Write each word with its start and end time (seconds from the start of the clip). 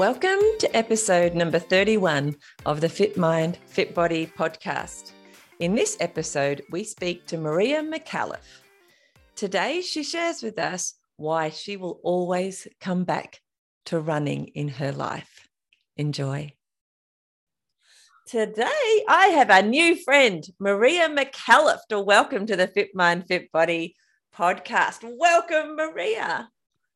Welcome 0.00 0.40
to 0.60 0.70
episode 0.74 1.34
number 1.34 1.58
31 1.58 2.34
of 2.64 2.80
the 2.80 2.88
Fit 2.88 3.18
Mind, 3.18 3.58
Fit 3.66 3.94
Body 3.94 4.26
podcast. 4.26 5.12
In 5.58 5.74
this 5.74 5.98
episode, 6.00 6.62
we 6.70 6.84
speak 6.84 7.26
to 7.26 7.36
Maria 7.36 7.82
Micallef. 7.82 8.62
Today, 9.36 9.82
she 9.82 10.02
shares 10.02 10.42
with 10.42 10.58
us 10.58 10.94
why 11.18 11.50
she 11.50 11.76
will 11.76 12.00
always 12.02 12.66
come 12.80 13.04
back 13.04 13.40
to 13.84 14.00
running 14.00 14.46
in 14.54 14.68
her 14.68 14.90
life. 14.90 15.46
Enjoy. 15.98 16.50
Today, 18.26 19.04
I 19.06 19.26
have 19.36 19.50
a 19.50 19.60
new 19.60 19.96
friend, 19.96 20.42
Maria 20.58 21.10
Micallef, 21.10 21.80
to 21.90 22.00
welcome 22.00 22.46
to 22.46 22.56
the 22.56 22.68
Fit 22.68 22.94
Mind, 22.94 23.26
Fit 23.28 23.52
Body 23.52 23.96
podcast. 24.34 25.00
Welcome, 25.02 25.76
Maria. 25.76 26.48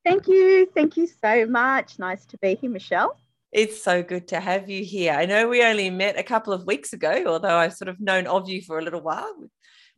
Thank 0.05 0.29
you. 0.29 0.69
Thank 0.75 0.97
you 0.97 1.07
so 1.07 1.47
much. 1.47 1.99
Nice 1.99 2.27
to 2.27 2.39
be 2.39 2.57
here, 2.57 2.71
Michelle. 2.71 3.17
It's 3.53 3.83
so 3.83 4.03
good 4.03 4.29
to 4.29 4.41
have 4.41 4.69
you 4.69 4.85
here. 4.85 5.13
I 5.13 5.27
know 5.27 5.49
we 5.49 5.65
only 5.65 5.89
met 5.89 6.19
a 6.19 6.23
couple 6.23 6.53
of 6.53 6.67
weeks 6.67 6.93
ago, 6.93 7.25
although 7.27 7.57
I've 7.57 7.75
sort 7.75 7.89
of 7.89 8.01
known 8.01 8.27
of 8.27 8.49
you 8.49 8.61
for 8.61 8.79
a 8.79 8.83
little 8.83 9.01
while. 9.01 9.33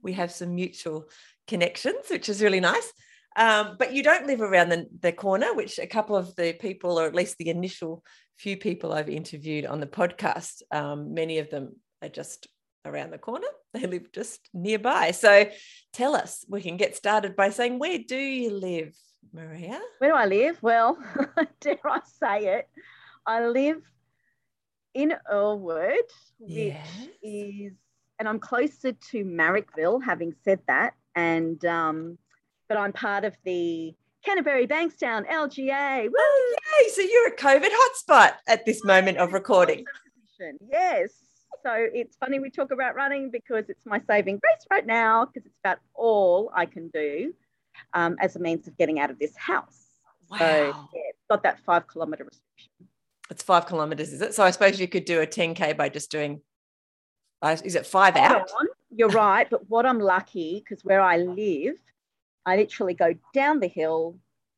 We 0.03 0.13
have 0.13 0.31
some 0.31 0.55
mutual 0.55 1.09
connections, 1.49 2.05
which 2.11 2.29
is 2.29 2.43
really 2.43 2.61
nice. 2.61 2.93
Um, 3.37 3.77
but 3.79 3.93
you 3.93 4.03
don't 4.03 4.27
live 4.27 4.41
around 4.41 4.69
the, 4.69 4.87
the 5.01 5.13
corner, 5.13 5.55
which 5.55 5.79
a 5.79 5.87
couple 5.87 6.17
of 6.17 6.37
the 6.37 6.53
people, 6.53 7.01
or 7.01 7.07
at 7.07 7.15
least 7.15 7.37
the 7.39 7.49
initial 7.49 8.05
few 8.39 8.57
people 8.57 8.93
I've 8.93 9.09
interviewed 9.09 9.67
on 9.67 9.81
the 9.81 9.87
podcast, 9.87 10.63
um, 10.71 11.15
many 11.15 11.39
of 11.39 11.51
them 11.51 11.77
are 12.03 12.09
just 12.09 12.47
around 12.85 13.11
the 13.11 13.19
corner. 13.19 13.49
They 13.75 13.87
live 13.87 14.11
just 14.11 14.41
nearby. 14.55 15.11
So 15.11 15.51
tell 15.93 16.17
us, 16.17 16.47
we 16.49 16.63
can 16.63 16.79
get 16.79 16.97
started 16.97 17.37
by 17.37 17.51
saying, 17.51 17.79
where 17.79 17.99
do 17.99 18.17
you 18.17 18.51
live? 18.51 18.95
Maria? 19.33 19.81
Where 19.99 20.11
do 20.11 20.17
I 20.17 20.27
live? 20.27 20.59
Well, 20.63 20.99
dare 21.61 21.79
I 21.85 22.01
say 22.21 22.59
it? 22.59 22.69
I 23.27 23.47
live 23.47 23.83
in 24.95 25.15
Earlwood, 25.31 25.97
which 26.39 26.51
yes. 26.51 26.89
is, 27.23 27.73
and 28.19 28.29
I'm 28.29 28.39
closer 28.39 28.93
to 28.93 29.25
Marrickville, 29.25 30.03
having 30.03 30.35
said 30.45 30.61
that. 30.69 30.95
And, 31.15 31.63
um, 31.65 32.19
but 32.69 32.79
I'm 32.79 32.93
part 32.93 33.25
of 33.25 33.37
the 33.45 33.95
Canterbury 34.25 34.67
Bankstown 34.67 35.29
LGA. 35.29 36.05
Woo! 36.05 36.13
Oh, 36.17 36.57
yay. 36.81 36.89
So 36.91 37.03
you're 37.03 37.29
a 37.29 37.37
COVID 37.37 37.71
hotspot 37.71 38.33
at 38.49 38.65
this 38.65 38.85
moment 38.85 39.19
of 39.19 39.33
recording. 39.33 39.85
Yes. 40.71 41.11
So 41.63 41.73
it's 41.75 42.17
funny 42.17 42.39
we 42.39 42.51
talk 42.51 42.71
about 42.71 42.95
running 42.95 43.31
because 43.31 43.65
it's 43.69 43.85
my 43.85 44.01
saving 44.09 44.39
grace 44.39 44.67
right 44.71 44.87
now 44.87 45.25
because 45.25 45.47
it's 45.47 45.59
about 45.65 45.79
all 45.95 46.51
I 46.55 46.67
can 46.67 46.89
do 46.89 47.33
um, 47.95 48.17
as 48.21 48.37
a 48.37 48.39
means 48.39 48.67
of 48.67 48.77
getting 48.77 48.99
out 49.01 49.11
of 49.11 49.19
this 49.19 49.37
house. 49.37 49.87
Wow. 50.31 50.39
So 50.39 50.89
yeah, 50.95 51.01
got 51.31 51.43
that 51.43 51.61
five 51.61 51.87
kilometer 51.87 52.25
restriction. 52.25 52.71
It's 53.31 53.43
five 53.43 53.67
kilometers, 53.67 54.13
is 54.13 54.21
it? 54.21 54.35
So 54.35 54.45
I 54.45 54.51
suppose 54.51 54.79
you 54.79 54.89
could 54.89 55.05
do 55.05 55.21
a 55.21 55.27
10K 55.27 55.77
by 55.77 55.89
just 55.89 56.11
doing, 56.11 56.41
uh, 57.43 57.57
is 57.65 57.75
it 57.75 57.87
five 57.87 58.17
out? 58.17 58.51
You're 58.91 59.09
right. 59.09 59.49
But 59.51 59.69
what 59.69 59.85
I'm 59.85 59.99
lucky, 59.99 60.63
because 60.65 60.85
where 60.85 61.01
I 61.01 61.17
live, 61.19 61.77
I 62.45 62.57
literally 62.57 62.95
go 62.95 63.15
down 63.35 63.59
the 63.59 63.67
hill 63.67 64.17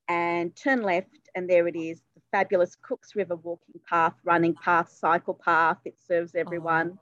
and 0.08 0.54
turn 0.54 0.82
left, 0.82 1.30
and 1.34 1.48
there 1.48 1.66
it 1.66 1.76
is 1.76 2.00
the 2.14 2.20
fabulous 2.30 2.76
Cooks 2.82 3.14
River 3.14 3.36
walking 3.36 3.80
path, 3.88 4.14
running 4.24 4.54
path, 4.54 4.90
cycle 4.90 5.34
path. 5.34 5.78
It 5.84 5.96
serves 6.06 6.34
everyone. 6.34 6.92
Oh. 6.94 7.00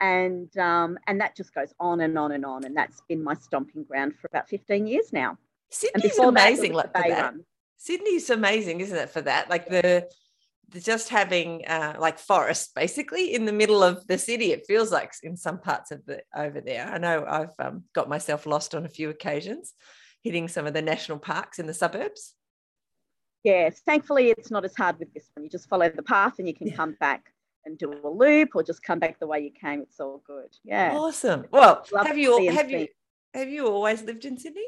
And 0.00 0.56
um, 0.58 0.98
and 1.06 1.20
that 1.20 1.34
just 1.34 1.52
goes 1.54 1.74
on 1.80 2.00
and 2.00 2.16
on 2.18 2.32
and 2.32 2.44
on. 2.44 2.64
And 2.64 2.76
that's 2.76 3.02
been 3.08 3.22
my 3.22 3.34
stomping 3.34 3.84
ground 3.84 4.14
for 4.14 4.28
about 4.28 4.48
15 4.48 4.86
years 4.86 5.12
now. 5.12 5.36
Sydney's 5.70 6.18
amazing 6.18 6.72
like 6.72 6.86
for 6.86 7.08
that. 7.08 7.22
Run. 7.22 7.44
Sydney's 7.76 8.30
amazing, 8.30 8.80
isn't 8.80 8.96
it, 8.96 9.10
for 9.10 9.20
that? 9.22 9.48
Like 9.48 9.68
the, 9.68 10.08
the 10.70 10.80
just 10.80 11.08
having 11.08 11.64
uh, 11.66 11.96
like 11.98 12.18
forest 12.18 12.74
basically 12.74 13.34
in 13.34 13.44
the 13.44 13.52
middle 13.52 13.82
of 13.82 14.06
the 14.06 14.18
city. 14.18 14.52
It 14.52 14.66
feels 14.66 14.90
like 14.90 15.12
in 15.22 15.36
some 15.36 15.60
parts 15.60 15.90
of 15.90 16.04
the 16.06 16.22
over 16.34 16.60
there. 16.60 16.86
I 16.86 16.98
know 16.98 17.24
I've 17.26 17.54
um, 17.58 17.84
got 17.94 18.08
myself 18.08 18.46
lost 18.46 18.74
on 18.74 18.84
a 18.84 18.88
few 18.88 19.10
occasions, 19.10 19.74
hitting 20.22 20.48
some 20.48 20.66
of 20.66 20.74
the 20.74 20.82
national 20.82 21.18
parks 21.18 21.58
in 21.58 21.66
the 21.66 21.74
suburbs. 21.74 22.34
Yes, 23.44 23.80
thankfully 23.86 24.30
it's 24.30 24.50
not 24.50 24.64
as 24.64 24.74
hard 24.76 24.98
with 24.98 25.14
this 25.14 25.30
one. 25.34 25.44
You 25.44 25.50
just 25.50 25.68
follow 25.68 25.88
the 25.88 26.02
path 26.02 26.34
and 26.38 26.48
you 26.48 26.54
can 26.54 26.66
yeah. 26.66 26.74
come 26.74 26.96
back 26.98 27.32
and 27.64 27.78
do 27.78 27.92
a 27.92 28.08
loop 28.08 28.50
or 28.54 28.62
just 28.62 28.82
come 28.82 28.98
back 28.98 29.20
the 29.20 29.26
way 29.26 29.40
you 29.40 29.50
came. 29.50 29.80
It's 29.82 30.00
all 30.00 30.22
good. 30.26 30.56
Yeah. 30.64 30.96
Awesome. 30.96 31.44
Well, 31.52 31.86
Love 31.92 32.06
have 32.06 32.18
you 32.18 32.50
have 32.50 32.70
you 32.70 32.88
have 33.34 33.48
you 33.48 33.68
always 33.68 34.02
lived 34.02 34.24
in 34.24 34.38
Sydney? 34.38 34.66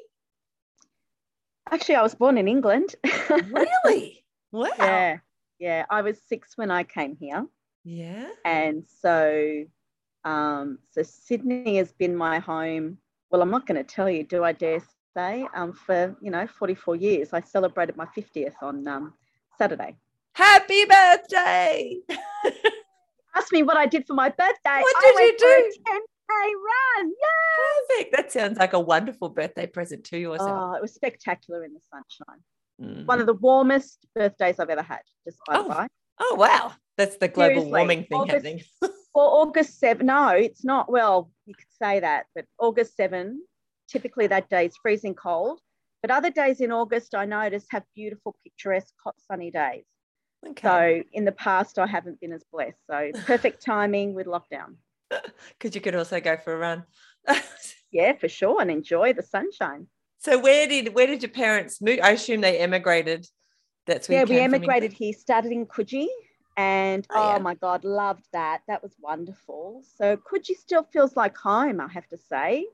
Actually, 1.70 1.94
I 1.96 2.02
was 2.02 2.14
born 2.14 2.38
in 2.38 2.48
England. 2.48 2.94
really? 3.30 4.16
Wow. 4.52 4.66
Yeah. 4.80 5.18
Yeah. 5.60 5.86
I 5.90 6.02
was 6.02 6.18
six 6.26 6.56
when 6.56 6.72
I 6.72 6.82
came 6.82 7.14
here. 7.14 7.46
Yeah. 7.84 8.30
And 8.44 8.82
so, 9.00 9.64
um, 10.24 10.80
so 10.90 11.04
Sydney 11.04 11.76
has 11.76 11.92
been 11.92 12.16
my 12.16 12.40
home. 12.40 12.98
Well, 13.30 13.42
I'm 13.42 13.50
not 13.52 13.64
going 13.64 13.76
to 13.78 13.84
tell 13.84 14.10
you, 14.10 14.24
do 14.24 14.42
I 14.42 14.50
dare 14.50 14.82
say? 15.16 15.46
Um, 15.54 15.72
for 15.72 16.16
you 16.20 16.32
know, 16.32 16.48
44 16.48 16.96
years. 16.96 17.32
I 17.32 17.40
celebrated 17.42 17.96
my 17.96 18.06
50th 18.06 18.54
on 18.60 18.88
um, 18.88 19.14
Saturday. 19.56 19.96
Happy 20.32 20.84
birthday! 20.84 21.98
Ask 23.36 23.52
me 23.52 23.62
what 23.62 23.76
I 23.76 23.86
did 23.86 24.06
for 24.06 24.14
my 24.14 24.30
birthday. 24.30 24.80
What 24.80 24.96
did 25.00 25.14
you 25.16 25.38
do? 25.38 26.00
Run. 26.30 27.08
Yeah. 27.08 27.96
Perfect. 27.96 28.16
That 28.16 28.32
sounds 28.32 28.58
like 28.58 28.72
a 28.72 28.80
wonderful 28.80 29.28
birthday 29.28 29.66
present 29.66 30.04
to 30.04 30.18
yourself. 30.18 30.50
Oh, 30.50 30.74
it 30.74 30.82
was 30.82 30.94
spectacular 30.94 31.64
in 31.64 31.74
the 31.74 31.80
sunshine. 31.90 32.42
Mm. 32.80 33.06
One 33.06 33.20
of 33.20 33.26
the 33.26 33.34
warmest 33.34 34.06
birthdays 34.14 34.58
I've 34.58 34.70
ever 34.70 34.82
had, 34.82 35.02
just 35.26 35.38
by 35.46 35.56
oh. 35.56 35.62
the 35.64 35.68
way. 35.68 35.86
Oh, 36.20 36.34
wow. 36.36 36.72
That's 36.96 37.16
the 37.16 37.28
global 37.28 37.62
Seriously, 37.62 37.70
warming 37.70 38.04
thing 38.04 38.18
August, 38.18 38.34
happening. 38.34 38.62
well, 39.14 39.26
August 39.26 39.78
7, 39.78 40.04
no, 40.04 40.28
it's 40.28 40.64
not. 40.64 40.90
Well, 40.90 41.30
you 41.46 41.54
could 41.54 41.72
say 41.82 42.00
that, 42.00 42.26
but 42.34 42.44
August 42.58 42.96
7, 42.96 43.40
typically 43.88 44.26
that 44.26 44.48
day 44.48 44.66
is 44.66 44.76
freezing 44.82 45.14
cold. 45.14 45.60
But 46.02 46.10
other 46.10 46.30
days 46.30 46.60
in 46.60 46.72
August, 46.72 47.14
I 47.14 47.26
notice 47.26 47.66
have 47.70 47.84
beautiful, 47.94 48.36
picturesque, 48.44 48.94
hot, 49.04 49.16
sunny 49.30 49.50
days. 49.50 49.84
Okay. 50.46 50.62
So 50.62 51.08
in 51.12 51.24
the 51.26 51.32
past, 51.32 51.78
I 51.78 51.86
haven't 51.86 52.20
been 52.20 52.32
as 52.32 52.44
blessed. 52.50 52.78
So 52.90 53.10
perfect 53.24 53.64
timing 53.64 54.14
with 54.14 54.26
lockdown 54.26 54.76
because 55.58 55.74
you 55.74 55.80
could 55.80 55.94
also 55.94 56.20
go 56.20 56.36
for 56.36 56.54
a 56.54 56.58
run. 56.58 56.84
yeah, 57.92 58.12
for 58.14 58.28
sure, 58.28 58.60
and 58.60 58.70
enjoy 58.70 59.12
the 59.12 59.22
sunshine. 59.22 59.86
So 60.18 60.38
where 60.38 60.66
did 60.66 60.94
where 60.94 61.06
did 61.06 61.22
your 61.22 61.30
parents 61.30 61.80
move? 61.80 62.00
I 62.02 62.12
assume 62.12 62.40
they 62.40 62.58
emigrated. 62.58 63.26
That's 63.86 64.08
where 64.08 64.18
yeah, 64.18 64.24
we 64.24 64.38
emigrated 64.38 64.92
here. 64.92 65.12
Started 65.12 65.52
in 65.52 65.66
Coogee, 65.66 66.08
and 66.56 67.06
oh, 67.10 67.14
oh 67.16 67.32
yeah. 67.32 67.38
my 67.38 67.54
god, 67.54 67.84
loved 67.84 68.26
that. 68.32 68.62
That 68.68 68.82
was 68.82 68.94
wonderful. 69.00 69.82
So 69.96 70.16
Coogee 70.16 70.56
still 70.56 70.84
feels 70.92 71.16
like 71.16 71.36
home. 71.36 71.80
I 71.80 71.88
have 71.88 72.06
to 72.08 72.18
say. 72.18 72.66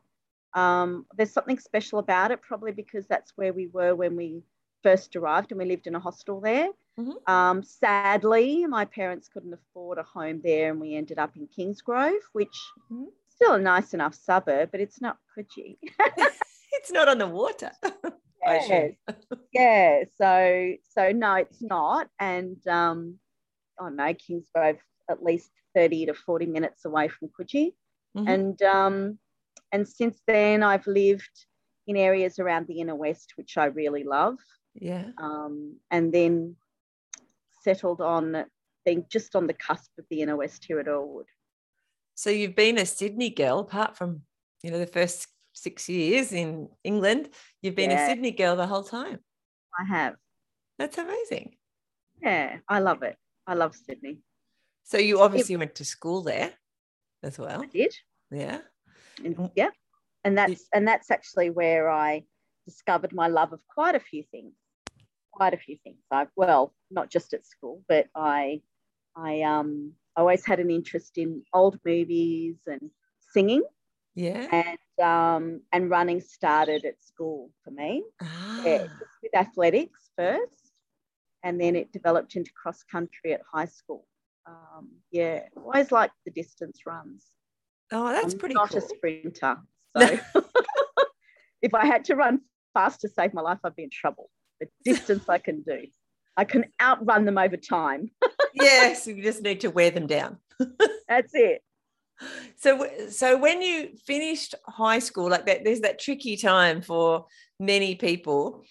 Um, 0.54 1.04
there's 1.16 1.32
something 1.32 1.58
special 1.58 1.98
about 1.98 2.30
it, 2.30 2.40
probably 2.40 2.72
because 2.72 3.06
that's 3.06 3.32
where 3.36 3.52
we 3.52 3.66
were 3.66 3.94
when 3.94 4.16
we 4.16 4.42
first 4.82 5.14
arrived, 5.14 5.52
and 5.52 5.58
we 5.58 5.66
lived 5.66 5.86
in 5.86 5.94
a 5.94 6.00
hostel 6.00 6.40
there. 6.40 6.68
Mm-hmm. 6.98 7.32
Um, 7.32 7.62
sadly, 7.62 8.64
my 8.66 8.86
parents 8.86 9.28
couldn't 9.28 9.52
afford 9.52 9.98
a 9.98 10.02
home 10.02 10.40
there, 10.42 10.70
and 10.70 10.80
we 10.80 10.94
ended 10.94 11.18
up 11.18 11.36
in 11.36 11.46
Kingsgrove, 11.46 12.20
which 12.32 12.56
mm-hmm. 12.90 13.04
still 13.28 13.54
a 13.54 13.58
nice 13.58 13.92
enough 13.92 14.14
suburb, 14.14 14.70
but 14.72 14.80
it's 14.80 15.00
not 15.00 15.18
Coogee. 15.36 15.76
it's 16.72 16.90
not 16.90 17.08
on 17.08 17.18
the 17.18 17.26
water. 17.26 17.70
yes. 18.46 18.92
yeah. 19.52 20.04
So 20.16 20.74
so 20.96 21.12
no, 21.12 21.34
it's 21.34 21.62
not. 21.62 22.08
And 22.18 22.66
um, 22.66 23.18
oh 23.78 23.88
no, 23.88 24.14
Kingsgrove 24.14 24.78
at 25.10 25.22
least 25.22 25.50
30 25.74 26.06
to 26.06 26.14
40 26.14 26.46
minutes 26.46 26.84
away 26.84 27.08
from 27.08 27.28
Coogee. 27.28 27.74
Mm-hmm. 28.16 28.28
And 28.28 28.62
um, 28.62 29.18
and 29.70 29.86
since 29.86 30.18
then 30.26 30.62
I've 30.62 30.86
lived 30.86 31.46
in 31.86 31.96
areas 31.96 32.38
around 32.38 32.66
the 32.66 32.80
inner 32.80 32.96
west, 32.96 33.34
which 33.36 33.58
I 33.58 33.66
really 33.66 34.04
love. 34.04 34.38
Yeah. 34.74 35.04
Um, 35.18 35.76
and 35.90 36.12
then 36.12 36.56
settled 37.66 38.00
on 38.00 38.44
being 38.84 39.04
just 39.10 39.34
on 39.34 39.48
the 39.48 39.52
cusp 39.66 39.90
of 39.98 40.04
the 40.08 40.22
inner 40.22 40.36
west 40.36 40.64
here 40.64 40.78
at 40.78 40.86
Earlwood. 40.86 41.24
So 42.14 42.30
you've 42.30 42.54
been 42.54 42.78
a 42.78 42.86
Sydney 42.86 43.30
girl, 43.30 43.58
apart 43.58 43.96
from 43.96 44.22
you 44.62 44.70
know 44.70 44.78
the 44.78 44.86
first 44.86 45.26
six 45.52 45.88
years 45.88 46.32
in 46.32 46.68
England. 46.84 47.28
You've 47.62 47.74
been 47.74 47.90
yeah. 47.90 48.06
a 48.06 48.08
Sydney 48.08 48.30
girl 48.30 48.54
the 48.56 48.66
whole 48.66 48.84
time. 48.84 49.18
I 49.78 49.84
have. 49.84 50.14
That's 50.78 50.98
amazing. 50.98 51.56
Yeah, 52.22 52.58
I 52.68 52.78
love 52.78 53.02
it. 53.02 53.16
I 53.46 53.54
love 53.54 53.74
Sydney. 53.74 54.18
So 54.84 54.98
you 54.98 55.20
obviously 55.20 55.56
it, 55.56 55.58
went 55.58 55.74
to 55.76 55.84
school 55.84 56.22
there 56.22 56.52
as 57.22 57.38
well. 57.38 57.62
I 57.62 57.66
did. 57.66 57.94
Yeah. 58.30 58.60
And, 59.24 59.36
mm. 59.36 59.50
yeah. 59.56 59.70
And 60.24 60.38
that's 60.38 60.64
and 60.72 60.86
that's 60.86 61.10
actually 61.10 61.50
where 61.50 61.90
I 61.90 62.22
discovered 62.66 63.12
my 63.12 63.28
love 63.28 63.52
of 63.52 63.60
quite 63.66 63.94
a 63.94 64.00
few 64.00 64.22
things. 64.30 64.52
Quite 65.36 65.54
a 65.54 65.58
few 65.58 65.76
things. 65.84 65.98
I 66.10 66.26
well, 66.34 66.74
not 66.90 67.10
just 67.10 67.34
at 67.34 67.46
school, 67.46 67.82
but 67.88 68.08
I 68.14 68.62
I 69.14 69.42
um 69.42 69.92
I 70.16 70.20
always 70.20 70.46
had 70.46 70.60
an 70.60 70.70
interest 70.70 71.18
in 71.18 71.42
old 71.52 71.78
movies 71.84 72.56
and 72.66 72.90
singing. 73.20 73.62
Yeah. 74.14 74.46
And 74.50 75.06
um 75.06 75.60
and 75.72 75.90
running 75.90 76.20
started 76.20 76.86
at 76.86 77.02
school 77.02 77.50
for 77.62 77.70
me. 77.70 78.02
Ah. 78.22 78.62
Yeah, 78.64 78.86
with 79.22 79.36
athletics 79.36 80.10
first, 80.16 80.72
and 81.42 81.60
then 81.60 81.76
it 81.76 81.92
developed 81.92 82.34
into 82.34 82.50
cross 82.60 82.82
country 82.82 83.34
at 83.34 83.42
high 83.52 83.66
school. 83.66 84.06
Um, 84.46 84.88
yeah, 85.10 85.42
always 85.56 85.92
liked 85.92 86.14
the 86.24 86.30
distance 86.30 86.80
runs. 86.86 87.26
Oh, 87.92 88.08
that's 88.08 88.32
I'm 88.32 88.38
pretty 88.38 88.54
not 88.54 88.70
cool. 88.70 88.78
a 88.78 88.80
sprinter. 88.80 89.56
So 89.98 90.18
if 91.62 91.72
I 91.72 91.86
had 91.86 92.04
to 92.06 92.16
run 92.16 92.40
fast 92.74 93.00
to 93.00 93.08
save 93.08 93.32
my 93.32 93.40
life, 93.40 93.58
I'd 93.64 93.74
be 93.74 93.84
in 93.84 93.90
trouble. 93.90 94.28
The 94.60 94.68
distance 94.84 95.28
I 95.28 95.38
can 95.38 95.62
do. 95.62 95.86
I 96.36 96.44
can 96.44 96.66
outrun 96.80 97.24
them 97.24 97.38
over 97.38 97.56
time. 97.56 98.10
yes, 98.54 99.06
you 99.06 99.22
just 99.22 99.42
need 99.42 99.60
to 99.60 99.70
wear 99.70 99.90
them 99.90 100.06
down. 100.06 100.38
That's 101.08 101.34
it. 101.34 101.62
So, 102.56 102.86
so 103.10 103.36
when 103.36 103.60
you 103.62 103.90
finished 104.06 104.54
high 104.66 104.98
school, 104.98 105.30
like 105.30 105.46
that, 105.46 105.64
there's 105.64 105.80
that 105.80 105.98
tricky 105.98 106.36
time 106.36 106.80
for 106.80 107.26
many 107.60 107.94
people, 107.94 108.64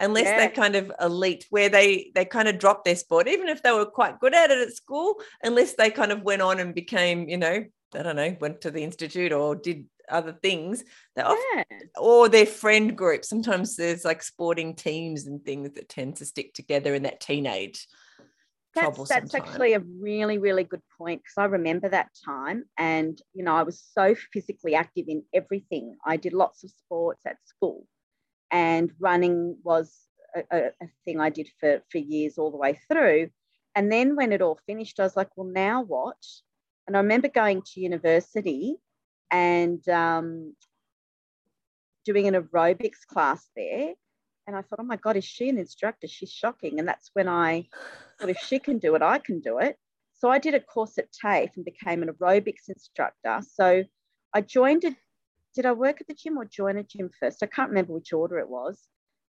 unless 0.00 0.24
yeah. 0.24 0.36
they're 0.36 0.50
kind 0.50 0.74
of 0.74 0.92
elite, 1.00 1.46
where 1.50 1.68
they 1.68 2.10
they 2.14 2.24
kind 2.24 2.48
of 2.48 2.58
drop 2.58 2.84
their 2.84 2.96
sport, 2.96 3.28
even 3.28 3.48
if 3.48 3.62
they 3.62 3.72
were 3.72 3.86
quite 3.86 4.18
good 4.20 4.34
at 4.34 4.50
it 4.50 4.58
at 4.58 4.74
school, 4.74 5.16
unless 5.42 5.74
they 5.74 5.90
kind 5.90 6.10
of 6.10 6.22
went 6.22 6.42
on 6.42 6.58
and 6.58 6.74
became, 6.74 7.28
you 7.28 7.36
know, 7.36 7.64
I 7.94 8.02
don't 8.02 8.16
know, 8.16 8.36
went 8.40 8.60
to 8.62 8.70
the 8.70 8.82
institute 8.82 9.32
or 9.32 9.54
did 9.54 9.86
other 10.10 10.32
things 10.32 10.84
they 11.16 11.22
often, 11.22 11.64
yeah. 11.70 11.78
or 11.98 12.28
their 12.28 12.46
friend 12.46 12.96
group. 12.96 13.24
Sometimes 13.24 13.76
there's 13.76 14.04
like 14.04 14.22
sporting 14.22 14.74
teams 14.74 15.26
and 15.26 15.44
things 15.44 15.72
that 15.74 15.88
tend 15.88 16.16
to 16.16 16.26
stick 16.26 16.54
together 16.54 16.94
in 16.94 17.02
that 17.04 17.20
teenage 17.20 17.86
that's, 18.74 19.08
that's 19.08 19.34
actually 19.34 19.74
a 19.74 19.82
really 20.00 20.38
really 20.38 20.64
good 20.64 20.82
point 20.96 21.22
because 21.22 21.38
i 21.38 21.44
remember 21.44 21.88
that 21.88 22.08
time 22.24 22.64
and 22.76 23.20
you 23.34 23.44
know 23.44 23.54
i 23.54 23.62
was 23.62 23.82
so 23.92 24.14
physically 24.32 24.74
active 24.74 25.06
in 25.08 25.22
everything. 25.34 25.96
I 26.04 26.16
did 26.16 26.32
lots 26.32 26.64
of 26.64 26.70
sports 26.70 27.22
at 27.26 27.36
school 27.44 27.86
and 28.50 28.90
running 28.98 29.56
was 29.62 29.96
a, 30.52 30.70
a 30.80 30.88
thing 31.04 31.20
i 31.20 31.30
did 31.30 31.48
for 31.60 31.80
for 31.90 31.98
years 31.98 32.38
all 32.38 32.50
the 32.50 32.56
way 32.56 32.78
through. 32.90 33.30
And 33.74 33.92
then 33.92 34.16
when 34.16 34.32
it 34.32 34.42
all 34.42 34.58
finished 34.66 35.00
i 35.00 35.04
was 35.04 35.16
like 35.16 35.30
well 35.36 35.48
now 35.48 35.82
what? 35.82 36.22
And 36.86 36.96
i 36.96 37.00
remember 37.00 37.28
going 37.28 37.62
to 37.62 37.80
university 37.80 38.76
and 39.30 39.86
um, 39.88 40.54
doing 42.04 42.26
an 42.26 42.34
aerobics 42.34 43.06
class 43.06 43.48
there. 43.56 43.92
And 44.46 44.56
I 44.56 44.62
thought, 44.62 44.80
oh 44.80 44.84
my 44.84 44.96
God, 44.96 45.16
is 45.16 45.24
she 45.24 45.48
an 45.50 45.58
instructor? 45.58 46.08
She's 46.08 46.32
shocking. 46.32 46.78
And 46.78 46.88
that's 46.88 47.10
when 47.12 47.28
I 47.28 47.68
thought, 48.18 48.30
if 48.30 48.38
she 48.38 48.58
can 48.58 48.78
do 48.78 48.94
it, 48.94 49.02
I 49.02 49.18
can 49.18 49.40
do 49.40 49.58
it. 49.58 49.76
So 50.14 50.30
I 50.30 50.38
did 50.38 50.54
a 50.54 50.60
course 50.60 50.96
at 50.98 51.12
TAFE 51.12 51.50
and 51.56 51.64
became 51.64 52.02
an 52.02 52.08
aerobics 52.08 52.68
instructor. 52.68 53.40
So 53.48 53.84
I 54.34 54.40
joined 54.40 54.84
a, 54.84 54.96
did 55.54 55.66
I 55.66 55.72
work 55.72 56.00
at 56.00 56.06
the 56.06 56.14
gym 56.14 56.38
or 56.38 56.44
join 56.44 56.78
a 56.78 56.82
gym 56.82 57.10
first? 57.20 57.42
I 57.42 57.46
can't 57.46 57.68
remember 57.68 57.92
which 57.92 58.12
order 58.12 58.38
it 58.38 58.48
was, 58.48 58.82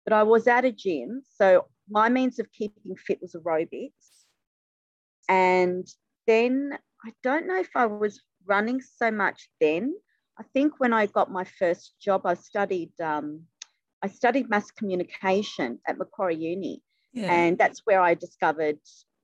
but 0.06 0.14
I 0.14 0.24
was 0.24 0.48
at 0.48 0.66
a 0.66 0.72
gym. 0.72 1.24
So 1.36 1.66
my 1.90 2.10
means 2.10 2.38
of 2.40 2.52
keeping 2.52 2.96
fit 2.96 3.20
was 3.22 3.36
aerobics. 3.36 3.92
And 5.28 5.88
then 6.26 6.78
I 7.04 7.12
don't 7.24 7.48
know 7.48 7.60
if 7.60 7.70
I 7.76 7.88
was 7.88 8.22
running 8.48 8.82
so 8.82 9.12
much 9.12 9.50
then. 9.60 9.94
I 10.40 10.44
think 10.54 10.74
when 10.80 10.94
I 10.94 11.08
got 11.08 11.32
my 11.32 11.44
first 11.44 11.96
job, 12.00 12.22
I 12.26 12.36
studied 12.36 12.92
um, 13.02 13.42
I 14.02 14.08
studied 14.08 14.50
mass 14.50 14.72
communication 14.72 15.80
at 15.88 15.98
Macquarie 15.98 16.36
Uni, 16.36 16.82
yeah. 17.14 17.32
and 17.32 17.58
that's 17.58 17.82
where 17.86 18.02
I 18.02 18.14
discovered 18.14 18.80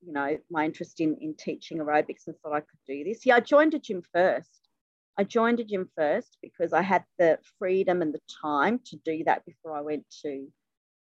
you 0.06 0.14
know 0.14 0.38
my 0.50 0.66
interest 0.66 1.00
in 1.00 1.16
in 1.22 1.36
teaching 1.36 1.78
aerobics 1.78 2.28
and 2.28 2.36
thought 2.40 2.54
I 2.54 2.62
could 2.62 2.80
do 2.88 3.04
this. 3.04 3.26
Yeah, 3.26 3.36
I 3.36 3.40
joined 3.40 3.74
a 3.74 3.80
gym 3.80 4.02
first. 4.14 4.70
I 5.18 5.24
joined 5.24 5.60
a 5.60 5.64
gym 5.64 5.90
first 5.96 6.38
because 6.42 6.74
I 6.74 6.82
had 6.82 7.04
the 7.20 7.38
freedom 7.60 8.02
and 8.02 8.14
the 8.14 8.22
time 8.42 8.80
to 8.86 8.96
do 9.06 9.24
that 9.26 9.46
before 9.46 9.78
I 9.78 9.82
went 9.82 10.06
to 10.24 10.48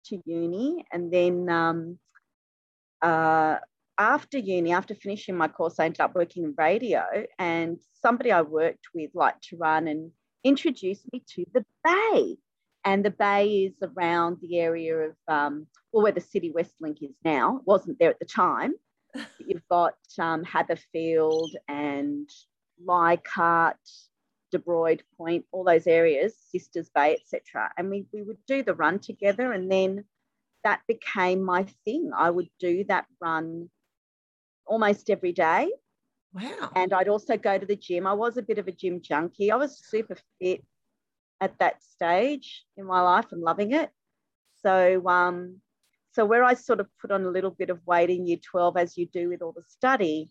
to 0.06 0.22
uni, 0.26 0.84
and 0.92 1.14
then 1.14 1.48
um, 1.50 2.00
uh, 3.02 3.58
after 3.98 4.38
uni, 4.38 4.72
after 4.72 4.96
finishing 4.96 5.36
my 5.36 5.48
course, 5.48 5.80
I 5.80 5.86
ended 5.86 6.02
up 6.02 6.16
working 6.16 6.44
in 6.44 6.56
radio, 6.58 7.04
and 7.38 7.80
somebody 8.02 8.32
I 8.32 8.42
worked 8.42 8.88
with 8.94 9.12
liked 9.14 9.44
to 9.50 9.58
run 9.58 9.88
and 9.88 10.12
introduced 10.44 11.06
me 11.12 11.24
to 11.36 11.46
the 11.54 11.66
Bay. 11.84 12.38
And 12.84 13.06
the 13.06 13.12
Bay 13.12 13.66
is 13.66 13.76
around 13.84 14.38
the 14.42 14.60
area 14.60 14.98
of, 14.98 15.16
um, 15.28 15.68
well, 15.92 16.04
where 16.04 16.12
the 16.12 16.22
City 16.22 16.52
Westlink 16.52 16.98
is 17.02 17.16
now. 17.24 17.58
It 17.58 17.64
wasn't 17.66 18.00
there 18.00 18.10
at 18.10 18.20
the 18.20 18.26
time. 18.26 18.74
You've 19.40 19.68
got 19.70 19.96
um, 20.18 20.44
Haberfield 20.44 21.50
and 21.68 22.30
Leichhardt, 22.84 23.78
De 24.52 24.60
Point, 24.60 25.46
all 25.52 25.64
those 25.64 25.86
areas, 25.86 26.36
Sisters 26.52 26.90
Bay, 26.90 27.14
etc. 27.20 27.72
And 27.78 27.90
we, 27.90 28.06
we 28.12 28.24
would 28.24 28.40
do 28.48 28.64
the 28.64 28.74
run 28.74 29.00
together. 29.00 29.52
And 29.52 29.72
then 29.72 30.06
that 30.64 30.82
became 30.88 31.44
my 31.44 31.66
thing. 31.86 32.12
I 32.16 32.32
would 32.32 32.50
do 32.60 32.84
that 32.86 33.06
run 33.20 33.70
almost 34.72 35.10
every 35.10 35.34
day. 35.34 35.70
Wow. 36.34 36.72
And 36.76 36.94
I'd 36.94 37.10
also 37.10 37.36
go 37.36 37.58
to 37.58 37.66
the 37.66 37.76
gym. 37.76 38.08
I 38.08 38.14
was 38.14 38.38
a 38.38 38.42
bit 38.42 38.58
of 38.58 38.68
a 38.68 38.72
gym 38.72 39.02
junkie. 39.02 39.52
I 39.52 39.58
was 39.58 39.86
super 39.86 40.16
fit 40.40 40.64
at 41.42 41.60
that 41.60 41.84
stage 41.84 42.64
in 42.78 42.86
my 42.86 43.02
life 43.02 43.26
and 43.34 43.42
loving 43.42 43.74
it. 43.74 43.90
So, 44.64 45.06
um, 45.08 45.58
so 46.14 46.24
where 46.24 46.44
I 46.44 46.54
sort 46.54 46.80
of 46.80 46.88
put 47.02 47.12
on 47.12 47.26
a 47.26 47.30
little 47.30 47.52
bit 47.52 47.70
of 47.70 47.86
weight 47.86 48.10
in 48.10 48.26
year 48.26 48.38
12, 48.50 48.78
as 48.78 48.98
you 48.98 49.08
do 49.08 49.28
with 49.28 49.42
all 49.42 49.52
the 49.52 49.64
study, 49.68 50.30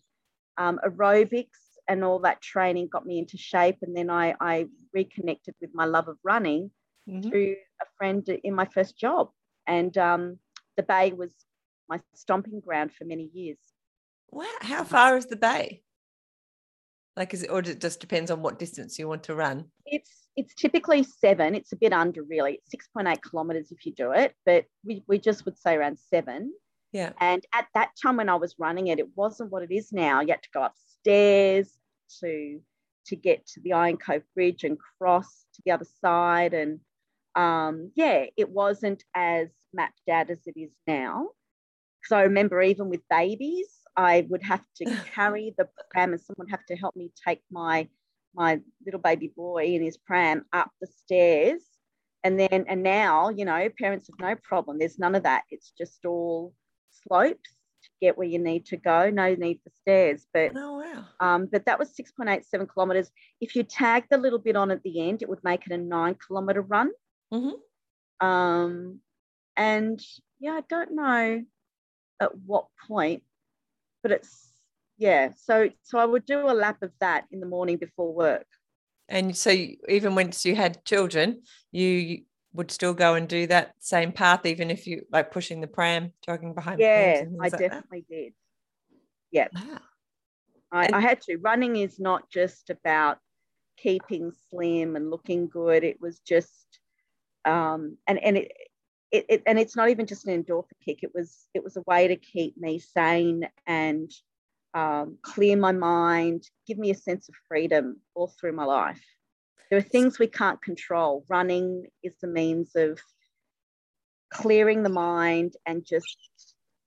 um, 0.57 0.79
aerobics 0.83 1.61
and 1.87 2.03
all 2.03 2.19
that 2.19 2.41
training 2.41 2.89
got 2.91 3.05
me 3.05 3.19
into 3.19 3.37
shape. 3.37 3.77
And 3.83 3.95
then 3.95 4.09
I, 4.09 4.33
I 4.41 4.67
reconnected 4.93 5.53
with 5.61 5.69
my 5.73 5.85
love 5.85 6.07
of 6.07 6.17
running 6.23 6.71
mm-hmm. 7.07 7.29
through 7.29 7.55
a 7.81 7.85
friend 7.97 8.27
in 8.43 8.55
my 8.55 8.65
first 8.65 8.97
job. 8.97 9.29
And 9.67 9.95
um, 9.99 10.39
the 10.77 10.83
Bay 10.83 11.11
was 11.11 11.31
my 11.87 11.99
stomping 12.15 12.59
ground 12.59 12.91
for 12.97 13.05
many 13.05 13.29
years. 13.33 13.59
Wow. 14.31 14.45
How 14.61 14.83
far 14.83 15.17
is 15.17 15.25
the 15.25 15.35
bay? 15.35 15.83
Like, 17.17 17.33
is 17.33 17.43
it, 17.43 17.51
or 17.51 17.59
it 17.59 17.81
just 17.81 17.99
depends 17.99 18.31
on 18.31 18.41
what 18.41 18.59
distance 18.59 18.97
you 18.97 19.07
want 19.07 19.23
to 19.23 19.35
run? 19.35 19.65
It's 19.85 20.09
it's 20.37 20.55
typically 20.55 21.03
seven. 21.03 21.55
It's 21.55 21.73
a 21.73 21.75
bit 21.75 21.91
under 21.91 22.23
really. 22.23 22.53
It's 22.53 22.71
six 22.71 22.87
point 22.87 23.07
eight 23.07 23.21
kilometers 23.21 23.71
if 23.71 23.85
you 23.85 23.93
do 23.93 24.11
it, 24.11 24.33
but 24.45 24.65
we, 24.85 25.03
we 25.07 25.19
just 25.19 25.43
would 25.45 25.57
say 25.57 25.75
around 25.75 25.99
seven. 25.99 26.53
Yeah. 26.93 27.11
And 27.19 27.45
at 27.53 27.67
that 27.73 27.91
time 28.01 28.17
when 28.17 28.29
I 28.29 28.35
was 28.35 28.55
running 28.57 28.87
it, 28.87 28.99
it 28.99 29.15
wasn't 29.15 29.51
what 29.51 29.63
it 29.63 29.71
is 29.71 29.91
now. 29.91 30.21
You 30.21 30.29
had 30.29 30.43
to 30.43 30.49
go 30.53 30.63
upstairs 30.63 31.69
to 32.21 32.61
to 33.07 33.15
get 33.15 33.45
to 33.47 33.61
the 33.61 33.73
Iron 33.73 33.97
Cove 33.97 34.23
Bridge 34.35 34.63
and 34.63 34.77
cross 34.97 35.45
to 35.55 35.61
the 35.65 35.71
other 35.71 35.87
side. 35.99 36.53
And 36.53 36.79
um, 37.35 37.91
yeah, 37.95 38.25
it 38.37 38.49
wasn't 38.49 39.03
as 39.13 39.49
mapped 39.73 40.07
out 40.09 40.29
as 40.29 40.39
it 40.45 40.57
is 40.57 40.71
now. 40.87 41.29
Because 42.01 42.15
I 42.15 42.23
remember 42.23 42.61
even 42.61 42.89
with 42.89 43.01
babies, 43.09 43.67
I 43.95 44.25
would 44.29 44.43
have 44.43 44.63
to 44.77 44.85
carry 45.13 45.53
the 45.57 45.67
pram 45.89 46.13
and 46.13 46.21
someone 46.21 46.47
would 46.47 46.51
have 46.51 46.65
to 46.67 46.75
help 46.75 46.95
me 46.95 47.11
take 47.27 47.41
my 47.51 47.87
my 48.33 48.61
little 48.85 48.99
baby 48.99 49.27
boy 49.35 49.65
in 49.65 49.83
his 49.83 49.97
pram 49.97 50.45
up 50.53 50.71
the 50.79 50.87
stairs. 50.87 51.61
And 52.23 52.39
then 52.39 52.65
and 52.67 52.83
now, 52.83 53.29
you 53.29 53.45
know, 53.45 53.67
parents 53.77 54.07
have 54.07 54.19
no 54.19 54.39
problem. 54.41 54.77
There's 54.77 54.99
none 54.99 55.15
of 55.15 55.23
that. 55.23 55.43
It's 55.49 55.71
just 55.77 56.05
all 56.05 56.53
slopes 56.91 57.49
to 57.83 57.89
get 57.99 58.17
where 58.17 58.27
you 58.27 58.39
need 58.39 58.65
to 58.67 58.77
go. 58.77 59.09
No 59.09 59.33
need 59.33 59.59
for 59.63 59.71
stairs. 59.81 60.27
But 60.33 60.51
oh 60.55 60.77
wow. 60.77 61.05
Um, 61.19 61.47
but 61.51 61.65
that 61.65 61.79
was 61.79 61.89
6.87 61.89 62.69
kilometers. 62.71 63.11
If 63.39 63.55
you 63.55 63.63
tag 63.63 64.05
the 64.09 64.17
little 64.17 64.39
bit 64.39 64.55
on 64.55 64.71
at 64.71 64.83
the 64.83 65.07
end, 65.07 65.21
it 65.21 65.29
would 65.29 65.43
make 65.43 65.65
it 65.65 65.73
a 65.73 65.77
nine 65.77 66.15
kilometer 66.25 66.61
run. 66.61 66.91
Mm-hmm. 67.33 68.25
Um, 68.25 68.99
and 69.57 70.01
yeah, 70.39 70.53
I 70.53 70.61
don't 70.69 70.95
know 70.95 71.43
at 72.19 72.37
what 72.45 72.67
point 72.87 73.23
but 74.01 74.11
it's 74.11 74.53
yeah 74.97 75.29
so 75.35 75.69
so 75.83 75.97
i 75.97 76.05
would 76.05 76.25
do 76.25 76.39
a 76.49 76.53
lap 76.53 76.81
of 76.81 76.91
that 76.99 77.25
in 77.31 77.39
the 77.39 77.45
morning 77.45 77.77
before 77.77 78.13
work. 78.13 78.45
And 79.09 79.35
so 79.35 79.51
even 79.89 80.15
once 80.15 80.45
you 80.45 80.55
had 80.55 80.85
children 80.85 81.41
you 81.71 82.23
would 82.53 82.71
still 82.71 82.93
go 82.93 83.15
and 83.15 83.27
do 83.27 83.47
that 83.47 83.73
same 83.79 84.11
path 84.11 84.45
even 84.45 84.71
if 84.71 84.87
you 84.87 85.01
like 85.11 85.31
pushing 85.31 85.59
the 85.59 85.67
pram 85.67 86.13
jogging 86.25 86.53
behind 86.53 86.79
yeah 86.79 87.23
i 87.25 87.49
like 87.49 87.51
definitely 87.51 88.05
that? 88.09 88.15
did. 88.15 88.33
Yeah. 89.31 89.47
Wow. 89.53 89.79
I, 90.71 90.89
I 90.93 91.01
had 91.01 91.21
to. 91.21 91.37
Running 91.37 91.77
is 91.77 91.99
not 91.99 92.29
just 92.29 92.69
about 92.69 93.17
keeping 93.77 94.31
slim 94.49 94.95
and 94.95 95.09
looking 95.09 95.47
good. 95.47 95.83
It 95.83 95.99
was 95.99 96.19
just 96.19 96.79
um 97.43 97.97
and 98.07 98.19
and 98.19 98.37
it 98.37 98.51
it, 99.11 99.25
it, 99.27 99.43
and 99.45 99.59
it's 99.59 99.75
not 99.75 99.89
even 99.89 100.05
just 100.05 100.25
an 100.27 100.43
endorphin 100.43 100.77
kick. 100.83 100.99
It 101.03 101.11
was 101.13 101.47
it 101.53 101.63
was 101.63 101.77
a 101.77 101.83
way 101.85 102.07
to 102.07 102.15
keep 102.15 102.57
me 102.57 102.79
sane 102.79 103.47
and 103.65 104.11
um, 104.73 105.17
clear 105.21 105.57
my 105.57 105.71
mind, 105.71 106.43
give 106.67 106.77
me 106.77 106.91
a 106.91 106.95
sense 106.95 107.27
of 107.27 107.35
freedom 107.47 107.99
all 108.15 108.27
through 108.39 108.53
my 108.53 108.63
life. 108.63 109.03
There 109.69 109.79
are 109.79 109.83
things 109.83 110.19
we 110.19 110.27
can't 110.27 110.61
control. 110.61 111.25
Running 111.29 111.85
is 112.03 112.13
the 112.21 112.27
means 112.27 112.71
of 112.75 112.99
clearing 114.31 114.83
the 114.83 114.89
mind 114.89 115.53
and 115.65 115.85
just 115.85 116.17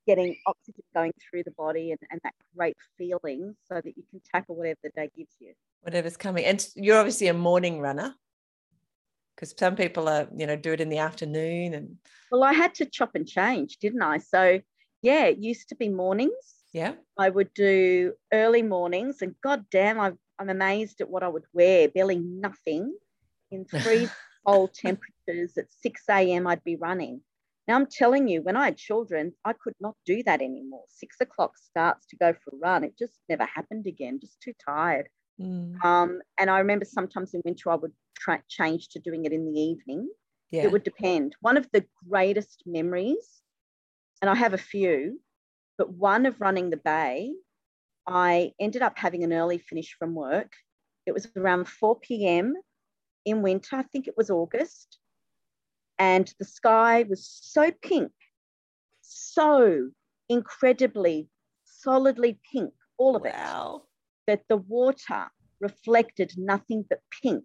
getting 0.07 0.37
oxygen 0.47 0.83
going 0.95 1.13
through 1.31 1.45
the 1.45 1.51
body 1.53 1.91
and, 1.91 2.01
and 2.11 2.21
that 2.25 2.35
great 2.57 2.77
feeling 2.99 3.55
so 3.67 3.75
that 3.77 3.97
you 3.97 4.03
can 4.11 4.21
tackle 4.33 4.55
whatever 4.55 4.79
the 4.83 4.91
day 4.91 5.11
gives 5.17 5.35
you. 5.41 5.53
Whatever's 5.83 6.17
coming. 6.17 6.45
And 6.45 6.67
you're 6.75 6.99
obviously 6.99 7.29
a 7.29 7.35
morning 7.35 7.81
runner 7.81 8.15
because 9.35 9.55
some 9.59 9.77
people 9.77 10.09
are, 10.09 10.29
you 10.37 10.47
know, 10.47 10.57
do 10.57 10.73
it 10.73 10.81
in 10.81 10.89
the 10.89 10.99
afternoon 10.99 11.75
and 11.75 11.97
well, 12.31 12.45
I 12.45 12.53
had 12.53 12.75
to 12.77 12.87
chop 12.87 13.15
and 13.15 13.27
change, 13.27 13.79
didn't 13.79 14.03
I? 14.03 14.19
So 14.19 14.61
yeah, 15.03 15.25
it 15.27 15.39
used 15.39 15.69
to 15.69 15.77
be 15.77 15.89
mornings. 15.89 16.33
Yeah. 16.73 16.95
I 17.19 17.31
would 17.31 17.53
do 17.55 18.15
early 18.33 18.63
mornings 18.63 19.23
and 19.23 19.35
god 19.43 19.65
damn, 19.71 20.01
i 20.01 20.13
I'm 20.37 20.51
amazed 20.51 21.01
at 21.01 21.09
what 21.09 21.23
I 21.23 21.29
would 21.29 21.45
wear, 21.53 21.89
barely 21.89 22.17
nothing 22.17 22.97
in 23.53 23.65
three 23.83 24.09
cold 24.45 24.75
temperatures 24.75 25.57
at 25.57 25.71
6 25.71 26.03
a.m. 26.11 26.47
I'd 26.47 26.65
be 26.65 26.77
running. 26.77 27.21
Now 27.67 27.77
I'm 27.77 27.87
telling 27.87 28.29
you, 28.29 28.43
when 28.43 28.57
I 28.57 28.67
had 28.67 28.77
children, 28.77 29.33
I 29.45 29.55
could 29.55 29.75
not 29.81 29.95
do 30.05 30.23
that 30.25 30.43
anymore. 30.43 30.85
Six 30.89 31.17
o'clock 31.21 31.57
starts 31.57 32.07
to 32.07 32.17
go 32.17 32.33
for 32.33 32.51
a 32.53 32.59
run. 32.59 32.85
It 32.85 32.99
just 32.99 33.19
never 33.29 33.45
happened 33.45 33.87
again, 33.87 34.19
just 34.21 34.41
too 34.41 34.53
tired. 34.67 35.09
Mm. 35.41 35.85
Um, 35.85 36.21
and 36.39 36.51
I 36.51 36.59
remember 36.59 36.85
sometimes 36.85 37.35
in 37.35 37.43
winter 37.45 37.71
I 37.71 37.77
would 37.77 37.93
try, 38.17 38.41
change 38.49 38.89
to 38.91 39.01
doing 39.01 39.25
it 39.25 39.33
in 39.33 39.53
the 39.53 39.61
evening. 39.61 40.09
Yeah. 40.51 40.65
It 40.65 40.73
would 40.73 40.85
depend. 40.85 41.35
One 41.41 41.57
of 41.57 41.69
the 41.73 41.85
greatest 42.09 42.63
memories, 42.67 43.43
and 44.23 44.31
I 44.31 44.35
have 44.35 44.55
a 44.55 44.59
few, 44.59 45.21
but 45.77 45.93
one 45.93 46.27
of 46.27 46.41
running 46.41 46.71
the 46.71 46.77
bay, 46.77 47.33
I 48.07 48.53
ended 48.61 48.83
up 48.83 48.99
having 48.99 49.25
an 49.25 49.33
early 49.33 49.59
finish 49.59 49.97
from 49.99 50.15
work. 50.15 50.53
It 51.07 51.13
was 51.13 51.27
around 51.37 51.69
4 51.69 51.99
p.m. 52.01 52.55
in 53.25 53.43
winter, 53.43 53.77
I 53.77 53.83
think 53.83 54.07
it 54.07 54.15
was 54.17 54.31
August 54.31 54.99
and 55.99 56.33
the 56.39 56.45
sky 56.45 57.05
was 57.09 57.27
so 57.27 57.71
pink, 57.83 58.13
so 59.01 59.91
incredibly 60.29 61.29
solidly 61.65 62.39
pink, 62.53 62.73
all 62.99 63.17
of 63.17 63.23
wow. 63.23 63.77
it, 63.77 63.83
that 64.27 64.43
the 64.49 64.57
water 64.57 65.27
reflected 65.61 66.33
nothing 66.37 66.85
but 66.89 67.01
pink. 67.23 67.45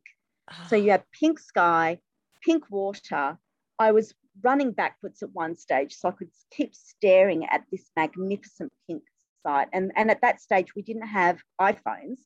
So 0.68 0.76
you 0.76 0.90
ah. 0.90 0.94
had 0.94 1.04
pink 1.20 1.40
sky, 1.40 2.00
pink 2.44 2.66
water. 2.70 3.38
I 3.78 3.92
was 3.92 4.14
running 4.44 4.72
backwards 4.72 5.22
at 5.22 5.34
one 5.34 5.56
stage, 5.56 5.94
so 5.96 6.10
I 6.10 6.12
could 6.12 6.32
keep 6.52 6.74
staring 6.76 7.46
at 7.46 7.64
this 7.72 7.90
magnificent 7.96 8.72
pink 8.88 9.04
site. 9.46 9.68
And, 9.74 9.92
and 9.96 10.10
at 10.10 10.22
that 10.22 10.42
stage, 10.42 10.76
we 10.76 10.82
didn't 10.82 11.08
have 11.08 11.40
iPhones 11.62 12.18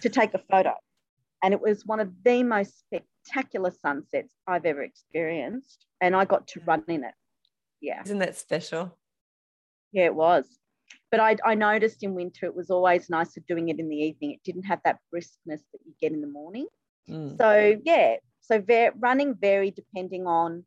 to 0.00 0.08
take 0.08 0.34
a 0.34 0.42
photo. 0.50 0.74
And 1.42 1.54
it 1.54 1.60
was 1.60 1.84
one 1.84 2.00
of 2.00 2.10
the 2.24 2.42
most 2.42 2.80
spectacular 2.80 3.72
sunsets 3.82 4.34
I've 4.46 4.64
ever 4.64 4.82
experienced. 4.82 5.86
And 6.00 6.14
I 6.14 6.24
got 6.24 6.46
to 6.48 6.60
run 6.66 6.84
in 6.88 7.04
it. 7.04 7.14
Yeah. 7.80 8.02
Isn't 8.04 8.18
that 8.18 8.36
special? 8.36 8.96
Yeah, 9.92 10.06
it 10.06 10.14
was. 10.14 10.46
But 11.10 11.20
I, 11.20 11.36
I 11.44 11.54
noticed 11.54 12.02
in 12.02 12.14
winter 12.14 12.46
it 12.46 12.54
was 12.54 12.70
always 12.70 13.10
nicer 13.10 13.40
doing 13.46 13.68
it 13.68 13.78
in 13.78 13.88
the 13.88 13.96
evening. 13.96 14.32
It 14.32 14.42
didn't 14.44 14.64
have 14.64 14.80
that 14.84 14.98
briskness 15.14 15.62
that 15.72 15.80
you 15.84 15.92
get 16.00 16.12
in 16.12 16.20
the 16.20 16.26
morning. 16.26 16.66
Mm. 17.08 17.38
So, 17.38 17.80
yeah. 17.84 18.16
So, 18.40 18.60
ver- 18.60 18.92
running 18.98 19.34
varied 19.34 19.74
depending 19.74 20.26
on 20.26 20.64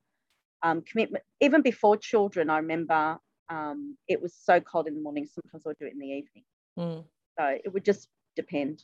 um, 0.64 0.82
commitment. 0.82 1.24
Even 1.42 1.62
before 1.62 1.98
children, 1.98 2.50
I 2.50 2.58
remember 2.58 3.18
um, 3.50 3.98
it 4.08 4.22
was 4.22 4.34
so 4.34 4.60
cold 4.60 4.88
in 4.88 4.96
the 4.96 5.02
morning. 5.02 5.28
Sometimes 5.28 5.64
I 5.66 5.70
would 5.70 5.78
do 5.80 5.86
it 5.86 5.94
in 5.94 6.00
the 6.00 6.08
evening. 6.08 6.44
Mm. 6.78 7.04
So, 7.40 7.58
it 7.64 7.74
would 7.74 7.86
just 7.86 8.08
depend. 8.36 8.84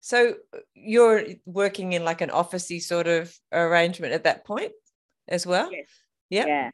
So 0.00 0.36
you're 0.74 1.24
working 1.44 1.92
in 1.92 2.04
like 2.04 2.22
an 2.22 2.30
officey 2.30 2.80
sort 2.80 3.06
of 3.06 3.34
arrangement 3.52 4.14
at 4.14 4.24
that 4.24 4.46
point 4.46 4.72
as 5.28 5.46
well? 5.46 5.70
Yes. 5.70 5.86
Yeah. 6.30 6.70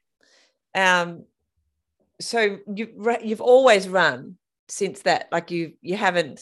Yeah. 0.75 1.02
Um, 1.02 1.25
so 2.20 2.58
you 2.75 3.16
you've 3.23 3.40
always 3.40 3.88
run 3.88 4.37
since 4.68 5.02
that, 5.02 5.28
like 5.32 5.50
you 5.50 5.75
you 5.82 5.96
haven't, 5.96 6.40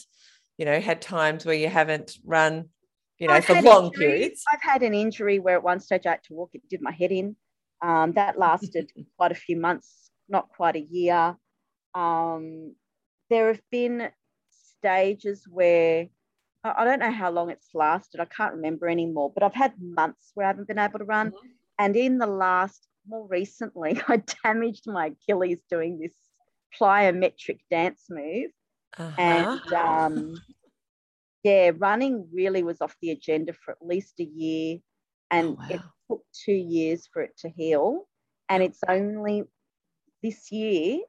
you 0.58 0.64
know, 0.64 0.80
had 0.80 1.00
times 1.00 1.44
where 1.44 1.54
you 1.54 1.68
haven't 1.68 2.18
run, 2.24 2.68
you 3.18 3.28
know, 3.28 3.34
I've 3.34 3.44
for 3.44 3.60
long 3.60 3.90
periods. 3.90 4.42
I've 4.52 4.62
had 4.62 4.82
an 4.82 4.94
injury 4.94 5.38
where 5.38 5.56
at 5.56 5.62
one 5.62 5.80
stage 5.80 6.06
I 6.06 6.10
had 6.10 6.22
to 6.24 6.34
walk, 6.34 6.50
it 6.54 6.62
did 6.68 6.82
my 6.82 6.92
head 6.92 7.12
in. 7.12 7.36
Um, 7.82 8.12
that 8.12 8.38
lasted 8.38 8.90
quite 9.16 9.32
a 9.32 9.36
few 9.36 9.56
months, 9.56 10.10
not 10.28 10.48
quite 10.48 10.76
a 10.76 10.80
year. 10.80 11.36
Um, 11.94 12.74
there 13.30 13.48
have 13.48 13.62
been 13.70 14.10
stages 14.78 15.46
where 15.48 16.08
I 16.64 16.84
don't 16.84 17.00
know 17.00 17.12
how 17.12 17.30
long 17.30 17.50
it's 17.50 17.68
lasted. 17.74 18.20
I 18.20 18.24
can't 18.24 18.54
remember 18.54 18.88
anymore, 18.88 19.30
but 19.34 19.42
I've 19.42 19.54
had 19.54 19.74
months 19.80 20.30
where 20.34 20.46
I 20.46 20.48
haven't 20.48 20.68
been 20.68 20.78
able 20.78 20.98
to 20.98 21.04
run. 21.04 21.28
Mm-hmm. 21.28 21.46
And 21.78 21.96
in 21.96 22.18
the 22.18 22.26
last, 22.26 22.86
more 23.06 23.26
recently, 23.26 24.00
I 24.08 24.22
damaged 24.42 24.86
my 24.86 25.12
Achilles 25.12 25.60
doing 25.70 25.98
this 25.98 26.14
plyometric 26.78 27.60
dance 27.70 28.04
move. 28.10 28.50
Uh-huh. 28.96 29.20
And 29.20 29.72
um, 29.72 30.34
yeah, 31.42 31.72
running 31.76 32.28
really 32.32 32.62
was 32.62 32.80
off 32.80 32.96
the 33.02 33.10
agenda 33.10 33.52
for 33.52 33.72
at 33.72 33.86
least 33.86 34.14
a 34.20 34.24
year. 34.24 34.78
And 35.30 35.48
oh, 35.48 35.52
wow. 35.58 35.66
it 35.70 35.80
took 36.08 36.22
two 36.32 36.52
years 36.52 37.08
for 37.12 37.22
it 37.22 37.36
to 37.38 37.48
heal. 37.48 38.06
And 38.48 38.62
it's 38.62 38.80
only 38.88 39.44
this 40.22 40.52
year, 40.52 41.00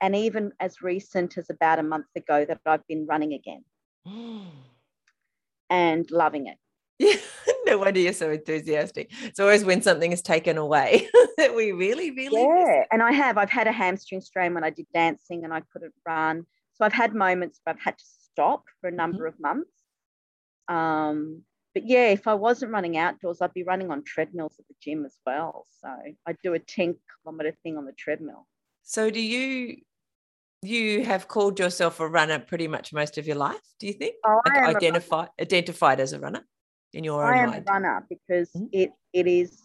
and 0.00 0.14
even 0.14 0.52
as 0.60 0.82
recent 0.82 1.38
as 1.38 1.50
about 1.50 1.78
a 1.78 1.82
month 1.82 2.06
ago, 2.16 2.44
that 2.44 2.60
I've 2.66 2.86
been 2.86 3.06
running 3.06 3.32
again. 3.32 3.64
and 5.70 6.10
loving 6.10 6.46
it. 6.46 6.58
Yeah, 6.98 7.16
no 7.66 7.78
wonder 7.78 8.00
you're 8.00 8.12
so 8.12 8.30
enthusiastic. 8.30 9.10
It's 9.22 9.40
always 9.40 9.64
when 9.64 9.82
something 9.82 10.12
is 10.12 10.22
taken 10.22 10.58
away 10.58 11.08
that 11.38 11.54
we 11.54 11.72
really, 11.72 12.10
really. 12.10 12.42
Yeah, 12.42 12.84
and 12.90 13.02
I 13.02 13.12
have. 13.12 13.38
I've 13.38 13.50
had 13.50 13.66
a 13.66 13.72
hamstring 13.72 14.20
strain 14.20 14.54
when 14.54 14.64
I 14.64 14.70
did 14.70 14.86
dancing 14.92 15.44
and 15.44 15.52
I 15.52 15.62
couldn't 15.72 15.94
run. 16.06 16.46
So 16.74 16.84
I've 16.84 16.92
had 16.92 17.14
moments 17.14 17.60
where 17.62 17.74
I've 17.74 17.82
had 17.82 17.98
to 17.98 18.04
stop 18.32 18.64
for 18.80 18.88
a 18.88 18.92
number 18.92 19.28
mm-hmm. 19.28 19.34
of 19.34 19.40
months. 19.40 19.70
Um, 20.68 21.42
but 21.74 21.86
yeah, 21.86 22.08
if 22.08 22.26
I 22.28 22.34
wasn't 22.34 22.72
running 22.72 22.96
outdoors, 22.96 23.40
I'd 23.40 23.52
be 23.52 23.64
running 23.64 23.90
on 23.90 24.04
treadmills 24.04 24.56
at 24.58 24.68
the 24.68 24.74
gym 24.80 25.04
as 25.04 25.18
well. 25.26 25.66
So 25.80 25.88
I 26.26 26.36
do 26.42 26.54
a 26.54 26.58
10 26.58 26.94
kilometer 27.22 27.56
thing 27.62 27.76
on 27.76 27.84
the 27.84 27.92
treadmill. 27.92 28.46
So 28.82 29.10
do 29.10 29.20
you 29.20 29.78
you 30.62 31.04
have 31.04 31.28
called 31.28 31.58
yourself 31.58 32.00
a 32.00 32.08
runner 32.08 32.38
pretty 32.38 32.68
much 32.68 32.92
most 32.92 33.18
of 33.18 33.26
your 33.26 33.36
life, 33.36 33.60
do 33.78 33.86
you 33.86 33.92
think? 33.92 34.14
Oh, 34.24 34.40
like 34.46 34.76
identified 34.76 35.28
identified 35.40 36.00
as 36.00 36.12
a 36.12 36.20
runner 36.20 36.44
in 36.94 37.04
your 37.04 37.24
I 37.24 37.38
own 37.38 37.44
am 37.44 37.50
mind? 37.50 37.64
a 37.68 37.72
runner 37.72 38.06
because 38.08 38.50
mm-hmm. 38.50 38.66
it 38.72 38.90
it 39.12 39.26
is 39.26 39.60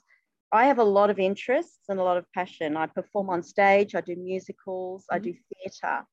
I 0.52 0.66
have 0.66 0.80
a 0.80 0.84
lot 0.84 1.10
of 1.10 1.20
interests 1.20 1.84
and 1.90 2.00
a 2.00 2.04
lot 2.04 2.18
of 2.18 2.26
passion. 2.34 2.76
I 2.76 2.88
perform 2.88 3.30
on 3.30 3.44
stage, 3.44 3.94
I 3.94 4.02
do 4.02 4.16
musicals, 4.16 5.04
mm-hmm. 5.04 5.16
I 5.16 5.20
do 5.20 5.34
theatre. 5.34 6.06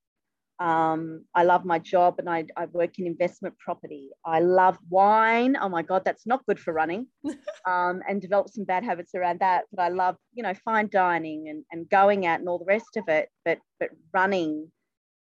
Um, 0.58 1.24
I 1.34 1.42
love 1.44 1.66
my 1.66 1.78
job 1.78 2.14
and 2.18 2.30
I, 2.30 2.46
I 2.56 2.64
work 2.66 2.98
in 2.98 3.06
investment 3.06 3.58
property. 3.58 4.08
I 4.24 4.40
love 4.40 4.78
wine. 4.88 5.54
Oh 5.60 5.68
my 5.68 5.82
God, 5.82 6.02
that's 6.02 6.26
not 6.26 6.46
good 6.46 6.58
for 6.58 6.72
running 6.72 7.08
um, 7.66 8.00
and 8.08 8.22
develop 8.22 8.48
some 8.48 8.64
bad 8.64 8.82
habits 8.82 9.14
around 9.14 9.40
that. 9.40 9.64
But 9.70 9.82
I 9.82 9.88
love, 9.88 10.16
you 10.32 10.42
know, 10.42 10.54
fine 10.64 10.88
dining 10.90 11.48
and, 11.50 11.64
and 11.72 11.88
going 11.90 12.24
out 12.26 12.40
and 12.40 12.48
all 12.48 12.58
the 12.58 12.64
rest 12.64 12.96
of 12.96 13.04
it. 13.08 13.28
But, 13.44 13.58
but 13.78 13.90
running 14.14 14.70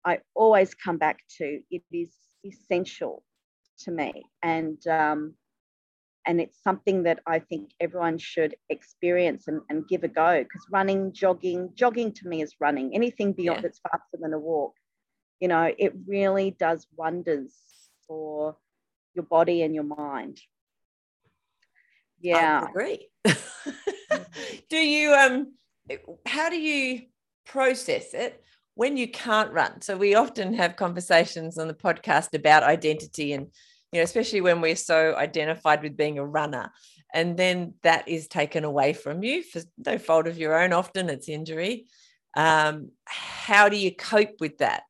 I 0.08 0.20
always 0.36 0.74
come 0.74 0.98
back 0.98 1.20
to 1.38 1.60
it 1.70 1.84
is 1.91 2.13
essential 2.46 3.24
to 3.79 3.91
me. 3.91 4.24
And 4.41 4.86
um, 4.88 5.34
and 6.28 6.42
it's 6.42 6.62
something 6.62 7.04
that 7.04 7.22
I 7.26 7.40
think 7.40 7.72
everyone 7.80 8.18
should 8.18 8.56
experience 8.70 9.48
and, 9.48 9.62
and 9.70 9.88
give 9.88 10.04
a 10.04 10.10
go 10.10 10.44
because 10.44 10.66
running, 10.70 11.14
jogging, 11.14 11.72
jogging 11.74 12.12
to 12.14 12.28
me 12.28 12.42
is 12.42 12.54
running. 12.60 12.94
Anything 12.94 13.32
beyond 13.32 13.58
yeah. 13.58 13.62
that's 13.62 13.80
faster 13.80 14.18
than 14.20 14.34
a 14.34 14.40
walk, 14.40 14.74
you 15.40 15.48
know, 15.48 15.74
it 15.78 15.94
really 16.06 16.52
does 16.52 16.86
wonders 16.96 17.54
for 18.06 18.58
your 19.16 19.24
body 19.24 19.62
and 19.62 19.74
your 19.74 19.86
mind. 19.86 20.40
Yeah. 22.20 22.66
I 22.66 22.70
agree. 22.70 23.10
do 24.70 24.78
you 24.78 25.14
um 25.14 25.54
how 26.26 26.50
do 26.50 26.60
you 26.60 27.04
process 27.46 28.14
it 28.14 28.44
when 28.76 28.96
you 28.96 29.08
can't 29.08 29.52
run. 29.52 29.82
So 29.82 29.98
we 29.98 30.14
often 30.14 30.54
have 30.54 30.76
conversations 30.76 31.58
on 31.58 31.68
the 31.68 31.74
podcast 31.74 32.36
about 32.36 32.62
identity 32.62 33.34
and 33.34 33.48
you 33.91 34.00
know 34.00 34.03
especially 34.03 34.41
when 34.41 34.62
we're 34.62 34.75
so 34.75 35.15
identified 35.15 35.84
with 35.84 35.98
being 35.98 36.20
a 36.20 36.25
runner. 36.25 36.72
And 37.13 37.38
then 37.38 37.75
that 37.84 38.10
is 38.10 38.27
taken 38.27 38.65
away 38.65 38.91
from 38.94 39.24
you 39.24 39.41
for 39.41 39.62
no 39.86 39.98
fault 39.98 40.27
of 40.27 40.38
your 40.38 40.62
own. 40.62 40.74
Often 40.74 41.10
it's 41.10 41.29
injury. 41.29 41.88
Um, 42.36 42.91
how 43.06 43.70
do 43.70 43.77
you 43.77 43.96
cope 43.96 44.41
with 44.41 44.58
that? 44.58 44.84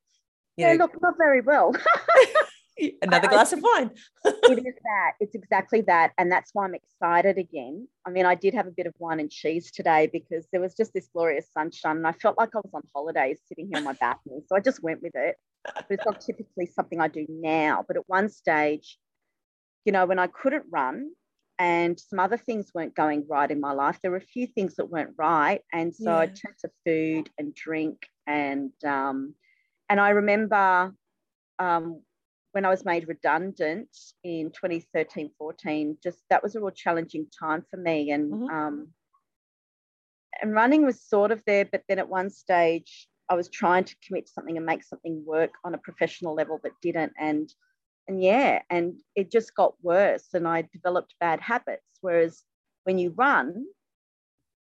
You 0.57 0.65
yeah 0.65 0.73
know, 0.73 0.85
look 0.85 0.99
not 1.01 1.13
very 1.17 1.41
well 1.41 1.71
Another 3.01 3.27
glass 3.27 3.53
I, 3.53 3.57
of 3.57 3.63
wine. 3.63 3.91
it 4.25 4.60
is 4.60 4.75
that. 4.84 5.12
It's 5.19 5.36
exactly 5.36 5.81
that. 5.81 6.12
And 6.17 6.31
that's 6.31 6.51
why 6.53 6.65
I'm 6.65 6.75
excited 6.75 7.38
again. 7.38 7.88
I 8.05 8.10
mean, 8.10 8.25
I 8.25 8.36
did 8.36 8.53
have 8.53 8.67
a 8.67 8.72
bit 8.72 8.88
of 8.88 8.93
wine 9.00 9.19
and 9.19 9.29
cheese 9.29 9.72
today 9.72 10.10
because 10.12 10.48
there 10.51 10.62
was 10.62 10.75
just 10.75 10.93
this 10.93 11.07
glorious 11.13 11.48
sunshine 11.51 11.98
and 11.98 12.07
I 12.07 12.12
felt 12.13 12.38
like 12.38 12.55
I 12.55 12.60
was 12.60 12.72
on 12.74 12.84
holidays 12.93 13.39
sitting 13.48 13.67
here 13.72 13.77
on 13.77 13.84
my 13.84 13.93
balcony. 14.00 14.41
So 14.48 14.55
I 14.55 14.60
just 14.60 14.84
went 14.84 15.01
with 15.01 15.15
it. 15.15 15.36
But 15.65 15.86
it's 15.89 16.05
not 16.05 16.22
typically 16.22 16.67
something 16.67 17.01
I 17.01 17.07
do 17.07 17.25
now. 17.29 17.84
But 17.88 17.98
at 17.98 18.03
one 18.07 18.29
stage, 18.29 18.98
you 19.86 19.91
know, 19.91 20.05
when 20.05 20.19
I 20.19 20.27
couldn't 20.27 20.65
run 20.72 21.12
and 21.60 22.00
some 22.00 22.19
other 22.19 22.38
things 22.38 22.72
weren't 22.74 22.96
going 22.96 23.25
right 23.27 23.50
in 23.50 23.60
my 23.60 23.74
life, 23.74 24.00
there 24.01 24.12
were 24.12 24.17
a 24.17 24.22
few 24.22 24.48
things 24.48 24.75
that 24.75 24.86
weren't 24.86 25.15
right. 25.17 25.62
And 25.74 25.93
so 25.93 26.12
yeah. 26.12 26.19
I 26.19 26.25
turned 26.27 26.57
to 26.62 26.69
food 26.86 27.29
and 27.38 27.53
drink 27.53 28.07
and 28.27 28.72
um, 28.86 29.34
and 29.89 30.00
I 30.00 30.10
remember 30.10 30.93
um, 31.60 32.01
when 32.51 32.65
I 32.65 32.69
was 32.69 32.85
made 32.85 33.07
redundant 33.07 33.89
in 34.23 34.51
2013 34.51 35.31
14, 35.37 35.97
just 36.03 36.19
that 36.29 36.43
was 36.43 36.55
a 36.55 36.59
real 36.59 36.71
challenging 36.71 37.27
time 37.39 37.63
for 37.69 37.77
me. 37.77 38.11
And 38.11 38.33
mm-hmm. 38.33 38.55
um, 38.55 38.87
and 40.41 40.53
running 40.53 40.85
was 40.85 41.01
sort 41.01 41.31
of 41.31 41.41
there, 41.45 41.65
but 41.65 41.83
then 41.87 41.99
at 41.99 42.09
one 42.09 42.29
stage 42.29 43.07
I 43.29 43.35
was 43.35 43.49
trying 43.49 43.83
to 43.83 43.95
commit 44.05 44.27
to 44.27 44.31
something 44.31 44.57
and 44.57 44.65
make 44.65 44.83
something 44.83 45.23
work 45.25 45.51
on 45.63 45.73
a 45.73 45.79
professional 45.79 46.33
level, 46.33 46.59
but 46.61 46.71
didn't. 46.81 47.13
And 47.19 47.51
and 48.07 48.23
yeah, 48.23 48.61
and 48.69 48.99
it 49.15 49.31
just 49.31 49.53
got 49.53 49.73
worse. 49.81 50.27
And 50.33 50.47
I 50.47 50.67
developed 50.71 51.15
bad 51.19 51.41
habits. 51.41 51.83
Whereas 52.01 52.43
when 52.85 52.97
you 52.97 53.13
run, 53.17 53.65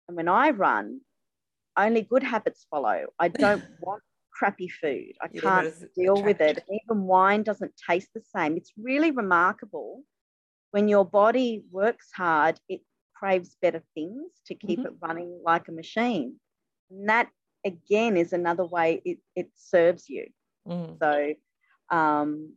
and 0.08 0.16
when 0.16 0.28
I 0.28 0.50
run, 0.50 1.00
only 1.76 2.02
good 2.02 2.22
habits 2.22 2.66
follow. 2.70 3.06
I 3.18 3.28
don't 3.28 3.62
want 3.80 4.02
crappy 4.36 4.68
food. 4.68 5.12
I 5.22 5.28
yeah, 5.32 5.40
can't 5.40 5.74
deal 5.94 6.22
with 6.22 6.40
it. 6.40 6.64
Even 6.70 7.02
wine 7.02 7.42
doesn't 7.42 7.72
taste 7.88 8.10
the 8.14 8.22
same. 8.34 8.56
It's 8.56 8.72
really 8.76 9.10
remarkable. 9.10 10.02
When 10.72 10.88
your 10.88 11.04
body 11.04 11.64
works 11.70 12.10
hard, 12.14 12.60
it 12.68 12.80
craves 13.14 13.56
better 13.62 13.82
things 13.94 14.32
to 14.46 14.54
keep 14.54 14.80
mm-hmm. 14.80 14.88
it 14.88 14.94
running 15.00 15.40
like 15.44 15.68
a 15.68 15.72
machine. 15.72 16.36
And 16.90 17.08
that 17.08 17.28
again 17.64 18.16
is 18.16 18.32
another 18.32 18.64
way 18.64 19.00
it, 19.04 19.18
it 19.34 19.50
serves 19.56 20.08
you. 20.08 20.26
Mm. 20.68 20.98
So 21.02 21.96
um, 21.96 22.52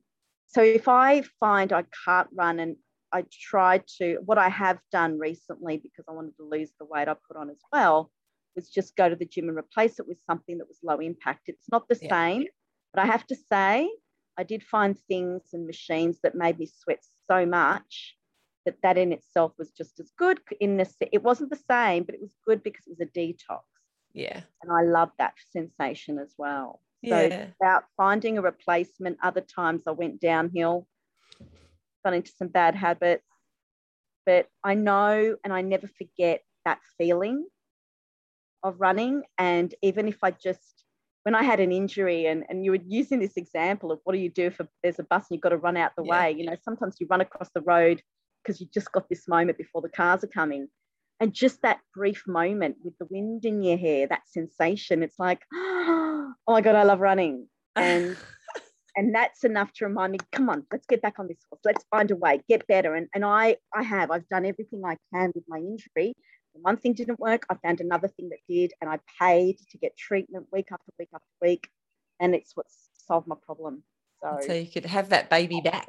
so 0.48 0.62
if 0.62 0.88
I 0.88 1.24
find 1.39 1.71
I 1.71 1.86
can't 2.05 2.27
run 2.33 2.59
and 2.59 2.75
I 3.13 3.24
try 3.31 3.81
to 3.98 4.19
what 4.25 4.38
I 4.38 4.50
have 4.50 4.79
done 4.91 5.17
recently 5.17 5.77
because 5.77 6.05
I 6.07 6.12
wanted 6.12 6.36
to 6.38 6.48
lose 6.48 6.71
the 6.79 6.86
weight 6.86 7.07
I 7.07 7.15
put 7.27 7.38
on 7.38 7.50
as 7.50 7.62
well 7.71 8.12
was 8.60 8.70
just 8.70 8.98
go 8.98 9.08
to 9.08 9.16
the 9.16 9.25
gym 9.25 9.48
and 9.48 9.58
replace 9.58 10.00
it 10.00 10.08
with 10.08 10.18
something 10.28 10.58
that 10.58 10.68
was 10.68 10.80
low 10.84 10.98
impact. 10.98 11.48
It's 11.48 11.70
not 11.72 11.88
the 11.88 11.98
yeah. 12.01 12.10
same, 12.10 12.46
but 12.94 13.01
I 13.01 13.06
have 13.06 13.25
to 13.28 13.36
say, 13.36 13.89
I 14.38 14.44
did 14.44 14.63
find 14.63 14.98
things 15.08 15.44
and 15.54 15.66
machines 15.66 16.20
that 16.24 16.36
made 16.36 16.60
me 16.60 16.66
sweat 16.66 17.04
so 17.30 17.46
much 17.46 18.16
that 18.66 18.82
that 18.84 18.98
in 18.98 19.13
itself 19.13 19.54
was 19.58 19.72
just 19.72 20.00
as 20.01 20.12
good. 20.18 20.39
In 20.60 20.75
this, 20.75 20.94
it 21.00 21.24
wasn't 21.24 21.51
the 21.51 21.63
same, 21.70 22.04
but 22.04 22.16
it 22.16 22.22
was 22.22 22.36
good 22.46 22.62
because 22.63 22.86
it 22.86 22.98
was 22.98 23.08
a 23.08 23.18
detox. 23.18 23.62
Yeah, 24.13 24.42
and 24.62 24.72
I 24.72 24.82
love 24.84 25.12
that 25.20 25.36
sensation 25.51 26.20
as 26.20 26.34
well. 26.38 26.82
So 27.06 27.18
yeah. 27.18 27.48
about 27.62 27.84
finding 27.96 28.38
a 28.38 28.42
replacement. 28.42 29.18
Other 29.24 29.42
times 29.42 29.84
I 29.88 29.92
went 29.92 30.20
downhill, 30.20 30.86
got 32.04 32.13
into 32.13 32.32
some 32.38 32.50
bad 32.50 32.75
habits, 32.75 33.24
but 34.25 34.48
I 34.63 34.74
know 34.74 35.38
and 35.44 35.54
I 35.54 35.62
never 35.62 35.88
forget 35.88 36.42
that 36.66 36.80
feeling 36.98 37.46
of 38.63 38.80
running. 38.80 39.24
And 39.38 39.74
even 39.82 40.08
if 40.08 40.18
I 40.24 40.32
just, 40.32 40.86
when 41.24 41.36
I 41.36 41.44
had 41.44 41.60
an 41.60 41.72
injury 41.72 42.25
and, 42.25 42.44
and 42.50 42.63
you 42.63 42.72
were 42.72 42.80
using 42.86 43.20
this 43.20 43.38
example 43.38 43.92
of 43.92 44.00
what 44.04 44.13
do 44.13 44.20
you 44.20 44.30
do 44.30 44.48
if 44.48 44.60
there's 44.84 45.00
a 45.00 45.04
bus 45.04 45.28
and 45.30 45.36
you've 45.36 45.42
got 45.42 45.50
to 45.50 45.58
run 45.58 45.78
out 45.78 45.92
the 45.98 46.04
yeah. 46.04 46.12
way, 46.12 46.36
you 46.38 46.46
know, 46.46 46.56
sometimes 46.63 46.96
you 47.00 47.08
run 47.10 47.22
across 47.22 47.50
the 47.54 47.62
road 47.62 48.01
because 48.44 48.62
you 48.62 48.68
just 48.74 48.92
got 48.92 49.10
this 49.10 49.28
moment 49.28 49.58
before 49.58 49.82
the 49.82 49.89
cars 49.89 50.24
are 50.24 50.28
coming. 50.28 50.68
And 51.20 51.34
just 51.34 51.62
that 51.63 51.80
brief 51.94 52.24
moment 52.28 52.78
with 52.84 52.98
the 52.98 53.08
wind 53.10 53.44
in 53.44 53.62
your 53.62 53.78
hair, 53.78 54.07
that 54.07 54.22
sensation, 54.27 55.03
it's 55.03 55.20
like, 55.20 55.42
oh 55.53 56.33
my 56.48 56.62
God, 56.62 56.75
I 56.75 56.83
love 56.83 57.01
running. 57.01 57.48
And 57.75 58.16
and 58.96 59.14
that's 59.14 59.44
enough 59.44 59.74
to 59.74 59.86
remind 59.86 60.14
me, 60.14 60.20
come 60.31 60.50
on, 60.50 60.66
let's 60.72 60.86
get 60.88 61.01
back 61.01 61.20
on 61.20 61.27
this 61.27 61.38
horse. 61.50 61.62
Let's 61.66 61.83
find 61.92 62.10
a 62.12 62.16
way, 62.16 62.42
get 62.48 62.66
better. 62.68 62.96
And 62.96 63.07
and 63.14 63.25
I 63.25 63.57
I 63.75 63.83
have, 63.83 64.12
I've 64.12 64.27
done 64.29 64.46
everything 64.46 64.81
I 64.86 64.96
can 65.14 65.33
with 65.36 65.44
my 65.48 65.57
injury 65.57 66.16
one 66.53 66.77
thing 66.77 66.94
didn't 66.94 67.20
work, 67.20 67.46
I 67.50 67.55
found 67.55 67.81
another 67.81 68.07
thing 68.07 68.29
that 68.29 68.40
did, 68.48 68.74
and 68.81 68.90
I 68.90 69.00
paid 69.20 69.57
to 69.72 69.77
get 69.77 69.98
treatment 69.98 70.48
week 70.51 70.68
after 70.72 70.92
week 70.98 71.09
after 71.14 71.25
week, 71.42 71.70
and 72.20 72.35
it's 72.35 72.55
what 72.55 72.66
solved 73.07 73.27
my 73.27 73.35
problem. 73.46 73.83
So, 74.22 74.38
so 74.46 74.53
you 74.53 74.68
could 74.68 74.85
have 74.85 75.09
that 75.09 75.29
baby 75.29 75.62
back. 75.62 75.88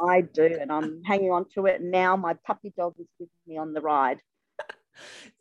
I 0.00 0.22
do, 0.22 0.58
and 0.60 0.72
I'm 0.72 1.02
hanging 1.04 1.30
on 1.30 1.46
to 1.54 1.66
it 1.66 1.82
now. 1.82 2.16
My 2.16 2.34
puppy 2.46 2.72
dog 2.76 2.94
is 2.98 3.06
with 3.18 3.28
me 3.46 3.58
on 3.58 3.72
the 3.72 3.80
ride. 3.80 4.18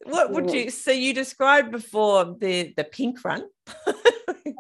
what 0.04 0.32
would 0.32 0.52
you? 0.52 0.70
So 0.70 0.92
you 0.92 1.14
described 1.14 1.72
before 1.72 2.36
the 2.40 2.74
the 2.76 2.84
pink 2.84 3.24
run. 3.24 3.44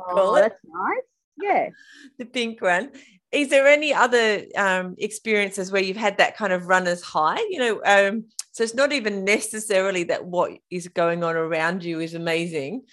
oh, 0.09 0.35
that's 0.35 0.59
nice. 0.63 1.03
Yeah, 1.41 1.69
the 2.17 2.25
pink 2.25 2.61
run. 2.61 2.91
Is 3.31 3.49
there 3.49 3.67
any 3.67 3.93
other 3.93 4.43
um, 4.57 4.95
experiences 4.97 5.71
where 5.71 5.83
you've 5.83 5.97
had 5.97 6.17
that 6.17 6.35
kind 6.35 6.51
of 6.51 6.65
runner's 6.65 7.01
high? 7.01 7.39
You 7.49 7.59
know, 7.59 7.81
um, 7.85 8.25
so 8.51 8.63
it's 8.63 8.73
not 8.73 8.91
even 8.91 9.23
necessarily 9.23 10.03
that 10.05 10.25
what 10.25 10.51
is 10.71 10.87
going 10.87 11.23
on 11.23 11.35
around 11.35 11.83
you 11.83 11.99
is 11.99 12.15
amazing, 12.15 12.83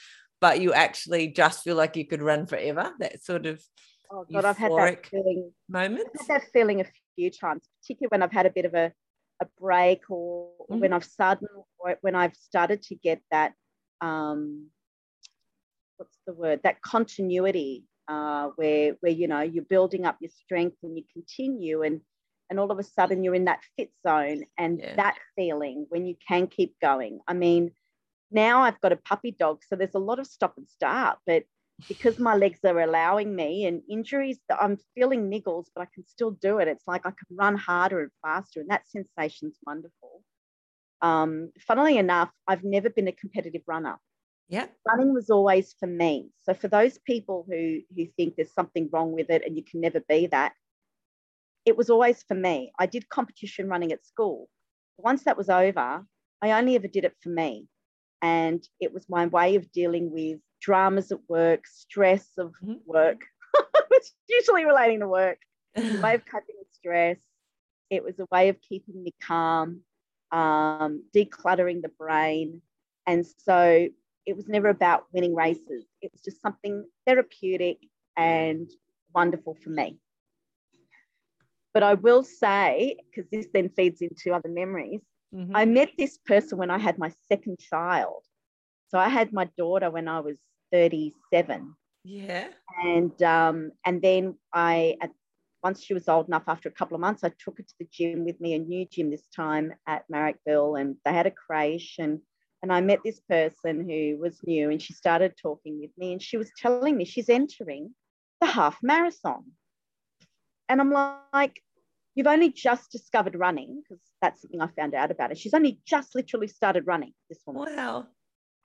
but 0.40 0.61
you 0.61 0.72
actually 0.72 1.29
just 1.29 1.64
feel 1.64 1.77
like 1.77 1.96
you 1.96 2.07
could 2.07 2.22
run 2.22 2.46
forever. 2.46 2.92
That 3.01 3.25
sort 3.25 3.46
of 3.46 3.62
oh 4.11 4.27
god, 4.31 4.44
I've 4.44 4.59
had 4.59 4.72
that 4.72 5.07
feeling. 5.07 5.53
Moment. 5.68 6.09
I've 6.20 6.27
had 6.29 6.40
that 6.42 6.49
feeling 6.53 6.83
a 6.83 6.87
few 7.14 7.31
times, 7.31 7.62
particularly 7.81 8.11
when 8.11 8.22
I've 8.22 8.33
had 8.33 8.46
a 8.46 8.51
bit 8.51 8.66
of 8.66 8.75
a 8.75 8.92
a 9.40 9.46
break 9.59 10.03
or 10.11 10.51
mm-hmm. 10.70 10.81
when 10.81 10.92
I've 10.92 11.05
started 11.05 11.49
when 12.01 12.14
I've 12.14 12.35
started 12.35 12.83
to 12.85 12.94
get 12.94 13.20
that 13.31 13.53
um, 14.01 14.68
what's 15.96 16.18
the 16.27 16.33
word 16.33 16.61
that 16.64 16.81
continuity 16.83 17.85
uh, 18.09 18.51
where 18.57 18.97
where 19.01 19.12
you 19.12 19.29
know 19.29 19.40
you're 19.40 19.64
building 19.64 20.05
up 20.05 20.16
your 20.21 20.31
strength 20.31 20.77
and 20.83 20.97
you 20.97 21.05
continue 21.12 21.83
and 21.83 22.01
and 22.49 22.61
all 22.61 22.71
of 22.71 22.79
a 22.79 22.83
sudden 22.83 23.25
you're 23.25 23.35
in 23.35 23.47
that 23.47 23.61
fit 23.77 23.90
zone 24.07 24.45
and 24.57 24.79
yeah. 24.79 24.95
that 24.97 25.16
feeling 25.35 25.87
when 25.88 26.07
you 26.07 26.14
can 26.27 26.47
keep 26.47 26.77
going. 26.81 27.19
I 27.27 27.35
mean, 27.35 27.73
now 28.31 28.62
I've 28.62 28.81
got 28.81 28.92
a 28.92 28.97
puppy 28.97 29.33
dog, 29.33 29.62
so 29.66 29.77
there's 29.77 29.95
a 29.95 30.01
lot 30.01 30.19
of 30.19 30.27
stop 30.27 30.55
and 30.57 30.69
start, 30.69 31.19
but 31.27 31.45
because 31.88 32.19
my 32.19 32.35
legs 32.35 32.61
are 32.64 32.81
allowing 32.81 33.35
me 33.35 33.66
and 33.66 33.83
injuries 33.88 34.38
that 34.49 34.62
I'm 34.62 34.79
feeling 34.95 35.31
niggles, 35.31 35.66
but 35.75 35.83
I 35.83 35.88
can 35.95 36.07
still 36.07 36.31
do 36.31 36.59
it. 36.59 36.69
It's 36.69 36.87
like 36.87 37.05
I 37.05 37.11
can 37.11 37.37
run 37.37 37.57
harder 37.57 38.01
and 38.01 38.11
faster, 38.23 38.61
and 38.61 38.71
that 38.71 38.88
sensation's 38.88 39.59
wonderful. 39.66 40.23
Um, 41.03 41.53
funnily 41.61 41.99
enough, 41.99 42.31
I've 42.49 42.64
never 42.64 42.88
been 42.88 43.09
a 43.09 43.12
competitive 43.12 43.62
runner. 43.66 43.99
Yeah. 44.49 44.67
Running 44.87 45.13
was 45.13 45.31
always 45.31 45.75
for 45.79 45.87
me. 45.87 46.31
So 46.43 46.55
for 46.55 46.69
those 46.69 46.99
people 46.99 47.45
who 47.49 47.81
who 47.97 48.07
think 48.17 48.37
there's 48.37 48.53
something 48.53 48.89
wrong 48.93 49.13
with 49.13 49.31
it 49.31 49.43
and 49.45 49.57
you 49.57 49.65
can 49.65 49.81
never 49.81 50.01
be 50.09 50.29
that, 50.29 50.53
it 51.65 51.77
was 51.77 51.91
always 51.91 52.23
for 52.23 52.35
me. 52.35 52.73
I 52.79 52.87
did 52.87 53.09
competition 53.09 53.69
running 53.69 53.93
at 53.93 54.07
school. 54.07 54.49
Once 54.99 55.25
that 55.25 55.37
was 55.37 55.49
over, 55.49 56.07
I 56.41 56.53
only 56.53 56.77
ever 56.77 56.87
did 56.87 57.05
it 57.05 57.17
for 57.23 57.29
me. 57.29 57.67
And 58.23 58.67
it 58.81 58.95
was 58.95 59.09
my 59.09 59.27
way 59.27 59.57
of 59.57 59.71
dealing 59.73 60.11
with 60.11 60.39
dramas 60.61 61.13
at 61.13 61.19
work, 61.29 61.67
stress 61.67 62.29
of 62.39 62.53
mm-hmm. 62.63 62.75
work. 62.87 63.23
it's 63.91 64.13
usually 64.29 64.65
relating 64.65 65.01
to 65.01 65.09
work. 65.09 65.39
a 65.77 65.81
way 66.03 66.15
of 66.15 66.25
coping 66.25 66.57
with 66.59 66.69
stress. 66.73 67.19
It 67.91 68.03
was 68.03 68.19
a 68.19 68.27
way 68.31 68.49
of 68.49 68.61
keeping 68.61 69.03
me 69.03 69.13
calm, 69.23 69.81
um, 70.33 71.03
decluttering 71.15 71.83
the 71.83 71.91
brain. 71.99 72.63
And 73.07 73.25
so 73.45 73.89
it 74.27 74.37
was 74.37 74.49
never 74.49 74.69
about 74.69 75.05
winning 75.12 75.35
races. 75.35 75.85
It 76.03 76.11
was 76.12 76.23
just 76.23 76.43
something 76.43 76.85
therapeutic 77.07 77.79
and 78.17 78.69
wonderful 79.15 79.57
for 79.62 79.71
me. 79.71 79.99
But 81.73 81.83
I 81.83 81.95
will 81.95 82.23
say, 82.23 82.97
because 83.11 83.31
this 83.31 83.47
then 83.53 83.69
feeds 83.69 84.01
into 84.01 84.33
other 84.33 84.49
memories, 84.49 85.01
mm-hmm. 85.35 85.55
I 85.55 85.65
met 85.65 85.91
this 85.99 86.19
person 86.27 86.59
when 86.59 86.71
I 86.71 86.79
had 86.79 86.99
my 86.99 87.12
second 87.29 87.59
child. 87.59 88.25
So 88.89 88.99
I 88.99 89.09
had 89.09 89.33
my 89.33 89.49
daughter 89.59 89.91
when 89.91 90.09
I 90.09 90.21
was 90.21 90.39
37. 90.73 91.75
Yeah. 92.05 92.49
And 92.83 93.21
um, 93.23 93.73
and 93.85 94.01
then 94.01 94.37
I 94.53 94.97
at 95.03 95.11
once 95.62 95.83
she 95.83 95.95
was 95.95 96.09
old 96.09 96.29
enough, 96.29 96.45
after 96.47 96.69
a 96.69 96.73
couple 96.73 96.95
of 96.95 97.01
months, 97.01 97.25
I 97.25 97.31
took 97.31 97.59
her 97.59 97.65
to 97.65 97.75
the 97.81 97.89
gym 97.91 98.25
with 98.25 98.41
me, 98.41 98.55
a 98.55 98.59
new 98.59 98.87
gym 98.87 99.11
this 99.11 99.27
time 99.35 99.75
at 99.89 100.05
Marrickville, 100.12 100.81
and 100.81 100.97
they 101.05 101.12
had 101.12 101.27
a 101.27 101.33
creche 101.33 101.97
and 101.99 102.21
and 102.62 102.73
I 102.73 102.81
met 102.81 103.01
this 103.05 103.21
person 103.29 103.88
who 103.88 104.19
was 104.21 104.40
new 104.45 104.71
and 104.71 104.81
she 104.81 104.92
started 104.92 105.35
talking 105.40 105.81
with 105.81 105.90
me 105.97 106.12
and 106.12 106.23
she 106.23 106.37
was 106.37 106.51
telling 106.61 106.97
me 106.97 107.05
she's 107.05 107.29
entering 107.29 107.95
the 108.40 108.47
half 108.47 108.79
marathon. 108.83 109.45
And 110.69 110.81
I'm 110.81 110.90
like, 110.90 111.62
you've 112.14 112.27
only 112.27 112.51
just 112.51 112.90
discovered 112.90 113.37
running 113.37 113.83
because 113.83 114.03
that's 114.21 114.40
something 114.40 114.61
I 114.61 114.69
found 114.69 114.95
out 114.95 115.11
about 115.11 115.31
her. 115.31 115.37
She's 115.37 115.55
only 115.55 115.81
just 115.87 116.14
literally 116.14 116.49
started 116.49 116.87
running 116.87 117.12
this 117.29 117.38
woman. 117.47 117.77
Wow. 117.77 118.07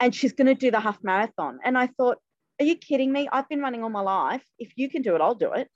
And 0.00 0.14
she's 0.14 0.32
going 0.32 0.48
to 0.48 0.54
do 0.54 0.70
the 0.70 0.80
half 0.80 0.98
marathon. 1.04 1.60
And 1.64 1.78
I 1.78 1.86
thought, 1.86 2.18
are 2.58 2.64
you 2.64 2.76
kidding 2.76 3.12
me? 3.12 3.28
I've 3.30 3.48
been 3.48 3.60
running 3.60 3.84
all 3.84 3.90
my 3.90 4.00
life. 4.00 4.42
If 4.58 4.72
you 4.76 4.90
can 4.90 5.02
do 5.02 5.14
it, 5.14 5.20
I'll 5.20 5.34
do 5.34 5.52
it. 5.52 5.68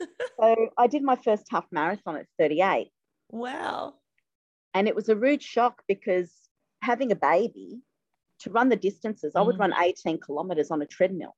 so 0.38 0.68
I 0.78 0.86
did 0.86 1.02
my 1.02 1.16
first 1.16 1.46
half 1.50 1.66
marathon 1.72 2.16
at 2.16 2.26
38. 2.38 2.88
Wow. 3.30 3.94
And 4.74 4.86
it 4.86 4.94
was 4.94 5.08
a 5.08 5.16
rude 5.16 5.42
shock 5.42 5.82
because 5.88 6.30
having 6.84 7.10
a 7.12 7.16
baby, 7.16 7.80
to 8.40 8.50
run 8.50 8.68
the 8.68 8.76
distances, 8.76 9.32
mm. 9.34 9.40
I 9.40 9.42
would 9.42 9.56
mm. 9.56 9.60
run 9.60 9.74
18 9.82 10.20
kilometers 10.20 10.70
on 10.70 10.82
a 10.82 10.86
treadmill. 10.86 11.34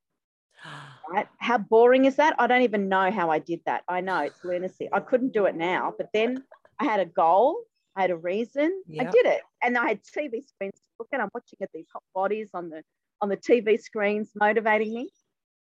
Right? 1.09 1.27
How 1.37 1.57
boring 1.57 2.05
is 2.05 2.15
that? 2.15 2.35
I 2.37 2.47
don't 2.47 2.63
even 2.63 2.89
know 2.89 3.11
how 3.11 3.29
I 3.29 3.39
did 3.39 3.61
that. 3.65 3.83
I 3.87 4.01
know 4.01 4.19
it's 4.21 4.43
lunacy. 4.43 4.89
I 4.91 4.99
couldn't 4.99 5.31
do 5.31 5.45
it 5.45 5.55
now, 5.55 5.93
but 5.97 6.09
then 6.13 6.43
I 6.79 6.83
had 6.83 6.99
a 6.99 7.05
goal, 7.05 7.61
I 7.95 8.01
had 8.01 8.11
a 8.11 8.17
reason, 8.17 8.81
yep. 8.87 9.07
I 9.07 9.11
did 9.11 9.25
it, 9.25 9.41
and 9.63 9.77
I 9.77 9.87
had 9.87 10.01
TV 10.03 10.45
screens 10.45 10.73
to 10.75 10.81
look 10.99 11.07
at. 11.13 11.21
I'm 11.21 11.29
watching 11.33 11.59
at 11.61 11.69
these 11.73 11.87
hot 11.93 12.03
bodies 12.13 12.49
on 12.53 12.69
the 12.69 12.83
on 13.21 13.29
the 13.29 13.37
TV 13.37 13.79
screens, 13.79 14.31
motivating 14.35 14.93
me. 14.93 15.09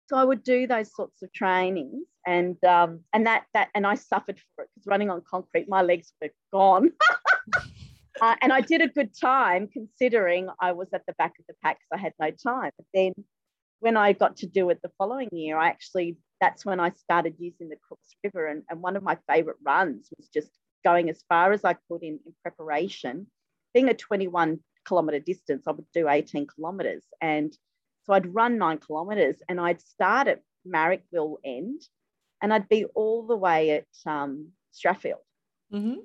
So 0.07 0.17
I 0.17 0.25
would 0.25 0.45
do 0.45 0.67
those 0.67 0.95
sorts 0.95 1.23
of 1.23 1.33
trainings, 1.33 2.07
and 2.27 2.63
um, 2.65 3.01
and 3.13 3.27
that 3.27 3.45
that 3.55 3.71
and 3.75 3.87
I 3.87 3.97
suffered 3.97 4.39
for 4.55 4.65
it 4.65 4.71
because 4.75 4.87
running 4.87 5.11
on 5.11 5.23
concrete, 5.29 5.69
my 5.69 5.83
legs 5.83 6.13
were 6.23 6.31
gone. 6.53 6.93
uh, 8.20 8.37
and 8.40 8.53
I 8.53 8.61
did 8.61 8.81
a 8.81 8.88
good 8.88 9.11
time 9.18 9.68
considering 9.68 10.48
I 10.61 10.72
was 10.72 10.88
at 10.92 11.03
the 11.07 11.14
back 11.14 11.33
of 11.38 11.46
the 11.48 11.55
pack 11.62 11.79
because 11.79 12.00
I 12.00 12.03
had 12.03 12.12
no 12.20 12.31
time. 12.53 12.70
But 12.77 12.87
then 12.94 13.12
when 13.81 13.96
I 13.96 14.12
got 14.12 14.37
to 14.38 14.46
do 14.46 14.70
it 14.70 14.81
the 14.83 14.90
following 14.98 15.29
year, 15.33 15.59
I 15.59 15.68
actually, 15.68 16.16
that's 16.40 16.64
when 16.64 16.81
I 16.81 16.90
started 16.90 17.35
using 17.38 17.68
the 17.68 17.77
Cooks 17.88 18.14
River. 18.22 18.46
And, 18.46 18.62
and 18.70 18.81
one 18.81 18.96
of 18.96 19.03
my 19.03 19.18
favorite 19.29 19.57
runs 19.64 20.09
was 20.16 20.29
just 20.29 20.50
going 20.85 21.11
as 21.11 21.24
far 21.29 21.53
as 21.53 21.64
I 21.64 21.74
could 21.88 22.03
in, 22.03 22.20
in 22.24 22.35
preparation. 22.42 23.27
Being 23.72 23.88
a 23.88 23.94
21 23.94 24.61
kilometer 24.87 25.18
distance, 25.18 25.64
I 25.66 25.72
would 25.72 25.87
do 25.92 26.09
18 26.09 26.46
kilometers. 26.46 27.05
And 27.20 27.53
so 28.05 28.12
I'd 28.12 28.33
run 28.33 28.59
nine 28.59 28.79
kilometers 28.79 29.37
and 29.48 29.61
I'd 29.61 29.81
start 29.81 30.29
at 30.29 30.42
Marrickville 30.66 31.37
End 31.44 31.83
and 32.42 32.53
I'd 32.53 32.68
be 32.68 32.85
all 32.94 33.27
the 33.27 33.37
way 33.37 33.70
at 33.70 33.87
um, 34.07 34.48
Strathfield, 34.74 35.24
mm-hmm. 35.72 36.00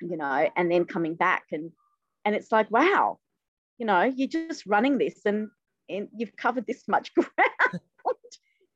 You 0.00 0.16
know, 0.16 0.48
and 0.56 0.70
then 0.70 0.84
coming 0.84 1.14
back. 1.14 1.44
And, 1.52 1.72
and 2.24 2.34
it's 2.34 2.52
like, 2.52 2.70
wow, 2.70 3.18
you 3.78 3.86
know, 3.86 4.02
you're 4.02 4.28
just 4.28 4.66
running 4.66 4.98
this 4.98 5.20
and 5.24 5.48
and 5.90 6.08
you've 6.14 6.36
covered 6.36 6.66
this 6.66 6.86
much 6.86 7.14
ground 7.14 7.82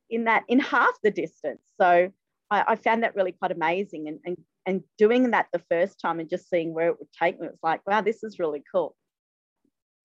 in 0.09 0.25
that 0.25 0.43
in 0.47 0.59
half 0.59 0.93
the 1.03 1.11
distance. 1.11 1.61
So 1.79 2.11
I, 2.49 2.63
I, 2.67 2.75
found 2.75 3.03
that 3.03 3.15
really 3.15 3.31
quite 3.31 3.51
amazing. 3.51 4.07
And, 4.07 4.19
and 4.25 4.37
and 4.65 4.83
doing 4.97 5.31
that 5.31 5.47
the 5.51 5.61
first 5.69 5.99
time 5.99 6.19
and 6.19 6.29
just 6.29 6.49
seeing 6.49 6.73
where 6.73 6.87
it 6.87 6.99
would 6.99 7.11
take 7.11 7.39
me, 7.39 7.47
it 7.47 7.51
was 7.51 7.59
like, 7.63 7.81
wow, 7.85 8.01
this 8.01 8.23
is 8.23 8.39
really 8.39 8.63
cool. 8.71 8.95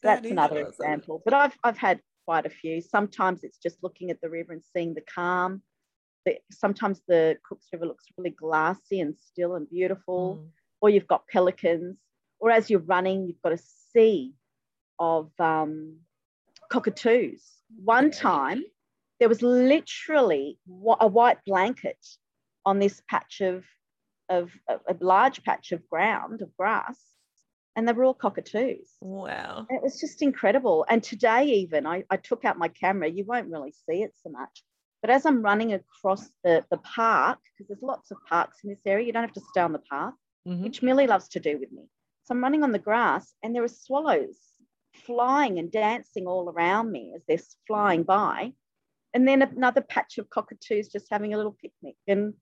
That 0.02 0.22
That's 0.22 0.33
another 0.33 0.61
awesome. 0.61 0.72
example. 0.72 1.22
But 1.24 1.35
I've 1.35 1.57
I've 1.62 1.78
had 1.78 2.00
quite 2.24 2.46
a 2.46 2.50
few. 2.50 2.81
Sometimes 2.81 3.44
it's 3.44 3.59
just 3.59 3.78
looking 3.83 4.11
at 4.11 4.20
the 4.20 4.31
river 4.31 4.52
and 4.52 4.62
seeing 4.74 4.94
the 4.94 5.02
calm. 5.02 5.62
The, 6.26 6.37
sometimes 6.50 7.00
the 7.07 7.37
Cooks 7.48 7.68
River 7.72 7.87
looks 7.87 8.04
really 8.16 8.31
glassy 8.31 9.00
and 9.00 9.14
still 9.16 9.54
and 9.54 9.68
beautiful. 9.70 10.40
Mm. 10.42 10.57
Or 10.80 10.90
you've 10.90 11.08
got 11.08 11.26
pelicans. 11.28 11.96
Or 12.40 12.50
as 12.50 12.70
you're 12.70 12.80
running, 12.80 13.26
you've 13.26 13.42
got 13.42 13.52
a 13.52 13.58
sea 13.92 14.34
of 14.98 15.30
um, 15.38 15.98
cockatoos. 16.70 17.42
One 17.84 18.10
time, 18.10 18.62
there 19.20 19.28
was 19.28 19.42
literally 19.42 20.58
a 21.00 21.06
white 21.06 21.38
blanket 21.44 21.98
on 22.64 22.78
this 22.78 23.02
patch 23.08 23.40
of, 23.40 23.64
of 24.28 24.50
a 24.68 24.96
large 25.00 25.42
patch 25.42 25.72
of 25.72 25.88
ground 25.88 26.42
of 26.42 26.56
grass, 26.56 26.98
and 27.74 27.86
they 27.86 27.92
were 27.92 28.04
all 28.04 28.14
cockatoos. 28.14 28.88
Wow! 29.00 29.66
it 29.70 29.82
was 29.82 30.00
just 30.00 30.22
incredible. 30.22 30.84
And 30.88 31.02
today, 31.02 31.46
even 31.46 31.86
I, 31.86 32.04
I 32.10 32.16
took 32.16 32.44
out 32.44 32.58
my 32.58 32.68
camera. 32.68 33.08
You 33.08 33.24
won't 33.24 33.50
really 33.50 33.74
see 33.88 34.02
it 34.02 34.12
so 34.22 34.30
much, 34.30 34.62
but 35.00 35.10
as 35.10 35.26
I'm 35.26 35.42
running 35.42 35.72
across 35.72 36.28
the 36.44 36.64
the 36.70 36.78
park, 36.78 37.38
because 37.56 37.68
there's 37.68 37.82
lots 37.82 38.10
of 38.10 38.18
parks 38.28 38.58
in 38.62 38.70
this 38.70 38.82
area, 38.86 39.06
you 39.06 39.12
don't 39.12 39.22
have 39.22 39.32
to 39.32 39.48
stay 39.50 39.60
on 39.60 39.72
the 39.72 39.82
path, 39.90 40.14
mm-hmm. 40.48 40.62
which 40.62 40.82
Millie 40.82 41.06
loves 41.06 41.28
to 41.28 41.40
do 41.40 41.58
with 41.58 41.70
me. 41.70 41.82
So 42.24 42.34
I'm 42.34 42.42
running 42.42 42.62
on 42.62 42.72
the 42.72 42.78
grass, 42.78 43.34
and 43.42 43.54
there 43.54 43.64
are 43.64 43.68
swallows 43.68 44.37
flying 45.06 45.58
and 45.58 45.70
dancing 45.70 46.26
all 46.26 46.50
around 46.50 46.90
me 46.90 47.12
as 47.14 47.22
they're 47.28 47.38
flying 47.66 48.02
by. 48.02 48.52
And 49.14 49.26
then 49.26 49.42
another 49.42 49.80
patch 49.80 50.18
of 50.18 50.28
cockatoos 50.28 50.88
just 50.88 51.06
having 51.11 51.32
a 51.32 51.37
little 51.37 51.56
picnic. 51.62 51.96
And, 52.06 52.34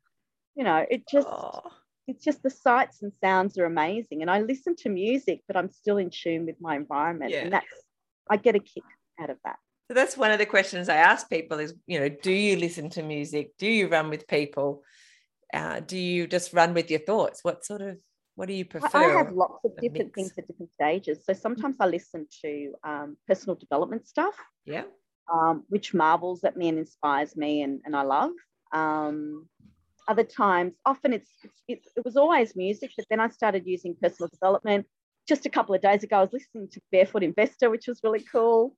you 0.54 0.64
know, 0.64 0.84
it 0.90 1.06
just, 1.08 1.28
oh. 1.30 1.62
it's 2.08 2.24
just 2.24 2.42
the 2.42 2.50
sights 2.50 3.02
and 3.02 3.12
sounds 3.22 3.58
are 3.58 3.66
amazing. 3.66 4.22
And 4.22 4.30
I 4.30 4.40
listen 4.40 4.74
to 4.76 4.88
music, 4.88 5.42
but 5.46 5.56
I'm 5.56 5.70
still 5.70 5.98
in 5.98 6.10
tune 6.10 6.46
with 6.46 6.56
my 6.60 6.74
environment. 6.74 7.30
Yeah. 7.30 7.42
And 7.42 7.52
that's, 7.52 7.66
I 8.28 8.36
get 8.36 8.56
a 8.56 8.60
kick 8.60 8.82
out 9.20 9.30
of 9.30 9.36
that. 9.44 9.56
So 9.88 9.94
that's 9.94 10.16
one 10.16 10.32
of 10.32 10.38
the 10.38 10.46
questions 10.46 10.88
I 10.88 10.96
ask 10.96 11.30
people 11.30 11.60
is, 11.60 11.74
you 11.86 12.00
know, 12.00 12.08
do 12.08 12.32
you 12.32 12.56
listen 12.56 12.90
to 12.90 13.02
music? 13.02 13.52
Do 13.58 13.68
you 13.68 13.88
run 13.88 14.10
with 14.10 14.26
people? 14.26 14.82
Uh, 15.52 15.80
do 15.80 15.96
you 15.96 16.26
just 16.26 16.52
run 16.52 16.74
with 16.74 16.90
your 16.90 17.00
thoughts? 17.00 17.40
What 17.42 17.64
sort 17.64 17.82
of 17.82 17.98
what 18.36 18.48
do 18.48 18.54
you 18.54 18.66
prefer? 18.66 18.98
I 18.98 19.16
have 19.16 19.32
lots 19.32 19.64
of 19.64 19.72
different 19.76 20.14
mix? 20.14 20.14
things 20.14 20.32
at 20.38 20.46
different 20.46 20.72
stages. 20.72 21.24
So 21.24 21.32
sometimes 21.32 21.76
I 21.80 21.86
listen 21.86 22.26
to 22.42 22.74
um, 22.84 23.16
personal 23.26 23.56
development 23.56 24.06
stuff. 24.06 24.34
Yeah. 24.64 24.84
Um, 25.32 25.64
which 25.68 25.92
marvels 25.94 26.44
at 26.44 26.56
me 26.56 26.68
and 26.68 26.78
inspires 26.78 27.34
me 27.34 27.62
and, 27.62 27.80
and 27.84 27.96
I 27.96 28.02
love. 28.02 28.30
Um, 28.72 29.48
other 30.06 30.22
times, 30.22 30.74
often 30.84 31.12
it's, 31.12 31.30
it's, 31.66 31.88
it 31.96 32.04
was 32.04 32.16
always 32.16 32.54
music, 32.54 32.92
but 32.96 33.06
then 33.10 33.20
I 33.20 33.28
started 33.28 33.66
using 33.66 33.96
personal 34.00 34.28
development. 34.28 34.86
Just 35.26 35.46
a 35.46 35.50
couple 35.50 35.74
of 35.74 35.80
days 35.80 36.04
ago, 36.04 36.18
I 36.18 36.20
was 36.20 36.32
listening 36.32 36.68
to 36.72 36.80
Barefoot 36.92 37.24
Investor, 37.24 37.70
which 37.70 37.88
was 37.88 38.00
really 38.04 38.24
cool. 38.30 38.76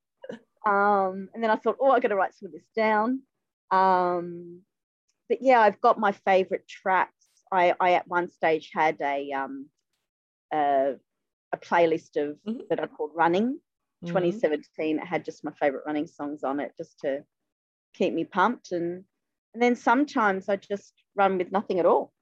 Um, 0.67 1.29
and 1.35 1.43
then 1.43 1.51
I 1.51 1.57
thought, 1.57 1.77
oh, 1.81 1.91
I 1.91 2.01
got 2.01 2.09
to 2.09 2.17
write 2.17 2.35
some 2.35 2.47
of 2.47 2.53
this 2.53 2.67
down. 2.75 3.23
Um, 3.71 4.63
but 5.29 5.39
yeah, 5.41 5.61
I've 5.61 5.81
got 5.81 5.99
my 5.99 6.13
favorite 6.13 6.67
tracks. 6.69 7.13
I, 7.51 7.75
I 7.81 7.93
at 7.93 8.09
one 8.09 8.31
stage 8.31 8.71
had 8.75 9.01
a 9.01 9.33
um, 9.33 9.69
a, 10.53 10.95
a 11.53 11.57
playlist 11.57 12.17
of 12.17 12.37
mm-hmm. 12.47 12.61
that 12.71 12.81
I 12.81 12.87
called 12.87 13.13
Running. 13.15 13.59
Mm-hmm. 14.05 14.15
2017 14.15 14.99
it 15.01 15.05
had 15.05 15.25
just 15.25 15.43
my 15.43 15.51
favorite 15.59 15.83
running 15.85 16.07
songs 16.07 16.45
on 16.45 16.61
it 16.61 16.71
just 16.79 17.01
to 17.01 17.25
keep 17.95 18.15
me 18.15 18.23
pumped 18.23 18.71
and 18.71 19.03
and 19.55 19.61
then 19.61 19.75
sometimes 19.75 20.49
I 20.49 20.55
just 20.55 20.93
run 21.17 21.37
with 21.37 21.51
nothing 21.51 21.81
at 21.81 21.87
all. 21.87 22.13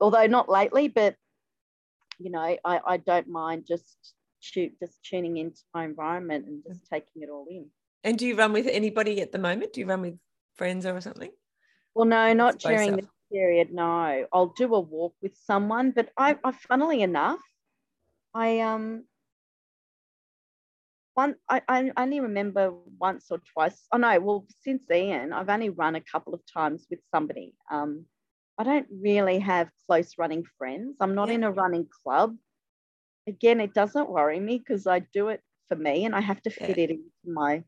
Although 0.00 0.26
not 0.26 0.48
lately, 0.48 0.88
but 0.88 1.16
you 2.18 2.30
know, 2.30 2.56
I, 2.64 2.80
I 2.86 2.96
don't 2.96 3.28
mind 3.28 3.64
just 3.66 4.14
shoot 4.40 4.72
just 4.80 5.02
tuning 5.04 5.36
into 5.36 5.60
my 5.74 5.84
environment 5.84 6.46
and 6.46 6.62
just 6.66 6.84
mm-hmm. 6.84 6.94
taking 6.94 7.22
it 7.22 7.28
all 7.30 7.46
in. 7.50 7.66
And 8.02 8.18
do 8.18 8.26
you 8.26 8.36
run 8.36 8.52
with 8.52 8.66
anybody 8.66 9.20
at 9.20 9.32
the 9.32 9.38
moment? 9.38 9.72
Do 9.72 9.80
you 9.80 9.86
run 9.86 10.02
with 10.02 10.18
friends 10.56 10.86
or 10.86 11.00
something? 11.00 11.30
Well, 11.94 12.06
no, 12.06 12.32
not 12.32 12.58
during 12.58 12.96
this 12.96 13.06
period, 13.32 13.72
no. 13.72 14.26
I'll 14.32 14.54
do 14.56 14.74
a 14.74 14.80
walk 14.80 15.14
with 15.22 15.36
someone, 15.36 15.92
but 15.92 16.10
I, 16.16 16.36
I 16.42 16.52
funnily 16.52 17.02
enough, 17.02 17.40
I 18.34 18.60
um 18.60 19.04
one 21.14 21.36
I, 21.48 21.62
I 21.68 21.92
only 21.96 22.20
remember 22.20 22.72
once 22.98 23.26
or 23.30 23.40
twice. 23.52 23.86
Oh 23.92 23.98
no, 23.98 24.18
well 24.20 24.46
since 24.62 24.84
Ian, 24.90 25.32
I've 25.32 25.48
only 25.48 25.70
run 25.70 25.94
a 25.94 26.00
couple 26.00 26.34
of 26.34 26.40
times 26.52 26.86
with 26.90 27.00
somebody. 27.12 27.54
Um, 27.70 28.06
I 28.58 28.64
don't 28.64 28.86
really 28.90 29.38
have 29.38 29.68
close 29.86 30.14
running 30.18 30.44
friends. 30.58 30.96
I'm 31.00 31.14
not 31.14 31.28
yeah. 31.28 31.34
in 31.34 31.44
a 31.44 31.52
running 31.52 31.86
club. 32.02 32.36
Again, 33.26 33.60
it 33.60 33.72
doesn't 33.72 34.10
worry 34.10 34.38
me 34.38 34.58
because 34.58 34.86
I 34.86 35.00
do 35.12 35.28
it 35.28 35.40
for 35.68 35.76
me 35.76 36.04
and 36.04 36.14
I 36.14 36.20
have 36.20 36.42
to 36.42 36.50
fit 36.50 36.76
yeah. 36.76 36.84
it 36.84 36.90
into 36.90 37.04
my 37.24 37.64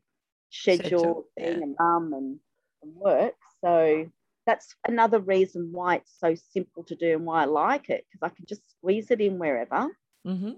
schedule, 0.49 0.83
schedule 0.83 1.27
being 1.35 1.59
yeah. 1.59 1.65
a 1.65 1.83
mum 1.83 2.13
and, 2.13 2.39
and 2.83 2.95
work. 2.95 3.33
So 3.63 4.09
that's 4.45 4.75
another 4.87 5.19
reason 5.19 5.69
why 5.71 5.95
it's 5.95 6.13
so 6.19 6.35
simple 6.53 6.83
to 6.85 6.95
do 6.95 7.13
and 7.13 7.25
why 7.25 7.43
I 7.43 7.45
like 7.45 7.89
it 7.89 8.05
because 8.09 8.25
I 8.25 8.33
can 8.33 8.45
just 8.45 8.61
squeeze 8.71 9.11
it 9.11 9.21
in 9.21 9.37
wherever. 9.37 9.89
Mm-hmm. 10.25 10.51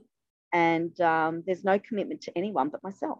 And 0.53 0.99
um, 1.01 1.43
there's 1.45 1.63
no 1.63 1.79
commitment 1.79 2.21
to 2.21 2.37
anyone 2.37 2.69
but 2.69 2.83
myself. 2.83 3.19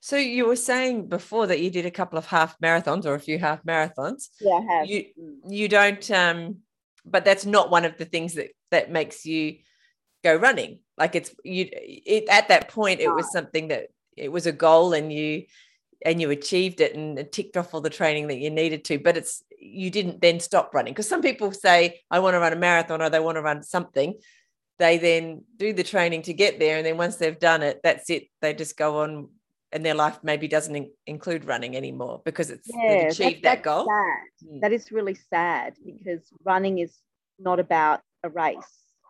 So 0.00 0.16
you 0.16 0.46
were 0.46 0.56
saying 0.56 1.08
before 1.08 1.46
that 1.48 1.60
you 1.60 1.70
did 1.70 1.86
a 1.86 1.90
couple 1.90 2.18
of 2.18 2.26
half 2.26 2.58
marathons 2.60 3.04
or 3.04 3.14
a 3.14 3.20
few 3.20 3.38
half 3.38 3.62
marathons. 3.64 4.28
Yeah, 4.40 4.52
I 4.54 4.72
have. 4.72 4.86
You 4.86 5.04
mm. 5.20 5.36
you 5.48 5.68
don't 5.68 6.10
um 6.10 6.58
but 7.04 7.24
that's 7.24 7.46
not 7.46 7.70
one 7.70 7.84
of 7.84 7.96
the 7.96 8.04
things 8.04 8.34
that 8.34 8.50
that 8.70 8.90
makes 8.90 9.24
you 9.24 9.56
go 10.22 10.34
running. 10.34 10.80
Like 10.96 11.14
it's 11.14 11.34
you 11.44 11.68
it 11.72 12.28
at 12.28 12.48
that 12.48 12.68
point 12.68 13.00
it 13.00 13.12
was 13.12 13.32
something 13.32 13.68
that 13.68 13.88
it 14.16 14.30
was 14.30 14.46
a 14.46 14.52
goal 14.52 14.92
and 14.92 15.12
you 15.12 15.44
and 16.04 16.20
you 16.20 16.30
achieved 16.30 16.80
it 16.80 16.94
and 16.94 17.30
ticked 17.32 17.56
off 17.56 17.74
all 17.74 17.80
the 17.80 17.90
training 17.90 18.28
that 18.28 18.38
you 18.38 18.50
needed 18.50 18.84
to 18.84 18.98
but 18.98 19.16
it's 19.16 19.42
you 19.58 19.90
didn't 19.90 20.20
then 20.20 20.38
stop 20.40 20.72
running 20.74 20.92
because 20.92 21.08
some 21.08 21.22
people 21.22 21.52
say 21.52 22.00
i 22.10 22.18
want 22.18 22.34
to 22.34 22.38
run 22.38 22.52
a 22.52 22.56
marathon 22.56 23.02
or 23.02 23.10
they 23.10 23.20
want 23.20 23.36
to 23.36 23.42
run 23.42 23.62
something 23.62 24.14
they 24.78 24.96
then 24.98 25.44
do 25.56 25.72
the 25.72 25.82
training 25.82 26.22
to 26.22 26.32
get 26.32 26.58
there 26.58 26.76
and 26.76 26.86
then 26.86 26.96
once 26.96 27.16
they've 27.16 27.38
done 27.38 27.62
it 27.62 27.80
that's 27.82 28.10
it 28.10 28.28
they 28.40 28.54
just 28.54 28.76
go 28.76 29.02
on 29.02 29.28
and 29.72 29.84
their 29.84 29.94
life 29.94 30.18
maybe 30.22 30.48
doesn't 30.48 30.74
in- 30.74 30.90
include 31.06 31.44
running 31.44 31.76
anymore 31.76 32.22
because 32.24 32.50
it's 32.50 32.68
yeah, 32.72 33.08
achieved 33.08 33.44
that, 33.44 33.56
that 33.56 33.62
goal. 33.62 33.86
Mm. 34.44 34.60
that 34.60 34.72
is 34.72 34.90
really 34.90 35.14
sad 35.14 35.74
because 35.84 36.20
running 36.44 36.78
is 36.78 36.96
not 37.38 37.60
about 37.60 38.00
a 38.22 38.30
race 38.30 38.56
mm. 38.56 38.62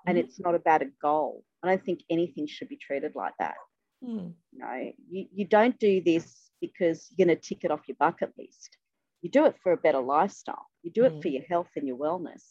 and 0.07 0.19
it's 0.19 0.41
not 0.41 0.55
about 0.55 0.83
a 0.83 0.89
goal 1.01 1.45
i 1.63 1.69
don't 1.69 1.85
think 1.85 2.01
anything 2.11 2.47
should 2.47 2.69
be 2.69 2.77
treated 2.77 3.13
like 3.15 3.35
that 3.39 3.55
mm. 4.03 4.33
you 4.53 4.59
know 4.59 4.93
you, 5.11 5.27
you 5.33 5.45
don't 5.45 5.79
do 5.79 6.03
this 6.03 6.51
because 6.61 7.09
you're 7.11 7.27
going 7.27 7.37
to 7.37 7.41
tick 7.41 7.65
it 7.65 7.71
off 7.71 7.89
your 7.89 7.97
bucket 7.99 8.33
list. 8.39 8.77
You 9.23 9.31
do 9.31 9.47
it 9.47 9.57
for 9.63 9.73
a 9.73 9.77
better 9.77 10.01
lifestyle. 10.01 10.67
You 10.83 10.91
do 10.91 11.05
it 11.05 11.15
mm. 11.15 11.23
for 11.23 11.29
your 11.29 11.45
health 11.49 11.69
and 11.77 11.87
your 11.87 11.97
wellness. 11.97 12.43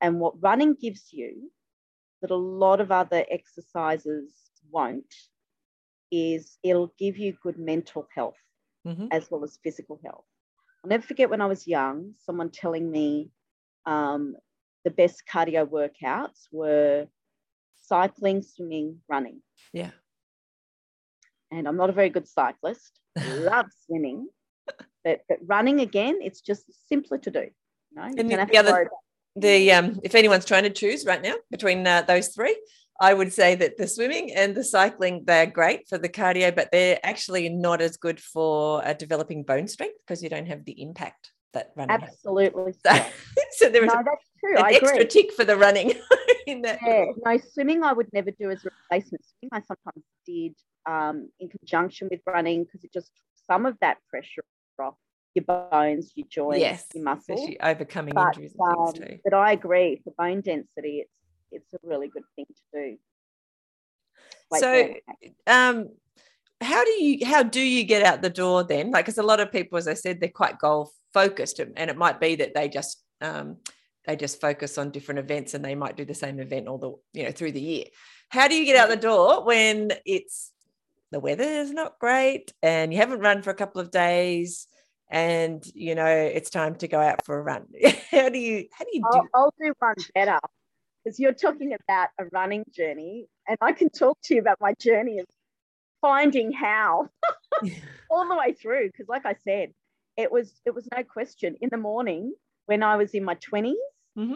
And 0.00 0.18
what 0.18 0.42
running 0.42 0.74
gives 0.74 1.12
you 1.12 1.50
that 2.22 2.30
a 2.30 2.36
lot 2.36 2.80
of 2.80 2.90
other 2.90 3.24
exercises 3.30 4.32
won't 4.70 5.14
is 6.10 6.58
it'll 6.62 6.92
give 6.98 7.16
you 7.16 7.36
good 7.42 7.58
mental 7.58 8.06
health 8.14 8.38
mm-hmm. 8.86 9.06
as 9.10 9.30
well 9.30 9.44
as 9.44 9.58
physical 9.62 10.00
health. 10.04 10.24
I'll 10.82 10.88
never 10.88 11.02
forget 11.02 11.30
when 11.30 11.40
I 11.40 11.46
was 11.46 11.66
young, 11.66 12.14
someone 12.24 12.50
telling 12.50 12.90
me 12.90 13.30
um, 13.86 14.36
the 14.84 14.90
best 14.90 15.22
cardio 15.30 15.66
workouts 15.66 16.46
were 16.50 17.06
cycling, 17.76 18.42
swimming, 18.42 18.98
running. 19.08 19.42
Yeah. 19.72 19.90
And 21.50 21.66
I'm 21.66 21.76
not 21.76 21.90
a 21.90 21.92
very 21.92 22.10
good 22.10 22.28
cyclist. 22.28 22.98
love 23.34 23.66
swimming, 23.86 24.28
but, 25.04 25.22
but 25.28 25.38
running 25.44 25.80
again, 25.80 26.18
it's 26.22 26.40
just 26.40 26.64
simpler 26.88 27.18
to 27.18 27.30
do. 27.30 27.40
You 27.40 27.96
know, 27.96 28.02
and 28.02 28.30
the, 28.30 28.46
the 28.50 28.58
other, 28.58 28.90
the 29.34 29.72
um, 29.72 30.00
if 30.04 30.14
anyone's 30.14 30.44
trying 30.44 30.62
to 30.62 30.70
choose 30.70 31.04
right 31.04 31.20
now 31.20 31.34
between 31.50 31.86
uh, 31.86 32.02
those 32.02 32.28
three, 32.28 32.56
I 33.00 33.14
would 33.14 33.32
say 33.32 33.54
that 33.54 33.78
the 33.78 33.88
swimming 33.88 34.32
and 34.34 34.54
the 34.54 34.62
cycling, 34.62 35.24
they're 35.24 35.46
great 35.46 35.88
for 35.88 35.96
the 35.96 36.08
cardio, 36.08 36.54
but 36.54 36.70
they're 36.70 37.00
actually 37.02 37.48
not 37.48 37.80
as 37.80 37.96
good 37.96 38.20
for 38.20 38.86
uh, 38.86 38.92
developing 38.92 39.42
bone 39.42 39.66
strength 39.68 39.96
because 40.06 40.22
you 40.22 40.28
don't 40.28 40.46
have 40.46 40.64
the 40.64 40.80
impact 40.82 41.32
that 41.54 41.72
running 41.76 41.96
Absolutely. 42.02 42.74
Has. 42.84 43.06
So, 43.06 43.10
so 43.52 43.68
there 43.70 43.84
is 43.84 43.92
no, 43.92 44.02
that's 44.04 44.24
true. 44.38 44.56
an 44.56 44.64
I 44.64 44.70
extra 44.72 44.90
agree. 44.90 45.06
tick 45.06 45.32
for 45.32 45.44
the 45.44 45.56
running 45.56 45.94
in 46.46 46.62
that. 46.62 46.78
Yeah, 46.84 47.06
no, 47.24 47.38
swimming 47.52 47.82
I 47.82 47.92
would 47.92 48.12
never 48.12 48.30
do 48.30 48.50
as 48.50 48.64
a 48.64 48.70
replacement. 48.82 49.24
Swimming 49.24 49.50
I 49.52 49.60
sometimes 49.60 50.04
did 50.26 50.54
um, 50.86 51.28
in 51.38 51.48
conjunction 51.48 52.08
with 52.10 52.20
running 52.26 52.64
because 52.64 52.84
it 52.84 52.92
just 52.92 53.08
took 53.08 53.46
some 53.46 53.66
of 53.66 53.76
that 53.80 53.98
pressure 54.08 54.44
off 54.80 54.94
your 55.34 55.44
bones, 55.44 56.12
your 56.14 56.26
joints, 56.28 56.60
yes, 56.60 56.86
your 56.94 57.04
muscles. 57.04 57.48
overcoming 57.62 58.14
but, 58.14 58.36
injuries 58.36 58.54
and 58.58 58.78
um, 58.78 58.92
things 58.92 59.06
too. 59.06 59.18
But 59.24 59.34
I 59.34 59.52
agree 59.52 60.00
for 60.02 60.12
bone 60.16 60.40
density, 60.40 61.04
it's 61.04 61.12
it's 61.52 61.74
a 61.74 61.78
really 61.82 62.08
good 62.08 62.24
thing 62.36 62.46
to 62.46 62.62
do. 62.72 62.96
Wait, 64.50 64.60
so, 64.60 64.94
um, 65.46 65.88
how 66.60 66.84
do 66.84 66.90
you 66.90 67.26
how 67.26 67.42
do 67.42 67.60
you 67.60 67.84
get 67.84 68.02
out 68.02 68.22
the 68.22 68.30
door 68.30 68.64
then? 68.64 68.90
Like, 68.90 69.04
because 69.04 69.18
a 69.18 69.22
lot 69.22 69.40
of 69.40 69.52
people, 69.52 69.78
as 69.78 69.88
I 69.88 69.94
said, 69.94 70.20
they're 70.20 70.28
quite 70.28 70.58
goal 70.58 70.90
focused, 71.12 71.60
and 71.60 71.90
it 71.90 71.96
might 71.96 72.20
be 72.20 72.36
that 72.36 72.54
they 72.54 72.68
just 72.68 73.02
um, 73.20 73.58
they 74.06 74.16
just 74.16 74.40
focus 74.40 74.78
on 74.78 74.90
different 74.90 75.20
events, 75.20 75.54
and 75.54 75.64
they 75.64 75.74
might 75.74 75.96
do 75.96 76.04
the 76.04 76.14
same 76.14 76.40
event 76.40 76.68
all 76.68 76.78
the 76.78 76.92
you 77.18 77.24
know 77.24 77.32
through 77.32 77.52
the 77.52 77.60
year. 77.60 77.84
How 78.30 78.48
do 78.48 78.54
you 78.54 78.64
get 78.64 78.76
out 78.76 78.88
the 78.88 78.96
door 78.96 79.44
when 79.44 79.92
it's 80.04 80.52
the 81.10 81.20
weather 81.20 81.44
is 81.44 81.72
not 81.72 81.98
great 81.98 82.52
and 82.62 82.92
you 82.92 82.98
haven't 82.98 83.20
run 83.20 83.42
for 83.42 83.50
a 83.50 83.54
couple 83.54 83.80
of 83.80 83.90
days? 83.90 84.66
and 85.12 85.64
you 85.74 85.96
know 85.96 86.06
it's 86.06 86.50
time 86.50 86.76
to 86.76 86.86
go 86.86 87.00
out 87.00 87.24
for 87.24 87.36
a 87.36 87.42
run 87.42 87.66
how 88.12 88.28
do 88.28 88.38
you 88.38 88.64
how 88.70 88.84
do 88.84 88.90
you 88.92 89.02
do 89.10 89.18
I'll, 89.18 89.28
I'll 89.34 89.54
do 89.60 89.74
one 89.80 89.96
better 90.14 90.38
because 91.02 91.18
you're 91.18 91.32
talking 91.32 91.74
about 91.74 92.08
a 92.18 92.26
running 92.26 92.64
journey, 92.72 93.28
and 93.48 93.56
I 93.60 93.72
can 93.72 93.90
talk 93.90 94.18
to 94.24 94.34
you 94.34 94.40
about 94.40 94.58
my 94.60 94.74
journey 94.80 95.18
of 95.18 95.26
finding 96.00 96.52
how 96.52 97.08
all 98.10 98.28
the 98.28 98.36
way 98.36 98.52
through. 98.52 98.88
Because, 98.88 99.08
like 99.08 99.26
I 99.26 99.34
said, 99.44 99.72
it 100.16 100.30
was 100.30 100.52
it 100.66 100.74
was 100.74 100.88
no 100.94 101.02
question 101.02 101.56
in 101.60 101.68
the 101.70 101.78
morning 101.78 102.34
when 102.66 102.82
I 102.82 102.96
was 102.96 103.14
in 103.14 103.24
my 103.24 103.36
20s. 103.36 103.74
Mm-hmm. 104.18 104.34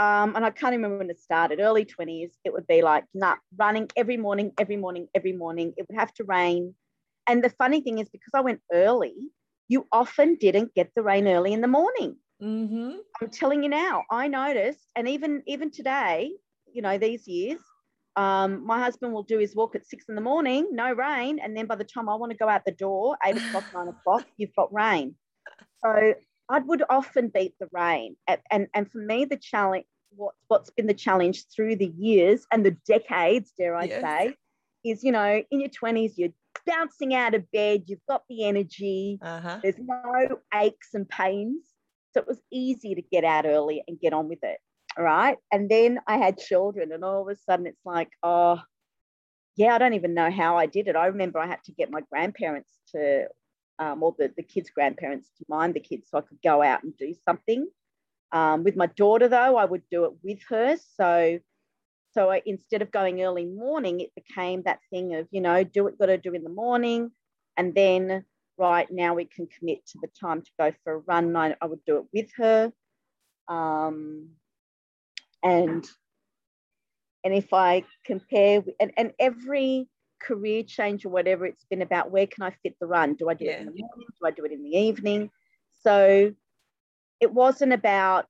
Um, 0.00 0.34
and 0.34 0.46
I 0.46 0.50
can't 0.50 0.72
remember 0.72 0.96
when 0.96 1.10
it 1.10 1.20
started, 1.20 1.60
early 1.60 1.84
20s, 1.84 2.30
it 2.42 2.54
would 2.54 2.66
be 2.66 2.80
like, 2.80 3.04
nah, 3.12 3.34
running 3.58 3.86
every 3.96 4.16
morning, 4.16 4.50
every 4.58 4.78
morning, 4.78 5.08
every 5.14 5.34
morning. 5.34 5.74
It 5.76 5.86
would 5.86 5.98
have 5.98 6.14
to 6.14 6.24
rain. 6.24 6.74
And 7.26 7.44
the 7.44 7.50
funny 7.50 7.82
thing 7.82 7.98
is, 7.98 8.08
because 8.08 8.30
I 8.32 8.40
went 8.40 8.62
early, 8.72 9.14
you 9.68 9.86
often 9.92 10.36
didn't 10.36 10.74
get 10.74 10.90
the 10.96 11.02
rain 11.02 11.28
early 11.28 11.52
in 11.52 11.60
the 11.60 11.68
morning. 11.68 12.16
Mm-hmm. 12.42 12.92
I'm 13.20 13.28
telling 13.28 13.62
you 13.62 13.68
now, 13.68 14.04
I 14.10 14.26
noticed, 14.26 14.90
and 14.96 15.06
even 15.06 15.42
even 15.46 15.70
today, 15.70 16.32
you 16.72 16.80
know, 16.80 16.96
these 16.96 17.28
years, 17.28 17.60
um, 18.16 18.64
my 18.64 18.80
husband 18.80 19.12
will 19.12 19.22
do 19.22 19.38
his 19.38 19.54
walk 19.54 19.74
at 19.74 19.86
six 19.86 20.06
in 20.08 20.14
the 20.14 20.22
morning, 20.22 20.70
no 20.72 20.94
rain, 20.94 21.38
and 21.38 21.54
then 21.54 21.66
by 21.66 21.76
the 21.76 21.84
time 21.84 22.08
I 22.08 22.14
want 22.14 22.32
to 22.32 22.38
go 22.38 22.48
out 22.48 22.64
the 22.64 22.72
door, 22.72 23.18
eight 23.26 23.36
o'clock, 23.36 23.64
nine 23.74 23.88
o'clock, 23.94 24.26
you've 24.38 24.56
got 24.56 24.72
rain. 24.72 25.14
So 25.84 26.14
I 26.48 26.58
would 26.58 26.82
often 26.88 27.28
beat 27.28 27.54
the 27.60 27.68
rain, 27.72 28.16
and 28.26 28.40
and, 28.50 28.66
and 28.74 28.90
for 28.90 28.98
me, 28.98 29.26
the 29.26 29.36
challenge, 29.36 29.84
what 30.10 30.34
what's 30.48 30.70
been 30.70 30.86
the 30.86 30.94
challenge 30.94 31.46
through 31.54 31.76
the 31.76 31.92
years 31.96 32.46
and 32.52 32.64
the 32.64 32.76
decades, 32.86 33.52
dare 33.56 33.76
I 33.76 33.84
yes. 33.84 34.02
say, 34.02 34.34
is 34.84 35.04
you 35.04 35.12
know, 35.12 35.42
in 35.50 35.60
your 35.60 35.70
twenties, 35.70 36.18
you're 36.18 36.30
bouncing 36.66 37.14
out 37.14 37.34
of 37.34 37.50
bed, 37.52 37.84
you've 37.86 38.04
got 38.08 38.22
the 38.28 38.44
energy, 38.44 39.18
uh-huh. 39.22 39.60
there's 39.62 39.78
no 39.78 40.38
aches 40.52 40.88
and 40.94 41.08
pains 41.08 41.64
so 42.12 42.20
it 42.20 42.26
was 42.26 42.40
easy 42.50 42.94
to 42.94 43.02
get 43.02 43.24
out 43.24 43.46
early 43.46 43.82
and 43.86 44.00
get 44.00 44.12
on 44.12 44.28
with 44.28 44.42
it. 44.42 44.58
All 44.98 45.04
right. 45.04 45.36
And 45.52 45.68
then 45.68 46.00
I 46.06 46.16
had 46.16 46.38
children, 46.38 46.92
and 46.92 47.04
all 47.04 47.22
of 47.22 47.28
a 47.28 47.36
sudden 47.36 47.66
it's 47.66 47.84
like, 47.84 48.10
oh, 48.22 48.60
yeah, 49.56 49.74
I 49.74 49.78
don't 49.78 49.94
even 49.94 50.14
know 50.14 50.30
how 50.30 50.56
I 50.56 50.66
did 50.66 50.88
it. 50.88 50.96
I 50.96 51.06
remember 51.06 51.38
I 51.38 51.46
had 51.46 51.62
to 51.64 51.72
get 51.72 51.90
my 51.90 52.00
grandparents 52.10 52.70
to, 52.92 53.26
um, 53.78 54.02
or 54.02 54.14
the, 54.18 54.32
the 54.36 54.42
kids' 54.42 54.70
grandparents 54.70 55.30
to 55.38 55.44
mind 55.48 55.74
the 55.74 55.80
kids 55.80 56.08
so 56.10 56.18
I 56.18 56.22
could 56.22 56.42
go 56.42 56.62
out 56.62 56.82
and 56.82 56.96
do 56.96 57.14
something. 57.24 57.68
Um, 58.32 58.64
with 58.64 58.76
my 58.76 58.86
daughter, 58.86 59.28
though, 59.28 59.56
I 59.56 59.64
would 59.64 59.82
do 59.90 60.04
it 60.04 60.12
with 60.22 60.40
her. 60.48 60.76
So, 60.96 61.40
so 62.12 62.30
I, 62.30 62.42
instead 62.46 62.82
of 62.82 62.90
going 62.90 63.22
early 63.22 63.44
morning, 63.44 64.00
it 64.00 64.14
became 64.14 64.62
that 64.62 64.80
thing 64.90 65.14
of, 65.14 65.26
you 65.30 65.40
know, 65.40 65.64
do 65.64 65.86
it, 65.88 65.98
got 65.98 66.06
to 66.06 66.18
do 66.18 66.34
in 66.34 66.44
the 66.44 66.50
morning. 66.50 67.10
And 67.56 67.74
then 67.74 68.24
right 68.56 68.88
now 68.90 69.14
we 69.14 69.24
can 69.24 69.46
commit 69.46 69.86
to 69.86 69.98
the 70.00 70.08
time 70.08 70.42
to 70.42 70.50
go 70.58 70.72
for 70.84 70.94
a 70.94 70.98
run. 70.98 71.34
I, 71.36 71.56
I 71.60 71.66
would 71.66 71.84
do 71.84 71.98
it 71.98 72.04
with 72.12 72.30
her. 72.36 72.72
Um, 73.48 74.30
and 75.42 75.88
and 77.24 77.34
if 77.34 77.52
I 77.52 77.84
compare 78.04 78.62
and, 78.80 78.92
and 78.96 79.12
every 79.18 79.88
career 80.20 80.62
change 80.62 81.04
or 81.04 81.10
whatever, 81.10 81.46
it's 81.46 81.64
been 81.64 81.82
about 81.82 82.10
where 82.10 82.26
can 82.26 82.44
I 82.44 82.54
fit 82.62 82.76
the 82.80 82.86
run? 82.86 83.14
Do 83.14 83.28
I 83.28 83.34
do 83.34 83.46
yeah. 83.46 83.52
it 83.52 83.60
in 83.60 83.66
the 83.66 83.72
morning? 83.72 84.06
Do 84.20 84.26
I 84.26 84.30
do 84.30 84.44
it 84.44 84.52
in 84.52 84.62
the 84.62 84.76
evening? 84.78 85.30
So 85.82 86.32
it 87.20 87.32
wasn't 87.32 87.72
about 87.72 88.26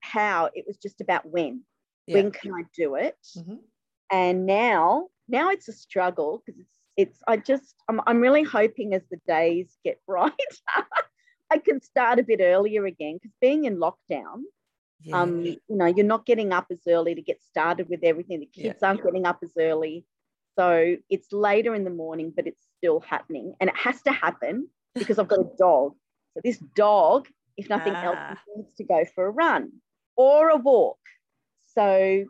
how, 0.00 0.50
it 0.54 0.64
was 0.66 0.76
just 0.76 1.00
about 1.00 1.26
when. 1.26 1.62
Yeah. 2.06 2.16
When 2.16 2.30
can 2.32 2.52
I 2.52 2.64
do 2.76 2.96
it? 2.96 3.16
Mm-hmm. 3.36 3.54
And 4.10 4.46
now, 4.46 5.08
now 5.28 5.50
it's 5.50 5.68
a 5.68 5.72
struggle 5.72 6.42
because 6.44 6.60
it's 6.60 6.68
it's 6.96 7.18
I 7.26 7.36
just 7.36 7.74
I'm, 7.88 8.00
I'm 8.06 8.20
really 8.20 8.42
hoping 8.42 8.94
as 8.94 9.02
the 9.10 9.18
days 9.26 9.76
get 9.84 10.00
bright, 10.06 10.32
I 11.50 11.58
can 11.58 11.80
start 11.80 12.18
a 12.18 12.22
bit 12.22 12.40
earlier 12.40 12.86
again 12.86 13.14
because 13.14 13.34
being 13.40 13.64
in 13.64 13.76
lockdown, 13.76 14.42
yeah. 15.02 15.20
um, 15.20 15.44
you 15.44 15.58
know, 15.68 15.86
you're 15.86 16.06
not 16.06 16.26
getting 16.26 16.52
up 16.52 16.66
as 16.70 16.80
early 16.88 17.14
to 17.14 17.22
get 17.22 17.42
started 17.42 17.88
with 17.88 18.00
everything. 18.02 18.40
The 18.40 18.46
kids 18.46 18.78
yeah. 18.80 18.88
aren't 18.88 19.04
getting 19.04 19.26
up 19.26 19.40
as 19.42 19.52
early. 19.58 20.06
So 20.58 20.96
it's 21.08 21.32
later 21.32 21.74
in 21.74 21.84
the 21.84 21.90
morning, 21.90 22.32
but 22.34 22.46
it's 22.46 22.62
still 22.78 23.00
happening. 23.00 23.54
And 23.60 23.70
it 23.70 23.76
has 23.76 24.02
to 24.02 24.12
happen 24.12 24.68
because 24.94 25.18
I've 25.18 25.28
got 25.28 25.40
a 25.40 25.50
dog. 25.58 25.94
So 26.34 26.40
this 26.44 26.58
dog, 26.74 27.26
if 27.56 27.68
nothing 27.68 27.94
ah. 27.94 28.04
else, 28.04 28.38
needs 28.56 28.74
to 28.74 28.84
go 28.84 29.04
for 29.14 29.26
a 29.26 29.30
run 29.30 29.72
or 30.16 30.50
a 30.50 30.56
walk. 30.56 30.98
So 31.74 32.24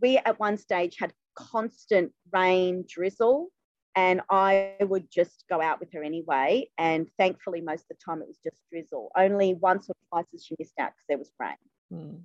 we 0.00 0.18
at 0.18 0.38
one 0.38 0.58
stage 0.58 0.96
had 0.98 1.12
constant 1.34 2.12
rain, 2.32 2.84
drizzle, 2.88 3.48
and 3.94 4.20
I 4.28 4.74
would 4.80 5.10
just 5.10 5.44
go 5.48 5.60
out 5.62 5.80
with 5.80 5.92
her 5.94 6.02
anyway. 6.02 6.68
And 6.76 7.08
thankfully, 7.18 7.62
most 7.62 7.82
of 7.82 7.96
the 7.96 8.04
time 8.04 8.20
it 8.20 8.28
was 8.28 8.38
just 8.44 8.60
drizzle. 8.70 9.10
Only 9.16 9.54
once 9.54 9.88
or 9.88 9.94
twice 10.10 10.26
as 10.34 10.44
she 10.44 10.54
missed 10.58 10.78
out 10.78 10.90
because 10.90 11.06
there 11.08 11.18
was 11.18 11.30
rain. 11.40 11.56
Hmm. 11.90 12.16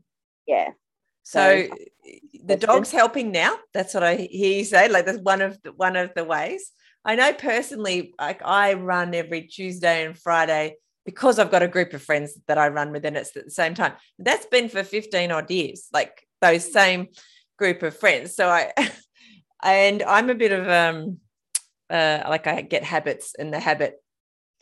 Yeah. 0.46 0.72
So, 1.24 1.68
so 1.70 1.76
the 2.44 2.58
dog's 2.58 2.92
helping 2.92 3.32
now. 3.32 3.58
That's 3.74 3.94
what 3.94 4.04
I 4.04 4.16
hear 4.16 4.58
you 4.58 4.66
say. 4.66 4.90
Like 4.90 5.06
that's 5.06 5.20
one 5.20 5.42
of 5.42 5.62
the, 5.64 5.72
one 5.72 5.96
of 5.96 6.12
the 6.16 6.26
ways. 6.26 6.72
I 7.06 7.16
know 7.16 7.32
personally, 7.34 8.14
like 8.20 8.42
I 8.44 8.74
run 8.74 9.16
every 9.16 9.44
Tuesday 9.44 10.06
and 10.06 10.18
Friday 10.18 10.76
because 11.06 11.40
I've 11.40 11.52
got 11.52 11.64
a 11.64 11.68
group 11.68 11.94
of 11.94 12.04
friends 12.04 12.38
that 12.48 12.58
I 12.58 12.68
run 12.70 12.92
with, 12.92 13.06
and 13.06 13.18
it's 13.18 13.36
at 13.36 13.46
the 13.46 13.52
same 13.52 13.74
time. 13.74 13.94
That's 14.20 14.46
been 14.46 14.70
for 14.70 14.84
fifteen 14.84 15.32
odd 15.32 15.50
years. 15.50 15.88
Like 15.92 16.28
those 16.42 16.72
same 16.72 17.08
group 17.58 17.84
of 17.84 17.98
friends. 17.98 18.36
So 18.36 18.50
I, 18.50 18.72
and 19.64 20.04
I'm 20.04 20.30
a 20.30 20.36
bit 20.36 20.52
of 20.52 20.68
um 20.68 21.18
uh, 21.92 22.24
like 22.30 22.48
I 22.48 22.62
get 22.62 22.84
habits 22.84 23.36
and 23.38 23.54
the 23.54 23.60
habit, 23.60 23.96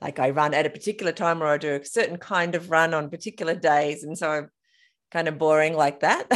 like 0.01 0.19
I 0.19 0.31
run 0.31 0.53
at 0.53 0.65
a 0.65 0.69
particular 0.69 1.11
time 1.11 1.43
or 1.43 1.47
I 1.47 1.57
do 1.57 1.75
a 1.75 1.85
certain 1.85 2.17
kind 2.17 2.55
of 2.55 2.71
run 2.71 2.93
on 2.93 3.09
particular 3.09 3.53
days. 3.53 4.03
And 4.03 4.17
so 4.17 4.29
I'm 4.29 4.49
kind 5.11 5.27
of 5.27 5.37
boring 5.37 5.75
like 5.75 5.99
that. 5.99 6.27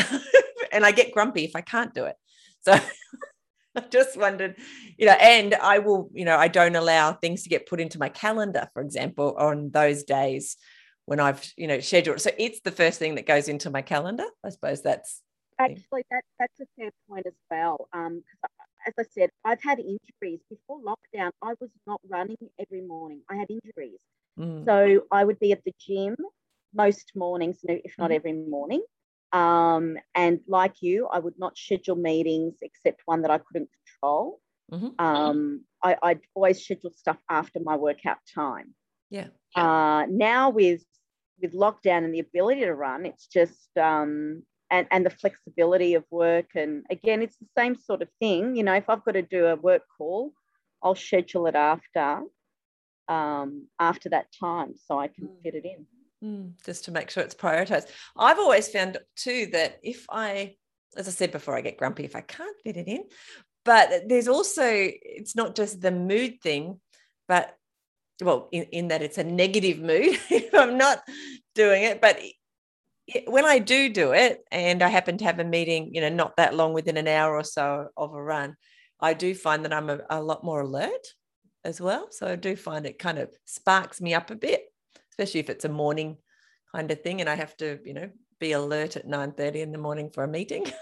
and 0.71 0.85
I 0.85 0.91
get 0.91 1.11
grumpy 1.11 1.45
if 1.45 1.55
I 1.55 1.61
can't 1.61 1.93
do 1.93 2.05
it. 2.05 2.15
So 2.61 2.73
I 3.75 3.81
just 3.89 4.17
wondered, 4.17 4.55
you 4.97 5.05
know, 5.05 5.13
and 5.13 5.55
I 5.55 5.79
will, 5.79 6.09
you 6.13 6.25
know, 6.25 6.37
I 6.37 6.47
don't 6.47 6.75
allow 6.75 7.13
things 7.13 7.43
to 7.43 7.49
get 7.49 7.67
put 7.67 7.79
into 7.81 7.99
my 7.99 8.09
calendar, 8.09 8.69
for 8.73 8.81
example, 8.81 9.35
on 9.37 9.71
those 9.71 10.03
days 10.03 10.57
when 11.05 11.19
I've, 11.19 11.43
you 11.57 11.67
know, 11.67 11.79
scheduled. 11.79 12.21
So 12.21 12.31
it's 12.37 12.61
the 12.61 12.71
first 12.71 12.99
thing 12.99 13.15
that 13.15 13.25
goes 13.25 13.47
into 13.47 13.69
my 13.69 13.81
calendar. 13.81 14.25
I 14.45 14.49
suppose 14.49 14.81
that's 14.81 15.21
actually 15.59 16.03
that 16.11 16.23
that's 16.39 16.59
a 16.59 16.65
fair 16.77 16.91
point 17.09 17.25
as 17.25 17.33
well. 17.49 17.87
Um, 17.93 18.23
as 18.85 18.93
I 18.99 19.03
said, 19.11 19.29
I've 19.45 19.61
had 19.61 19.79
injuries 19.79 20.41
before 20.49 20.79
lockdown. 20.81 21.31
I 21.41 21.53
was 21.59 21.69
not 21.87 22.01
running 22.07 22.37
every 22.59 22.81
morning. 22.81 23.21
I 23.29 23.35
had 23.35 23.49
injuries. 23.49 23.99
Mm. 24.39 24.65
So 24.65 25.05
I 25.11 25.23
would 25.23 25.39
be 25.39 25.51
at 25.51 25.63
the 25.63 25.73
gym 25.79 26.15
most 26.73 27.11
mornings, 27.15 27.59
if 27.63 27.93
not 27.97 28.11
Mhm. 28.11 28.15
every 28.15 28.33
morning. 28.33 28.83
Um, 29.33 29.97
and 30.15 30.41
like 30.47 30.81
you, 30.81 31.07
I 31.07 31.19
would 31.19 31.39
not 31.39 31.57
schedule 31.57 31.95
meetings 31.97 32.55
except 32.61 33.01
one 33.05 33.23
that 33.23 33.31
I 33.31 33.39
couldn't 33.39 33.69
control. 33.79 34.41
Mhm. 34.71 34.99
Um, 34.99 35.65
I, 35.83 35.97
I'd 36.03 36.21
always 36.35 36.63
schedule 36.63 36.91
stuff 36.91 37.19
after 37.29 37.59
my 37.61 37.75
workout 37.77 38.19
time. 38.33 38.75
Yeah. 39.09 39.29
Uh, 39.55 40.05
now 40.09 40.49
with 40.49 40.83
with 41.41 41.53
lockdown 41.53 42.05
and 42.05 42.13
the 42.13 42.19
ability 42.19 42.61
to 42.61 42.73
run, 42.73 43.05
it's 43.05 43.27
just 43.27 43.75
um, 43.77 44.43
and 44.71 44.87
and 44.91 45.05
the 45.05 45.09
flexibility 45.09 45.95
of 45.95 46.05
work. 46.11 46.51
And 46.55 46.85
again, 46.89 47.21
it's 47.21 47.37
the 47.37 47.47
same 47.57 47.75
sort 47.75 48.01
of 48.01 48.09
thing. 48.19 48.55
You 48.55 48.63
know, 48.63 48.73
if 48.75 48.89
I've 48.89 49.03
got 49.03 49.13
to 49.13 49.21
do 49.23 49.47
a 49.47 49.55
work 49.55 49.83
call, 49.97 50.33
I'll 50.83 50.95
schedule 50.95 51.47
it 51.47 51.55
after 51.55 52.23
um, 53.07 53.67
after 53.79 54.09
that 54.09 54.27
time 54.39 54.75
so 54.77 54.99
I 54.99 55.07
can 55.09 55.29
Mm. 55.29 55.41
fit 55.43 55.55
it 55.55 55.65
in. 55.65 55.87
Mm, 56.23 56.53
just 56.65 56.85
to 56.85 56.91
make 56.91 57.09
sure 57.09 57.23
it's 57.23 57.35
prioritized. 57.35 57.87
I've 58.17 58.39
always 58.39 58.67
found 58.69 58.97
too 59.15 59.47
that 59.51 59.79
if 59.83 60.05
I, 60.09 60.55
as 60.95 61.07
I 61.07 61.11
said 61.11 61.31
before, 61.31 61.55
I 61.55 61.61
get 61.61 61.77
grumpy 61.77 62.05
if 62.05 62.15
I 62.15 62.21
can't 62.21 62.55
fit 62.63 62.77
it 62.77 62.87
in. 62.87 63.03
But 63.65 64.03
there's 64.07 64.27
also, 64.27 64.63
it's 64.63 65.35
not 65.35 65.55
just 65.55 65.81
the 65.81 65.91
mood 65.91 66.41
thing, 66.41 66.79
but 67.27 67.55
well, 68.21 68.47
in, 68.51 68.63
in 68.71 68.87
that 68.89 69.01
it's 69.01 69.17
a 69.17 69.23
negative 69.23 69.79
mood 69.79 70.17
if 70.29 70.53
I'm 70.53 70.77
not 70.77 71.01
doing 71.55 71.83
it. 71.83 71.99
But 71.99 72.19
when 73.27 73.45
I 73.45 73.59
do 73.59 73.89
do 73.89 74.13
it 74.13 74.43
and 74.51 74.81
I 74.81 74.87
happen 74.87 75.17
to 75.17 75.25
have 75.25 75.39
a 75.39 75.43
meeting, 75.43 75.93
you 75.93 76.01
know, 76.01 76.09
not 76.09 76.37
that 76.37 76.55
long 76.55 76.73
within 76.73 76.97
an 76.97 77.07
hour 77.07 77.35
or 77.35 77.43
so 77.43 77.87
of 77.97 78.13
a 78.13 78.21
run, 78.21 78.55
I 78.99 79.13
do 79.13 79.35
find 79.35 79.65
that 79.65 79.73
I'm 79.73 79.89
a, 79.89 79.99
a 80.09 80.23
lot 80.23 80.43
more 80.43 80.61
alert 80.61 81.05
as 81.65 81.81
well. 81.81 82.07
So 82.11 82.27
I 82.27 82.35
do 82.35 82.55
find 82.55 82.85
it 82.85 82.99
kind 82.99 83.17
of 83.17 83.29
sparks 83.45 83.99
me 83.99 84.13
up 84.13 84.31
a 84.31 84.35
bit, 84.35 84.63
especially 85.13 85.39
if 85.39 85.49
it's 85.49 85.65
a 85.65 85.69
morning 85.69 86.17
kind 86.73 86.89
of 86.89 87.01
thing 87.01 87.21
and 87.21 87.29
I 87.29 87.35
have 87.35 87.55
to, 87.57 87.79
you 87.85 87.93
know, 87.93 88.09
be 88.39 88.51
alert 88.53 88.97
at 88.97 89.07
9:30 89.07 89.61
in 89.61 89.71
the 89.71 89.77
morning 89.77 90.09
for 90.09 90.23
a 90.23 90.27
meeting. 90.27 90.65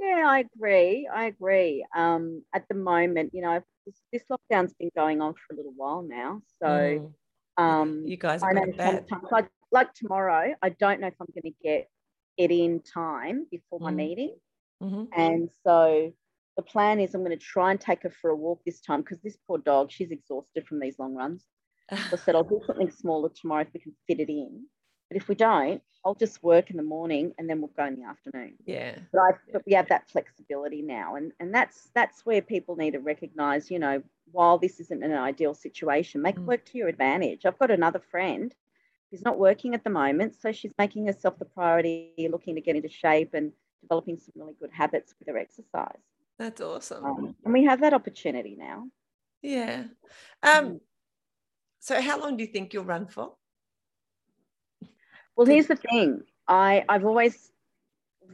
Yeah, 0.00 0.24
I 0.26 0.44
agree. 0.54 1.08
I 1.12 1.24
agree. 1.26 1.84
Um, 1.94 2.44
at 2.54 2.64
the 2.68 2.76
moment, 2.76 3.30
you 3.34 3.42
know, 3.42 3.60
this, 3.84 4.00
this 4.12 4.22
lockdown's 4.30 4.72
been 4.74 4.90
going 4.96 5.20
on 5.20 5.34
for 5.34 5.54
a 5.54 5.56
little 5.56 5.72
while 5.74 6.02
now. 6.02 6.40
So 6.62 6.68
Mm, 6.68 7.14
um, 7.56 8.04
you 8.06 8.16
guys 8.16 8.42
I 8.42 8.46
have 8.46 8.54
know 8.54 8.60
got 8.60 8.68
it 8.68 8.76
bad. 8.78 9.06
like, 9.32 9.48
like 9.72 9.94
tomorrow, 9.94 10.54
I 10.62 10.68
don't 10.68 11.00
know 11.00 11.08
if 11.08 11.14
I'm 11.20 11.26
going 11.34 11.52
to 11.52 11.58
get 11.62 11.88
it 12.36 12.50
in 12.52 12.80
time 12.82 13.46
before 13.50 13.80
my 13.80 13.90
Mm. 13.90 13.96
meeting. 13.96 14.36
Mhm. 14.82 15.08
And 15.12 15.50
so 15.66 16.12
the 16.56 16.62
plan 16.62 17.00
is 17.00 17.14
I'm 17.14 17.24
going 17.24 17.36
to 17.38 17.44
try 17.44 17.72
and 17.72 17.80
take 17.80 18.02
her 18.04 18.10
for 18.10 18.30
a 18.30 18.36
walk 18.36 18.60
this 18.64 18.80
time 18.80 19.00
because 19.02 19.20
this 19.20 19.36
poor 19.48 19.58
dog, 19.58 19.90
she's 19.90 20.12
exhausted 20.12 20.66
from 20.66 20.78
these 20.78 20.98
long 20.98 21.14
runs. 21.14 21.44
I 21.90 22.16
said, 22.16 22.34
I'll 22.34 22.44
do 22.44 22.60
something 22.66 22.90
smaller 22.90 23.28
tomorrow 23.30 23.62
if 23.62 23.72
we 23.72 23.80
can 23.80 23.92
fit 24.06 24.20
it 24.20 24.28
in. 24.28 24.66
But 25.10 25.16
if 25.16 25.28
we 25.28 25.34
don't, 25.34 25.82
I'll 26.04 26.14
just 26.14 26.42
work 26.42 26.70
in 26.70 26.76
the 26.76 26.82
morning 26.82 27.32
and 27.38 27.48
then 27.48 27.60
we'll 27.60 27.70
go 27.76 27.84
in 27.86 27.96
the 27.96 28.04
afternoon. 28.06 28.54
yeah. 28.66 28.96
But, 29.12 29.20
I, 29.20 29.30
but 29.52 29.62
we 29.66 29.72
have 29.72 29.88
that 29.88 30.08
flexibility 30.10 30.82
now. 30.82 31.16
And, 31.16 31.32
and 31.40 31.54
that's 31.54 31.88
that's 31.94 32.26
where 32.26 32.42
people 32.42 32.76
need 32.76 32.92
to 32.92 32.98
recognize, 33.00 33.70
you 33.70 33.78
know, 33.78 34.02
while 34.32 34.58
this 34.58 34.80
isn't 34.80 35.02
an 35.02 35.12
ideal 35.12 35.54
situation, 35.54 36.20
make 36.22 36.36
it 36.36 36.42
Mm. 36.42 36.46
work 36.46 36.64
to 36.66 36.78
your 36.78 36.88
advantage. 36.88 37.46
I've 37.46 37.58
got 37.58 37.70
another 37.70 38.00
friend 38.00 38.54
who's 39.10 39.22
not 39.24 39.38
working 39.38 39.74
at 39.74 39.82
the 39.82 39.90
moment. 39.90 40.34
So 40.38 40.52
she's 40.52 40.74
making 40.78 41.06
herself 41.06 41.38
the 41.38 41.46
priority, 41.46 42.28
looking 42.30 42.54
to 42.56 42.60
get 42.60 42.76
into 42.76 42.90
shape 42.90 43.32
and 43.32 43.52
developing 43.80 44.18
some 44.18 44.34
really 44.36 44.54
good 44.60 44.70
habits 44.72 45.14
with 45.18 45.28
her 45.28 45.38
exercise. 45.38 46.02
That's 46.38 46.60
awesome. 46.60 47.04
Um, 47.04 47.34
and 47.44 47.54
we 47.54 47.64
have 47.64 47.80
that 47.80 47.94
opportunity 47.94 48.56
now. 48.58 48.84
yeah. 49.42 49.84
Um 50.42 50.80
so 51.80 52.00
how 52.00 52.20
long 52.20 52.36
do 52.36 52.44
you 52.44 52.50
think 52.50 52.72
you'll 52.72 52.84
run 52.84 53.06
for? 53.06 53.32
Well, 55.36 55.46
here's 55.46 55.68
the 55.68 55.76
thing. 55.76 56.22
I, 56.48 56.84
I've 56.88 57.04
always, 57.04 57.52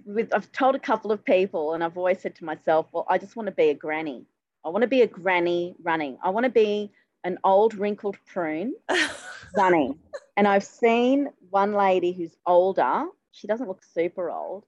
with, 0.06 0.32
I've 0.32 0.50
told 0.52 0.74
a 0.74 0.78
couple 0.78 1.12
of 1.12 1.24
people, 1.24 1.74
and 1.74 1.84
I've 1.84 1.98
always 1.98 2.20
said 2.20 2.34
to 2.36 2.44
myself, 2.44 2.86
well, 2.92 3.06
I 3.08 3.18
just 3.18 3.36
want 3.36 3.48
to 3.48 3.54
be 3.54 3.68
a 3.70 3.74
granny. 3.74 4.24
I 4.64 4.70
want 4.70 4.82
to 4.82 4.88
be 4.88 5.02
a 5.02 5.06
granny 5.06 5.74
running. 5.82 6.16
I 6.22 6.30
want 6.30 6.44
to 6.44 6.50
be 6.50 6.90
an 7.24 7.38
old 7.44 7.74
wrinkled 7.74 8.16
prune 8.26 8.74
running. 9.56 9.98
and 10.36 10.48
I've 10.48 10.64
seen 10.64 11.28
one 11.50 11.74
lady 11.74 12.12
who's 12.12 12.36
older. 12.46 13.04
She 13.32 13.46
doesn't 13.46 13.66
look 13.66 13.82
super 13.82 14.30
old, 14.30 14.64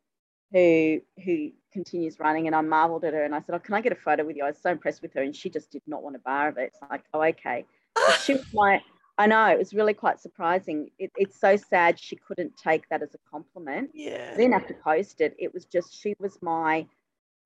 who 0.53 1.01
who 1.25 1.53
continues 1.73 2.19
running. 2.19 2.47
And 2.47 2.57
I 2.57 2.61
marveled 2.61 3.05
at 3.05 3.15
her, 3.15 3.25
and 3.25 3.35
I 3.35 3.41
said, 3.41 3.55
"Oh, 3.55 3.59
can 3.59 3.75
I 3.75 3.81
get 3.81 3.93
a 3.93 3.97
photo 3.97 4.25
with 4.25 4.37
you?" 4.37 4.45
I 4.45 4.49
was 4.49 4.59
so 4.61 4.71
impressed 4.71 5.03
with 5.03 5.15
her, 5.15 5.23
and 5.23 5.35
she 5.35 5.49
just 5.49 5.71
did 5.71 5.83
not 5.87 6.03
want 6.03 6.17
a 6.17 6.21
bar 6.21 6.49
of 6.49 6.59
it. 6.59 6.73
It's 6.75 6.79
like, 6.91 7.05
oh, 7.15 7.23
okay. 7.23 7.65
She 8.23 8.35
was 8.35 8.53
my 8.53 8.83
I 9.19 9.27
know 9.27 9.47
it 9.47 9.59
was 9.59 9.73
really 9.73 9.95
quite 9.95 10.21
surprising. 10.21 10.91
It, 10.99 11.11
it's 11.17 11.41
so 11.41 11.57
sad 11.57 11.99
she 11.99 12.17
couldn't 12.17 12.57
take 12.57 12.89
that 12.91 13.03
as 13.03 13.15
a 13.15 13.31
compliment. 13.31 13.91
yeah. 13.95 14.31
I 14.35 14.37
didn't 14.37 14.53
have 14.53 14.67
to 14.67 14.75
post 14.75 15.21
it. 15.23 15.35
It 15.39 15.55
was 15.55 15.65
just 15.65 15.95
she 15.99 16.15
was 16.19 16.39
my 16.43 16.87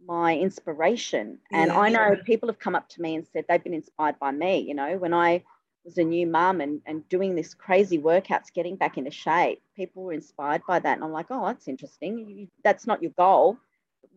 my 0.05 0.37
inspiration. 0.37 1.39
And 1.53 1.71
Yeah. 1.71 1.79
I 1.79 1.89
know 1.91 2.17
people 2.25 2.49
have 2.49 2.59
come 2.59 2.75
up 2.75 2.89
to 2.91 3.03
me 3.03 3.15
and 3.15 3.27
said 3.27 3.45
they've 3.49 3.63
been 3.63 3.75
inspired 3.75 4.19
by 4.19 4.33
me. 4.33 4.59
You 4.61 4.75
know, 4.75 4.97
when 4.97 5.13
I 5.15 5.45
was 5.85 5.99
a 5.99 6.05
new 6.05 6.27
mum 6.27 6.61
and, 6.61 6.81
and 6.87 7.09
doing 7.09 7.35
this 7.35 7.55
crazy 7.55 7.99
workouts, 7.99 8.53
getting 8.53 8.77
back 8.77 8.99
into 8.99 9.11
shape, 9.11 9.63
people 9.77 10.03
were 10.05 10.13
inspired 10.13 10.63
by 10.67 10.79
that. 10.79 10.95
And 10.95 11.05
I'm 11.05 11.13
like, 11.13 11.27
oh, 11.31 11.47
that's 11.47 11.69
interesting. 11.69 12.19
You, 12.29 12.49
that's 12.65 12.87
not 12.87 13.03
your 13.03 13.13
goal. 13.13 13.59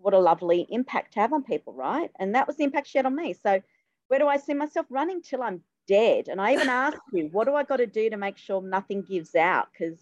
What 0.02 0.14
a 0.14 0.20
lovely 0.20 0.66
impact 0.70 1.14
to 1.14 1.20
have 1.20 1.34
on 1.34 1.44
people, 1.44 1.74
right? 1.74 2.10
And 2.20 2.34
that 2.36 2.48
was 2.48 2.58
the 2.58 2.64
impact 2.64 2.88
she 2.88 2.98
had 2.98 3.06
on 3.06 3.16
me. 3.16 3.34
So 3.34 3.62
where 4.08 4.20
do 4.20 4.28
I 4.28 4.38
see 4.38 4.54
myself 4.54 4.86
running 4.90 5.22
till 5.22 5.42
I'm 5.44 5.62
dead? 5.88 6.28
And 6.28 6.42
I 6.42 6.54
even 6.54 6.70
asked 6.70 6.98
you, 7.12 7.30
what 7.32 7.46
do 7.46 7.56
I 7.56 7.64
got 7.64 7.78
to 7.78 7.88
do 7.88 8.10
to 8.10 8.18
make 8.18 8.38
sure 8.38 8.62
nothing 8.62 9.04
gives 9.04 9.36
out? 9.36 9.68
Because 9.72 10.00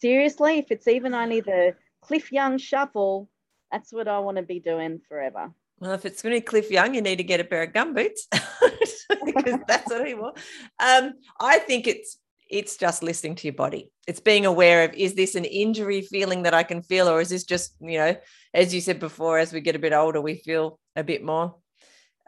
seriously, 0.00 0.58
if 0.58 0.70
it's 0.70 0.88
even 0.88 1.14
only 1.14 1.40
the 1.40 1.74
Cliff 2.02 2.32
Young 2.32 2.58
shuffle, 2.58 3.28
that's 3.70 3.92
what 3.92 4.08
I 4.08 4.18
want 4.18 4.36
to 4.36 4.42
be 4.42 4.60
doing 4.60 5.00
forever. 5.08 5.52
Well, 5.78 5.92
if 5.92 6.04
it's 6.04 6.22
going 6.22 6.34
to 6.34 6.40
be 6.40 6.44
Cliff 6.44 6.70
Young, 6.70 6.94
you 6.94 7.02
need 7.02 7.16
to 7.16 7.24
get 7.24 7.40
a 7.40 7.44
pair 7.44 7.62
of 7.62 7.72
gum 7.72 7.94
boots 7.94 8.28
because 9.24 9.58
that's 9.66 9.90
what 9.90 10.06
he 10.06 10.14
wants. 10.14 10.42
Um, 10.78 11.14
I 11.40 11.58
think 11.58 11.86
it's 11.86 12.18
it's 12.48 12.76
just 12.76 13.02
listening 13.02 13.34
to 13.34 13.46
your 13.46 13.54
body. 13.54 13.90
It's 14.06 14.20
being 14.20 14.44
aware 14.44 14.84
of 14.84 14.94
is 14.94 15.14
this 15.14 15.34
an 15.34 15.46
injury 15.46 16.02
feeling 16.02 16.42
that 16.42 16.52
I 16.52 16.62
can 16.62 16.82
feel, 16.82 17.08
or 17.08 17.20
is 17.20 17.30
this 17.30 17.44
just 17.44 17.74
you 17.80 17.98
know, 17.98 18.16
as 18.52 18.74
you 18.74 18.80
said 18.80 19.00
before, 19.00 19.38
as 19.38 19.52
we 19.52 19.60
get 19.60 19.74
a 19.74 19.80
bit 19.80 19.92
older, 19.92 20.20
we 20.20 20.36
feel 20.36 20.78
a 20.94 21.02
bit 21.02 21.24
more 21.24 21.56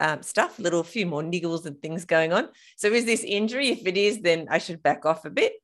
um, 0.00 0.22
stuff, 0.22 0.58
little 0.58 0.82
few 0.82 1.06
more 1.06 1.22
niggles 1.22 1.66
and 1.66 1.80
things 1.80 2.04
going 2.04 2.32
on. 2.32 2.48
So 2.76 2.88
is 2.88 3.04
this 3.04 3.24
injury? 3.24 3.70
If 3.70 3.86
it 3.86 3.96
is, 3.96 4.20
then 4.20 4.46
I 4.50 4.58
should 4.58 4.82
back 4.82 5.06
off 5.06 5.24
a 5.24 5.30
bit 5.30 5.54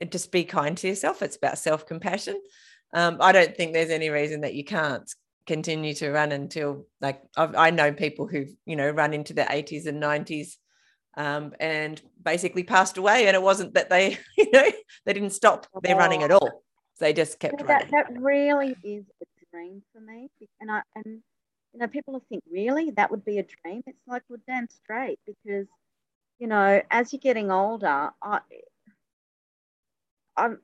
and 0.00 0.10
just 0.10 0.32
be 0.32 0.44
kind 0.44 0.76
to 0.78 0.88
yourself. 0.88 1.22
It's 1.22 1.36
about 1.36 1.58
self 1.58 1.86
compassion. 1.86 2.40
Um, 2.92 3.18
I 3.20 3.32
don't 3.32 3.56
think 3.56 3.72
there's 3.72 3.90
any 3.90 4.10
reason 4.10 4.42
that 4.42 4.54
you 4.54 4.64
can't 4.64 5.08
continue 5.46 5.92
to 5.94 6.10
run 6.10 6.32
until 6.32 6.86
like 7.00 7.20
I've, 7.36 7.54
I 7.54 7.70
know 7.70 7.92
people 7.92 8.26
who've 8.26 8.48
you 8.64 8.76
know 8.76 8.88
run 8.88 9.12
into 9.12 9.34
their 9.34 9.46
80s 9.46 9.86
and 9.86 10.02
90s 10.02 10.52
um, 11.18 11.52
and 11.60 12.00
basically 12.22 12.62
passed 12.62 12.96
away 12.96 13.26
and 13.26 13.34
it 13.34 13.42
wasn't 13.42 13.74
that 13.74 13.90
they 13.90 14.16
you 14.38 14.50
know 14.52 14.64
they 15.04 15.12
didn't 15.12 15.34
stop 15.34 15.66
their 15.82 15.96
running 15.96 16.22
at 16.22 16.30
all 16.30 16.62
they 17.00 17.12
just 17.12 17.38
kept 17.38 17.58
that, 17.58 17.66
running 17.66 17.90
that 17.90 18.22
really 18.22 18.76
is 18.82 19.04
a 19.20 19.26
dream 19.54 19.82
for 19.92 20.00
me. 20.00 20.28
And 20.60 20.70
I 20.70 20.82
and 20.94 21.20
you 21.74 21.80
know, 21.80 21.88
people 21.88 22.22
think, 22.28 22.44
really, 22.50 22.92
that 22.92 23.10
would 23.10 23.24
be 23.24 23.38
a 23.38 23.42
dream. 23.42 23.82
It's 23.86 23.98
like, 24.06 24.22
well, 24.28 24.38
damn 24.46 24.68
straight, 24.68 25.18
because 25.26 25.66
you 26.38 26.46
know, 26.46 26.80
as 26.90 27.12
you're 27.12 27.20
getting 27.20 27.50
older, 27.50 28.10
I, 28.22 28.40
I'm, 30.36 30.58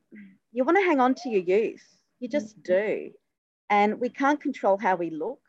you 0.52 0.64
want 0.64 0.78
to 0.78 0.84
hang 0.84 1.00
on 1.00 1.14
to 1.16 1.28
your 1.28 1.42
youth. 1.42 1.84
You 2.20 2.28
just 2.28 2.60
mm-hmm. 2.62 2.72
do, 2.72 3.10
and 3.70 4.00
we 4.00 4.08
can't 4.08 4.40
control 4.40 4.78
how 4.78 4.94
we 4.96 5.10
look. 5.10 5.40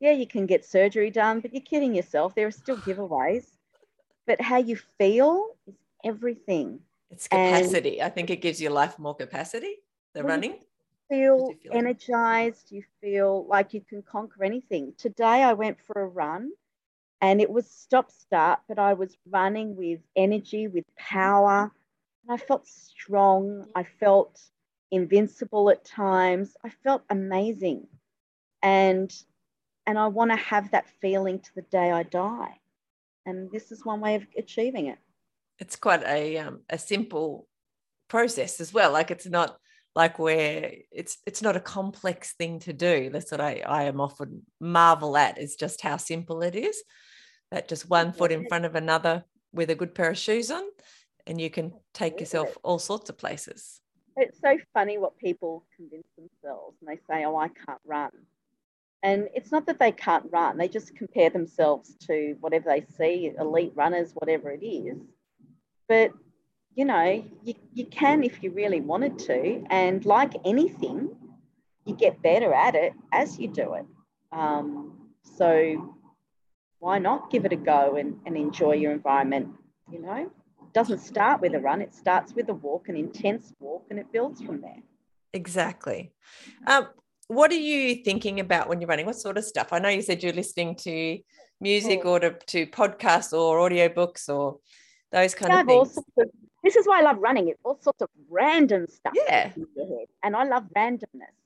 Yeah, 0.00 0.12
you 0.12 0.26
can 0.26 0.46
get 0.46 0.64
surgery 0.64 1.10
done, 1.10 1.40
but 1.40 1.52
you're 1.52 1.62
kidding 1.62 1.94
yourself. 1.94 2.34
There 2.34 2.46
are 2.46 2.50
still 2.50 2.76
giveaways, 2.88 3.44
but 4.26 4.40
how 4.40 4.58
you 4.58 4.76
feel 4.98 5.56
is 5.66 5.74
everything. 6.04 6.80
it's 7.10 7.26
and- 7.28 7.54
capacity 7.54 8.02
i 8.02 8.08
think 8.08 8.30
it 8.30 8.40
gives 8.40 8.60
your 8.60 8.72
life 8.72 8.98
more 8.98 9.14
capacity 9.14 9.74
the 10.14 10.20
Well, 10.20 10.28
running 10.28 10.54
feel 11.08 11.50
you 11.50 11.58
feel 11.62 11.72
energized? 11.78 12.70
You 12.70 12.82
feel 13.00 13.46
like 13.48 13.74
you 13.74 13.80
can 13.80 14.02
conquer 14.02 14.44
anything? 14.44 14.94
Today 14.98 15.42
i 15.42 15.52
went 15.52 15.78
for 15.80 16.00
a 16.00 16.06
run 16.06 16.50
and 17.20 17.40
it 17.40 17.50
was 17.50 17.70
stop 17.70 18.10
start 18.10 18.60
but 18.68 18.78
i 18.78 18.92
was 18.92 19.16
running 19.30 19.74
with 19.76 20.00
energy 20.14 20.68
with 20.68 20.84
power 20.96 21.72
and 22.22 22.34
i 22.34 22.36
felt 22.36 22.66
strong. 22.66 23.66
I 23.74 23.84
felt 23.84 24.40
invincible 24.90 25.70
at 25.70 25.84
times. 25.84 26.56
I 26.64 26.70
felt 26.84 27.02
amazing. 27.10 27.86
And 28.62 29.12
and 29.86 29.98
i 29.98 30.08
want 30.08 30.30
to 30.30 30.36
have 30.36 30.70
that 30.72 30.88
feeling 31.00 31.38
to 31.40 31.54
the 31.54 31.62
day 31.62 31.90
i 31.90 32.02
die. 32.02 32.58
And 33.24 33.50
this 33.50 33.72
is 33.72 33.84
one 33.84 34.00
way 34.00 34.14
of 34.14 34.26
achieving 34.38 34.86
it. 34.86 34.98
It's 35.58 35.76
quite 35.76 36.02
a 36.04 36.38
um, 36.38 36.60
a 36.68 36.78
simple 36.78 37.48
process 38.08 38.60
as 38.60 38.72
well. 38.72 38.92
Like 38.92 39.10
it's 39.10 39.26
not 39.26 39.58
like 39.96 40.18
where 40.18 40.72
it's 40.92 41.18
it's 41.26 41.42
not 41.42 41.56
a 41.56 41.60
complex 41.60 42.34
thing 42.34 42.60
to 42.60 42.72
do. 42.72 43.10
That's 43.10 43.32
what 43.32 43.40
i 43.40 43.62
i 43.66 43.84
am 43.84 44.00
often 44.00 44.42
marvel 44.60 45.16
at 45.16 45.38
is 45.38 45.56
just 45.56 45.80
how 45.80 45.96
simple 45.96 46.42
it 46.42 46.54
is. 46.54 46.80
That 47.50 47.68
just 47.68 47.90
one 47.90 48.12
foot 48.12 48.30
in 48.30 48.46
front 48.46 48.66
of 48.66 48.74
another 48.74 49.24
with 49.52 49.70
a 49.70 49.74
good 49.74 49.94
pair 49.94 50.10
of 50.10 50.18
shoes 50.18 50.50
on 50.50 50.64
and 51.26 51.40
you 51.40 51.50
can 51.50 51.72
take 51.94 52.20
yourself 52.20 52.56
all 52.62 52.78
sorts 52.78 53.10
of 53.10 53.18
places. 53.18 53.80
It's 54.16 54.40
so 54.40 54.58
funny 54.72 54.98
what 54.98 55.18
people 55.18 55.64
convince 55.76 56.06
themselves 56.16 56.76
and 56.80 56.88
they 56.88 57.00
say, 57.08 57.24
oh, 57.24 57.36
I 57.36 57.48
can't 57.48 57.80
run. 57.84 58.10
And 59.02 59.28
it's 59.34 59.52
not 59.52 59.66
that 59.66 59.78
they 59.78 59.92
can't 59.92 60.26
run, 60.30 60.56
they 60.56 60.68
just 60.68 60.96
compare 60.96 61.30
themselves 61.30 61.94
to 62.06 62.36
whatever 62.40 62.70
they 62.70 62.84
see, 62.96 63.32
elite 63.38 63.72
runners, 63.74 64.12
whatever 64.14 64.50
it 64.50 64.64
is. 64.64 64.98
But, 65.88 66.12
you 66.76 66.84
know, 66.84 67.24
you, 67.42 67.54
you 67.72 67.86
can 67.86 68.22
if 68.22 68.42
you 68.42 68.50
really 68.52 68.80
wanted 68.80 69.18
to. 69.20 69.64
And 69.70 70.04
like 70.04 70.34
anything, 70.44 71.10
you 71.86 71.96
get 71.96 72.22
better 72.22 72.52
at 72.52 72.74
it 72.74 72.92
as 73.12 73.38
you 73.38 73.48
do 73.48 73.74
it. 73.74 73.86
Um, 74.30 75.08
so 75.22 75.96
why 76.78 76.98
not 76.98 77.30
give 77.30 77.46
it 77.46 77.52
a 77.52 77.56
go 77.56 77.96
and, 77.96 78.18
and 78.26 78.36
enjoy 78.36 78.74
your 78.74 78.92
environment? 78.92 79.48
You 79.90 80.02
know, 80.02 80.30
it 80.62 80.72
doesn't 80.74 81.00
start 81.00 81.40
with 81.40 81.54
a 81.54 81.60
run, 81.60 81.80
it 81.80 81.94
starts 81.94 82.34
with 82.34 82.48
a 82.50 82.54
walk, 82.54 82.88
an 82.88 82.96
intense 82.96 83.52
walk, 83.58 83.86
and 83.90 83.98
it 83.98 84.12
builds 84.12 84.42
from 84.42 84.60
there. 84.60 84.82
Exactly. 85.32 86.12
Um, 86.66 86.88
what 87.28 87.50
are 87.50 87.54
you 87.54 88.04
thinking 88.04 88.38
about 88.38 88.68
when 88.68 88.80
you're 88.80 88.88
running? 88.88 89.06
What 89.06 89.16
sort 89.16 89.38
of 89.38 89.44
stuff? 89.44 89.68
I 89.72 89.78
know 89.78 89.88
you 89.88 90.02
said 90.02 90.22
you're 90.22 90.32
listening 90.32 90.76
to 90.76 91.18
music 91.58 92.04
or 92.04 92.20
to, 92.20 92.36
to 92.48 92.66
podcasts 92.66 93.32
or 93.32 93.58
audiobooks 93.58 94.28
or 94.28 94.58
those 95.10 95.34
kind 95.34 95.54
of 95.54 95.66
things. 95.66 95.96
Of, 96.18 96.26
this 96.66 96.74
is 96.74 96.84
why 96.84 96.98
I 96.98 97.02
love 97.02 97.18
running. 97.20 97.46
It's 97.46 97.60
all 97.64 97.78
sorts 97.80 98.02
of 98.02 98.08
random 98.28 98.88
stuff. 98.88 99.12
Yeah. 99.14 99.52
And 100.24 100.34
I 100.34 100.42
love 100.42 100.64
randomness. 100.76 101.36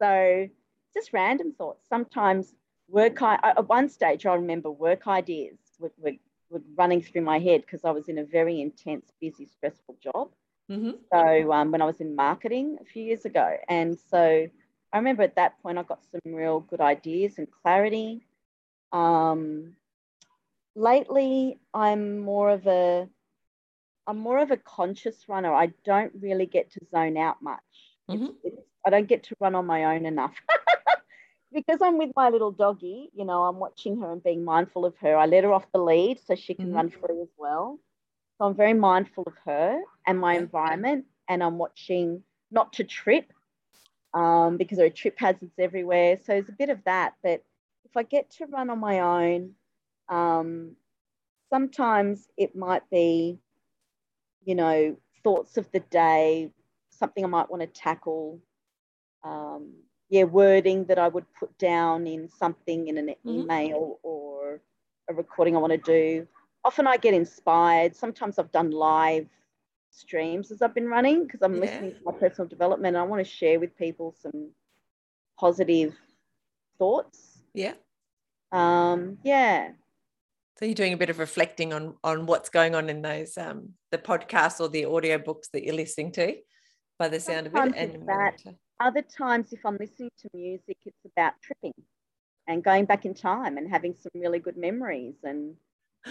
So 0.00 0.48
just 0.94 1.12
random 1.12 1.52
thoughts. 1.52 1.86
Sometimes 1.90 2.54
work, 2.88 3.20
I, 3.20 3.38
at 3.42 3.68
one 3.68 3.90
stage, 3.90 4.24
I 4.24 4.32
remember 4.32 4.70
work 4.70 5.06
ideas 5.06 5.58
were, 5.78 5.92
were, 5.98 6.12
were 6.48 6.62
running 6.74 7.02
through 7.02 7.20
my 7.20 7.38
head 7.38 7.60
because 7.60 7.84
I 7.84 7.90
was 7.90 8.08
in 8.08 8.16
a 8.16 8.24
very 8.24 8.62
intense, 8.62 9.12
busy, 9.20 9.44
stressful 9.44 9.98
job. 10.02 10.30
Mm-hmm. 10.70 10.92
So 11.12 11.52
um, 11.52 11.70
when 11.70 11.82
I 11.82 11.84
was 11.84 12.00
in 12.00 12.16
marketing 12.16 12.78
a 12.80 12.84
few 12.86 13.02
years 13.02 13.26
ago. 13.26 13.54
And 13.68 13.98
so 14.10 14.48
I 14.90 14.96
remember 14.96 15.22
at 15.22 15.36
that 15.36 15.62
point 15.62 15.76
I 15.76 15.82
got 15.82 16.00
some 16.10 16.32
real 16.32 16.60
good 16.60 16.80
ideas 16.80 17.36
and 17.36 17.46
clarity. 17.62 18.26
Um, 18.90 19.74
lately, 20.74 21.60
I'm 21.74 22.20
more 22.20 22.48
of 22.48 22.66
a 22.66 23.06
I'm 24.06 24.18
more 24.18 24.38
of 24.38 24.50
a 24.50 24.56
conscious 24.56 25.28
runner. 25.28 25.52
I 25.52 25.72
don't 25.84 26.12
really 26.20 26.46
get 26.46 26.72
to 26.72 26.80
zone 26.90 27.16
out 27.16 27.42
much. 27.42 27.60
Mm-hmm. 28.10 28.24
It's, 28.24 28.34
it's, 28.44 28.62
I 28.84 28.90
don't 28.90 29.08
get 29.08 29.24
to 29.24 29.36
run 29.40 29.54
on 29.54 29.66
my 29.66 29.96
own 29.96 30.06
enough. 30.06 30.34
because 31.52 31.80
I'm 31.82 31.98
with 31.98 32.10
my 32.16 32.30
little 32.30 32.50
doggy, 32.50 33.10
you 33.14 33.24
know, 33.24 33.44
I'm 33.44 33.58
watching 33.58 34.00
her 34.00 34.10
and 34.10 34.22
being 34.22 34.44
mindful 34.44 34.84
of 34.84 34.96
her. 34.98 35.16
I 35.16 35.26
let 35.26 35.44
her 35.44 35.52
off 35.52 35.70
the 35.72 35.80
lead 35.80 36.18
so 36.26 36.34
she 36.34 36.54
can 36.54 36.66
mm-hmm. 36.66 36.76
run 36.76 36.90
free 36.90 37.20
as 37.20 37.28
well. 37.36 37.78
So 38.38 38.46
I'm 38.46 38.56
very 38.56 38.74
mindful 38.74 39.24
of 39.26 39.34
her 39.44 39.80
and 40.06 40.18
my 40.18 40.34
environment, 40.34 41.04
and 41.28 41.42
I'm 41.42 41.58
watching 41.58 42.22
not 42.50 42.72
to 42.74 42.84
trip 42.84 43.32
um, 44.14 44.56
because 44.56 44.78
there 44.78 44.86
are 44.86 44.90
trip 44.90 45.14
hazards 45.18 45.52
everywhere. 45.58 46.18
So 46.18 46.32
there's 46.32 46.48
a 46.48 46.52
bit 46.58 46.70
of 46.70 46.82
that. 46.84 47.14
But 47.22 47.44
if 47.84 47.96
I 47.96 48.02
get 48.02 48.30
to 48.32 48.46
run 48.46 48.70
on 48.70 48.80
my 48.80 49.00
own, 49.00 49.52
um, 50.08 50.76
sometimes 51.50 52.26
it 52.36 52.56
might 52.56 52.88
be, 52.90 53.38
you 54.44 54.54
know, 54.54 54.96
thoughts 55.22 55.56
of 55.56 55.70
the 55.72 55.80
day, 55.80 56.50
something 56.90 57.24
I 57.24 57.28
might 57.28 57.50
want 57.50 57.62
to 57.62 57.66
tackle. 57.66 58.40
Um, 59.24 59.74
yeah, 60.08 60.24
wording 60.24 60.84
that 60.86 60.98
I 60.98 61.08
would 61.08 61.24
put 61.38 61.56
down 61.58 62.06
in 62.06 62.28
something 62.28 62.88
in 62.88 62.98
an 62.98 63.06
mm-hmm. 63.06 63.28
email 63.28 63.98
or 64.02 64.60
a 65.08 65.14
recording 65.14 65.56
I 65.56 65.60
want 65.60 65.72
to 65.72 65.78
do. 65.78 66.26
Often 66.64 66.86
I 66.86 66.96
get 66.96 67.14
inspired. 67.14 67.96
Sometimes 67.96 68.38
I've 68.38 68.52
done 68.52 68.70
live 68.70 69.26
streams 69.90 70.50
as 70.50 70.62
I've 70.62 70.74
been 70.74 70.88
running 70.88 71.24
because 71.24 71.40
I'm 71.42 71.54
yeah. 71.54 71.60
listening 71.60 71.92
to 71.92 72.00
my 72.04 72.12
personal 72.12 72.48
development 72.48 72.94
and 72.94 73.02
I 73.02 73.06
want 73.06 73.24
to 73.24 73.30
share 73.30 73.60
with 73.60 73.76
people 73.76 74.14
some 74.20 74.50
positive 75.38 75.94
thoughts. 76.78 77.38
Yeah. 77.54 77.74
Um, 78.50 79.18
yeah. 79.24 79.70
So 80.58 80.66
you're 80.66 80.74
doing 80.74 80.92
a 80.92 80.96
bit 80.96 81.10
of 81.10 81.18
reflecting 81.18 81.72
on 81.72 81.96
on 82.04 82.26
what's 82.26 82.48
going 82.48 82.74
on 82.74 82.90
in 82.90 83.02
those 83.02 83.36
um 83.38 83.70
the 83.90 83.98
podcasts 83.98 84.60
or 84.60 84.68
the 84.68 84.84
audio 84.84 85.18
books 85.18 85.48
that 85.52 85.64
you're 85.64 85.74
listening 85.74 86.12
to 86.12 86.36
by 86.98 87.08
the 87.08 87.20
sound 87.20 87.50
Sometimes 87.52 87.74
of 87.74 87.82
it. 87.82 87.94
And 87.94 88.08
that. 88.08 88.42
other 88.80 89.02
times 89.02 89.52
if 89.52 89.60
I'm 89.64 89.76
listening 89.78 90.10
to 90.20 90.28
music, 90.34 90.76
it's 90.84 91.04
about 91.16 91.32
tripping 91.42 91.74
and 92.46 92.62
going 92.62 92.84
back 92.84 93.04
in 93.04 93.14
time 93.14 93.56
and 93.56 93.68
having 93.68 93.94
some 93.94 94.10
really 94.14 94.38
good 94.38 94.56
memories 94.56 95.14
and 95.22 95.54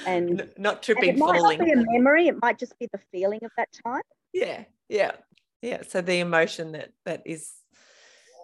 and 0.05 0.49
not 0.57 0.81
tripping 0.81 1.09
and 1.09 1.17
it 1.17 1.19
might 1.19 1.39
falling. 1.39 1.57
not 1.57 1.65
be 1.65 1.71
a 1.71 1.83
memory 1.91 2.27
it 2.27 2.35
might 2.41 2.57
just 2.57 2.77
be 2.79 2.87
the 2.93 2.99
feeling 3.11 3.39
of 3.43 3.51
that 3.57 3.67
time 3.85 4.01
yeah 4.33 4.63
yeah 4.87 5.11
yeah 5.61 5.81
so 5.87 6.01
the 6.01 6.19
emotion 6.19 6.71
that 6.71 6.91
that 7.05 7.21
is 7.25 7.51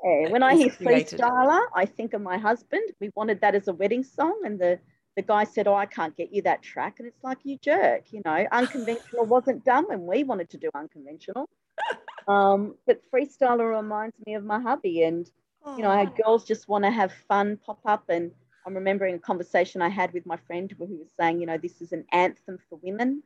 yeah. 0.04 0.30
when 0.30 0.44
i 0.44 0.56
hear 0.56 0.70
freestyler 0.70 1.62
i 1.74 1.86
think 1.86 2.14
of 2.14 2.22
my 2.22 2.38
husband 2.38 2.84
we 3.00 3.10
wanted 3.16 3.40
that 3.42 3.56
as 3.56 3.68
a 3.70 3.74
wedding 3.74 4.04
song 4.04 4.42
and 4.44 4.60
the 4.60 4.78
the 5.18 5.22
guy 5.22 5.44
said 5.44 5.68
oh 5.68 5.76
i 5.76 5.86
can't 5.86 6.16
get 6.16 6.34
you 6.34 6.42
that 6.42 6.62
track 6.62 6.96
and 7.00 7.08
it's 7.08 7.24
like 7.24 7.40
you 7.44 7.58
jerk 7.62 8.04
you 8.12 8.22
know 8.24 8.46
unconventional 8.54 9.26
wasn't 9.26 9.64
done 9.66 9.86
when 9.88 10.06
we 10.06 10.24
wanted 10.24 10.50
to 10.50 10.58
do 10.58 10.70
unconventional 10.74 11.50
um, 12.28 12.76
but 12.86 13.02
freestyler 13.14 13.76
reminds 13.76 14.16
me 14.26 14.36
of 14.36 14.44
my 14.46 14.60
hubby 14.60 15.04
and 15.04 15.30
you 15.76 15.84
know 15.84 15.90
our 15.90 16.06
girls 16.06 16.46
just 16.46 16.70
want 16.70 16.86
to 16.86 16.92
have 16.92 17.12
fun 17.28 17.58
pop 17.66 17.80
up 17.86 18.06
and 18.08 18.32
I'm 18.68 18.76
remembering 18.76 19.16
a 19.16 19.20
conversation 19.20 19.82
I 19.82 19.88
had 19.88 20.12
with 20.14 20.26
my 20.26 20.36
friend 20.36 20.70
who 20.78 20.86
was 20.86 21.08
saying, 21.18 21.40
you 21.40 21.46
know, 21.46 21.58
this 21.58 21.82
is 21.82 21.94
an 21.94 22.04
anthem 22.12 22.60
for 22.70 22.78
women. 22.84 23.24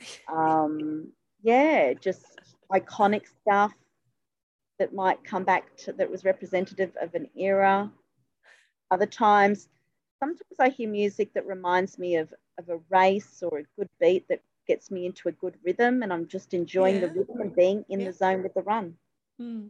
Um, 0.32 1.10
yeah, 1.42 1.92
just 1.92 2.24
iconic 2.72 3.22
stuff 3.26 3.72
that 4.78 4.94
might 4.94 5.24
come 5.24 5.42
back 5.42 5.76
to 5.78 5.92
that 5.94 6.08
was 6.08 6.24
representative 6.24 6.92
of 7.02 7.16
an 7.16 7.28
era. 7.36 7.90
Other 8.92 9.06
times, 9.06 9.68
sometimes 10.18 10.58
I 10.58 10.68
hear 10.68 10.88
music 10.88 11.34
that 11.34 11.46
reminds 11.46 11.98
me 11.98 12.16
of, 12.16 12.32
of 12.58 12.68
a 12.68 12.78
race 12.90 13.42
or 13.42 13.58
a 13.58 13.64
good 13.78 13.88
beat 14.00 14.28
that 14.28 14.42
gets 14.66 14.90
me 14.90 15.06
into 15.06 15.28
a 15.28 15.32
good 15.32 15.56
rhythm, 15.64 16.02
and 16.02 16.12
I'm 16.12 16.28
just 16.28 16.54
enjoying 16.54 16.96
yeah. 16.96 17.00
the 17.00 17.08
rhythm 17.08 17.40
and 17.40 17.56
being 17.56 17.84
in 17.88 18.00
yeah. 18.00 18.06
the 18.06 18.12
zone 18.12 18.42
with 18.42 18.54
the 18.54 18.62
run. 18.62 18.94
Hmm. 19.38 19.66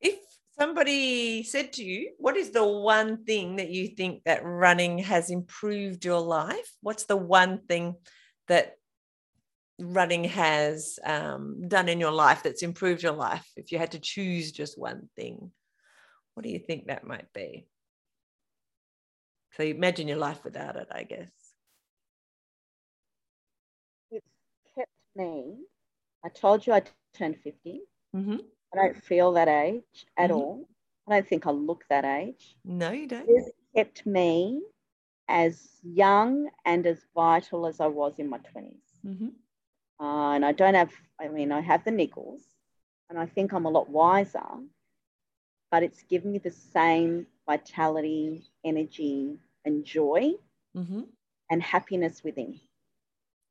If 0.00 0.18
somebody 0.58 1.42
said 1.42 1.72
to 1.74 1.84
you, 1.84 2.12
what 2.18 2.36
is 2.36 2.50
the 2.50 2.66
one 2.66 3.24
thing 3.24 3.56
that 3.56 3.70
you 3.70 3.88
think 3.88 4.24
that 4.24 4.44
running 4.44 4.98
has 4.98 5.30
improved 5.30 6.04
your 6.04 6.20
life? 6.20 6.70
What's 6.82 7.04
the 7.04 7.16
one 7.16 7.62
thing 7.66 7.94
that 8.48 8.74
running 9.78 10.24
has 10.24 10.98
um, 11.04 11.68
done 11.68 11.88
in 11.88 12.00
your 12.00 12.10
life 12.10 12.42
that's 12.42 12.62
improved 12.62 13.02
your 13.02 13.12
life? 13.12 13.48
If 13.56 13.72
you 13.72 13.78
had 13.78 13.92
to 13.92 14.00
choose 14.00 14.52
just 14.52 14.78
one 14.78 15.08
thing, 15.16 15.50
what 16.34 16.42
do 16.42 16.50
you 16.50 16.58
think 16.58 16.86
that 16.86 17.06
might 17.06 17.32
be? 17.32 17.66
So 19.58 19.66
imagine 19.66 20.06
your 20.06 20.18
life 20.18 20.44
without 20.44 20.76
it, 20.76 20.86
I 20.90 21.02
guess. 21.02 21.32
It's 24.12 24.26
kept 24.76 24.90
me. 25.16 25.56
I 26.24 26.28
told 26.28 26.64
you 26.64 26.74
I 26.74 26.82
turned 27.14 27.38
50. 27.42 27.80
Mm-hmm. 28.14 28.36
I 28.72 28.76
don't 28.76 29.02
feel 29.02 29.32
that 29.32 29.48
age 29.48 30.06
at 30.16 30.30
mm-hmm. 30.30 30.38
all. 30.38 30.68
I 31.08 31.14
don't 31.14 31.28
think 31.28 31.46
I 31.46 31.50
look 31.50 31.84
that 31.90 32.04
age. 32.04 32.54
No, 32.64 32.92
you 32.92 33.08
don't. 33.08 33.26
It's 33.28 33.50
kept 33.74 34.06
me 34.06 34.62
as 35.28 35.68
young 35.82 36.48
and 36.64 36.86
as 36.86 37.00
vital 37.14 37.66
as 37.66 37.80
I 37.80 37.86
was 37.86 38.14
in 38.18 38.30
my 38.30 38.38
20s. 38.38 38.76
Mm-hmm. 39.04 39.28
Uh, 40.00 40.34
and 40.34 40.44
I 40.44 40.52
don't 40.52 40.74
have, 40.74 40.92
I 41.20 41.26
mean, 41.28 41.50
I 41.50 41.60
have 41.60 41.84
the 41.84 41.90
niggles 41.90 42.42
and 43.10 43.18
I 43.18 43.26
think 43.26 43.52
I'm 43.52 43.66
a 43.66 43.70
lot 43.70 43.90
wiser, 43.90 44.38
but 45.72 45.82
it's 45.82 46.02
given 46.04 46.30
me 46.30 46.38
the 46.38 46.52
same 46.52 47.26
vitality, 47.46 48.44
energy, 48.64 49.38
and 49.64 49.84
joy 49.84 50.32
mm-hmm. 50.76 51.02
and 51.50 51.62
happiness 51.62 52.22
within. 52.24 52.60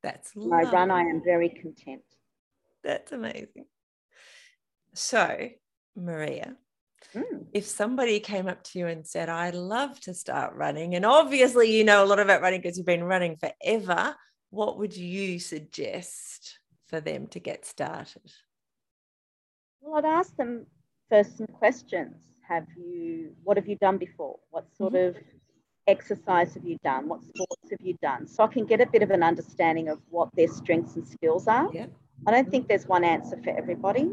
That's 0.02 0.32
I 0.36 0.62
run, 0.62 0.90
I 0.90 1.02
am 1.02 1.22
very 1.24 1.48
content. 1.48 2.02
That's 2.84 3.12
amazing. 3.12 3.66
So, 4.94 5.48
Maria, 5.96 6.56
mm. 7.14 7.46
if 7.52 7.64
somebody 7.64 8.20
came 8.20 8.46
up 8.46 8.62
to 8.64 8.78
you 8.78 8.86
and 8.86 9.06
said, 9.06 9.28
I'd 9.28 9.54
love 9.54 10.00
to 10.00 10.14
start 10.14 10.54
running, 10.54 10.94
and 10.94 11.04
obviously 11.04 11.76
you 11.76 11.84
know 11.84 12.04
a 12.04 12.06
lot 12.06 12.20
about 12.20 12.42
running 12.42 12.60
because 12.60 12.78
you've 12.78 12.86
been 12.86 13.04
running 13.04 13.36
forever, 13.36 14.14
what 14.50 14.78
would 14.78 14.96
you 14.96 15.38
suggest 15.38 16.58
for 16.86 17.00
them 17.00 17.26
to 17.28 17.40
get 17.40 17.66
started? 17.66 18.32
Well, 19.80 19.98
I'd 19.98 20.04
ask 20.04 20.34
them 20.36 20.66
first 21.08 21.36
some 21.38 21.46
questions. 21.48 22.16
Have 22.48 22.66
you, 22.76 23.32
what 23.44 23.56
have 23.56 23.68
you 23.68 23.76
done 23.76 23.98
before? 23.98 24.38
What 24.50 24.74
sort 24.76 24.94
mm-hmm. 24.94 25.18
of 25.18 25.24
exercise 25.88 26.54
have 26.54 26.64
you 26.64 26.78
done? 26.84 27.08
What 27.08 27.22
sports 27.24 27.70
have 27.70 27.80
you 27.80 27.96
done? 28.00 28.28
So 28.28 28.44
I 28.44 28.46
can 28.46 28.66
get 28.66 28.80
a 28.80 28.86
bit 28.86 29.02
of 29.02 29.10
an 29.10 29.22
understanding 29.22 29.88
of 29.88 29.98
what 30.10 30.28
their 30.36 30.48
strengths 30.48 30.94
and 30.96 31.08
skills 31.08 31.48
are. 31.48 31.68
Yeah. 31.72 31.86
I 32.26 32.30
don't 32.30 32.50
think 32.50 32.68
there's 32.68 32.86
one 32.86 33.04
answer 33.04 33.40
for 33.42 33.56
everybody. 33.56 34.10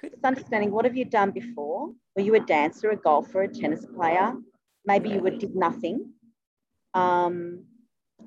Good. 0.00 0.12
Just 0.12 0.24
understanding 0.24 0.70
what 0.70 0.84
have 0.84 0.96
you 0.96 1.04
done 1.04 1.30
before? 1.32 1.90
Were 2.16 2.22
you 2.22 2.34
a 2.36 2.40
dancer, 2.40 2.90
a 2.90 2.96
golfer, 2.96 3.42
a 3.42 3.48
tennis 3.48 3.84
player? 3.86 4.34
Maybe 4.86 5.10
you 5.10 5.20
would 5.20 5.38
did 5.38 5.54
nothing. 5.54 6.12
Um, 6.94 7.64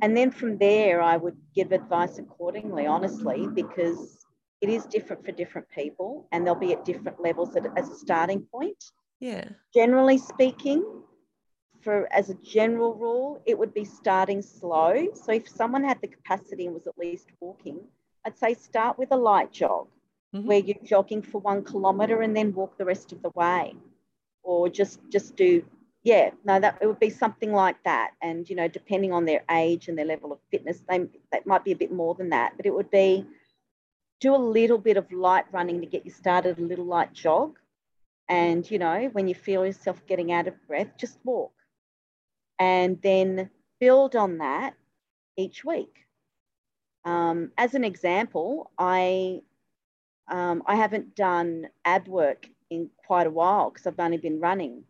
and 0.01 0.15
then 0.15 0.31
from 0.31 0.57
there, 0.57 1.01
I 1.01 1.17
would 1.17 1.37
give 1.55 1.71
advice 1.71 2.17
accordingly, 2.17 2.85
honestly, 2.85 3.47
because 3.53 4.25
it 4.61 4.69
is 4.69 4.85
different 4.85 5.25
for 5.25 5.31
different 5.31 5.69
people 5.69 6.27
and 6.31 6.45
they'll 6.45 6.55
be 6.55 6.73
at 6.73 6.85
different 6.85 7.21
levels 7.21 7.55
at, 7.55 7.65
as 7.77 7.89
a 7.89 7.95
starting 7.95 8.41
point. 8.51 8.83
Yeah. 9.19 9.47
Generally 9.73 10.19
speaking, 10.19 10.83
for 11.85 12.11
as 12.11 12.31
a 12.31 12.33
general 12.33 12.95
rule, 12.95 13.41
it 13.45 13.57
would 13.57 13.73
be 13.73 13.85
starting 13.85 14.41
slow. 14.41 15.07
So 15.13 15.31
if 15.31 15.47
someone 15.47 15.83
had 15.83 16.01
the 16.01 16.07
capacity 16.07 16.65
and 16.65 16.73
was 16.73 16.87
at 16.87 16.97
least 16.97 17.27
walking, 17.39 17.79
I'd 18.25 18.39
say 18.39 18.55
start 18.55 18.97
with 18.97 19.09
a 19.11 19.15
light 19.15 19.51
jog 19.53 19.87
mm-hmm. 20.35 20.47
where 20.47 20.57
you're 20.57 20.83
jogging 20.83 21.21
for 21.21 21.39
one 21.39 21.63
kilometer 21.63 22.23
and 22.23 22.35
then 22.35 22.55
walk 22.55 22.77
the 22.79 22.85
rest 22.85 23.11
of 23.11 23.21
the 23.21 23.29
way. 23.35 23.75
Or 24.41 24.67
just 24.67 24.99
just 25.11 25.35
do 25.35 25.63
yeah, 26.03 26.31
no, 26.43 26.59
that 26.59 26.77
it 26.81 26.87
would 26.87 26.99
be 26.99 27.09
something 27.11 27.51
like 27.51 27.81
that. 27.83 28.11
And 28.21 28.49
you 28.49 28.55
know, 28.55 28.67
depending 28.67 29.13
on 29.13 29.25
their 29.25 29.43
age 29.49 29.87
and 29.87 29.97
their 29.97 30.05
level 30.05 30.33
of 30.33 30.39
fitness, 30.49 30.81
they 30.89 31.05
that 31.31 31.45
might 31.45 31.63
be 31.63 31.71
a 31.71 31.81
bit 31.83 31.91
more 31.91 32.15
than 32.15 32.29
that. 32.29 32.53
But 32.57 32.65
it 32.65 32.73
would 32.73 32.89
be 32.89 33.25
do 34.21 34.35
a 34.35 34.37
little 34.37 34.79
bit 34.79 34.97
of 34.97 35.11
light 35.11 35.45
running 35.51 35.81
to 35.81 35.87
get 35.87 36.03
you 36.03 36.11
started, 36.11 36.57
a 36.57 36.61
little 36.61 36.85
light 36.85 37.13
jog. 37.13 37.59
And 38.27 38.69
you 38.69 38.79
know, 38.79 39.09
when 39.13 39.27
you 39.27 39.35
feel 39.35 39.63
yourself 39.63 40.03
getting 40.07 40.31
out 40.31 40.47
of 40.47 40.55
breath, 40.67 40.89
just 40.97 41.19
walk 41.23 41.51
and 42.59 43.01
then 43.01 43.49
build 43.79 44.15
on 44.15 44.37
that 44.39 44.75
each 45.37 45.63
week. 45.65 46.05
Um, 47.03 47.51
as 47.57 47.75
an 47.75 47.83
example, 47.83 48.71
I 48.77 49.41
um, 50.27 50.63
I 50.65 50.75
haven't 50.75 51.15
done 51.15 51.67
ab 51.83 52.07
work 52.07 52.47
in 52.71 52.89
quite 53.05 53.27
a 53.27 53.31
while 53.31 53.69
because 53.69 53.85
I've 53.85 53.99
only 53.99 54.17
been 54.17 54.39
running, 54.39 54.83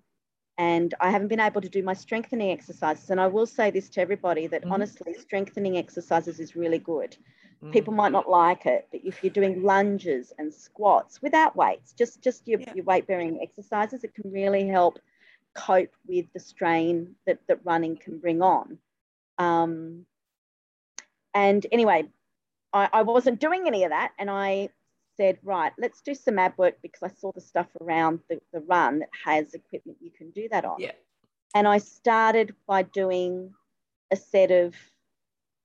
and 0.57 0.93
I 1.01 1.09
haven't 1.11 1.28
been 1.28 1.41
able 1.41 1.61
to 1.61 1.70
do 1.70 1.84
my 1.84 1.93
strengthening 1.93 2.51
exercises. 2.51 3.09
And 3.09 3.20
I 3.20 3.28
will 3.28 3.45
say 3.45 3.70
this 3.70 3.89
to 3.89 4.01
everybody 4.01 4.47
that 4.47 4.63
mm. 4.63 4.72
honestly, 4.72 5.13
strengthening 5.13 5.78
exercises 5.78 6.39
is 6.39 6.55
really 6.55 6.80
good. 6.80 7.18
Mm. 7.61 7.74
People 7.74 7.93
might 7.93 8.13
not 8.13 8.30
like 8.30 8.66
it, 8.66 8.88
but 8.91 9.01
if 9.03 9.22
you're 9.22 9.34
doing 9.34 9.63
lunges 9.63 10.32
and 10.38 10.53
squats 10.53 11.22
without 11.22 11.55
weights, 11.57 11.91
just 11.91 12.22
just 12.22 12.47
your, 12.47 12.61
yeah. 12.61 12.74
your 12.76 12.86
weight 12.86 13.07
bearing 13.07 13.39
exercises, 13.41 14.05
it 14.05 14.13
can 14.13 14.32
really 14.32 14.68
help 14.68 14.99
cope 15.56 15.95
with 16.08 16.26
the 16.34 16.39
strain 16.39 17.16
that, 17.26 17.39
that 17.47 17.60
running 17.64 17.97
can 17.97 18.20
bring 18.20 18.41
on. 18.41 18.78
Um, 19.38 20.06
and 21.34 21.66
anyway, 21.72 22.06
I, 22.74 22.89
I 22.91 23.01
wasn't 23.03 23.39
doing 23.39 23.64
any 23.68 23.84
of 23.84 23.91
that. 23.91 24.12
And 24.20 24.30
I 24.30 24.70
said, 25.18 25.38
right, 25.43 25.72
let's 25.78 26.01
do 26.01 26.14
some 26.14 26.39
ab 26.39 26.53
work 26.58 26.76
because 26.82 27.03
I 27.03 27.16
saw 27.20 27.32
the 27.32 27.41
stuff 27.41 27.68
around 27.82 28.20
the, 28.30 28.39
the 28.53 28.60
run 28.62 28.99
that 28.99 29.10
has 29.24 29.53
equipment 29.53 29.97
you 30.01 30.12
can 30.12 30.32
do 30.32 30.47
that 30.49 30.66
on. 30.66 30.78
Yeah. 30.80 30.91
And 31.53 31.68
I 31.68 31.78
started 31.78 32.53
by 32.68 32.84
doing 32.84 33.53
a 34.12 34.16
set 34.16 34.51
of, 34.51 34.76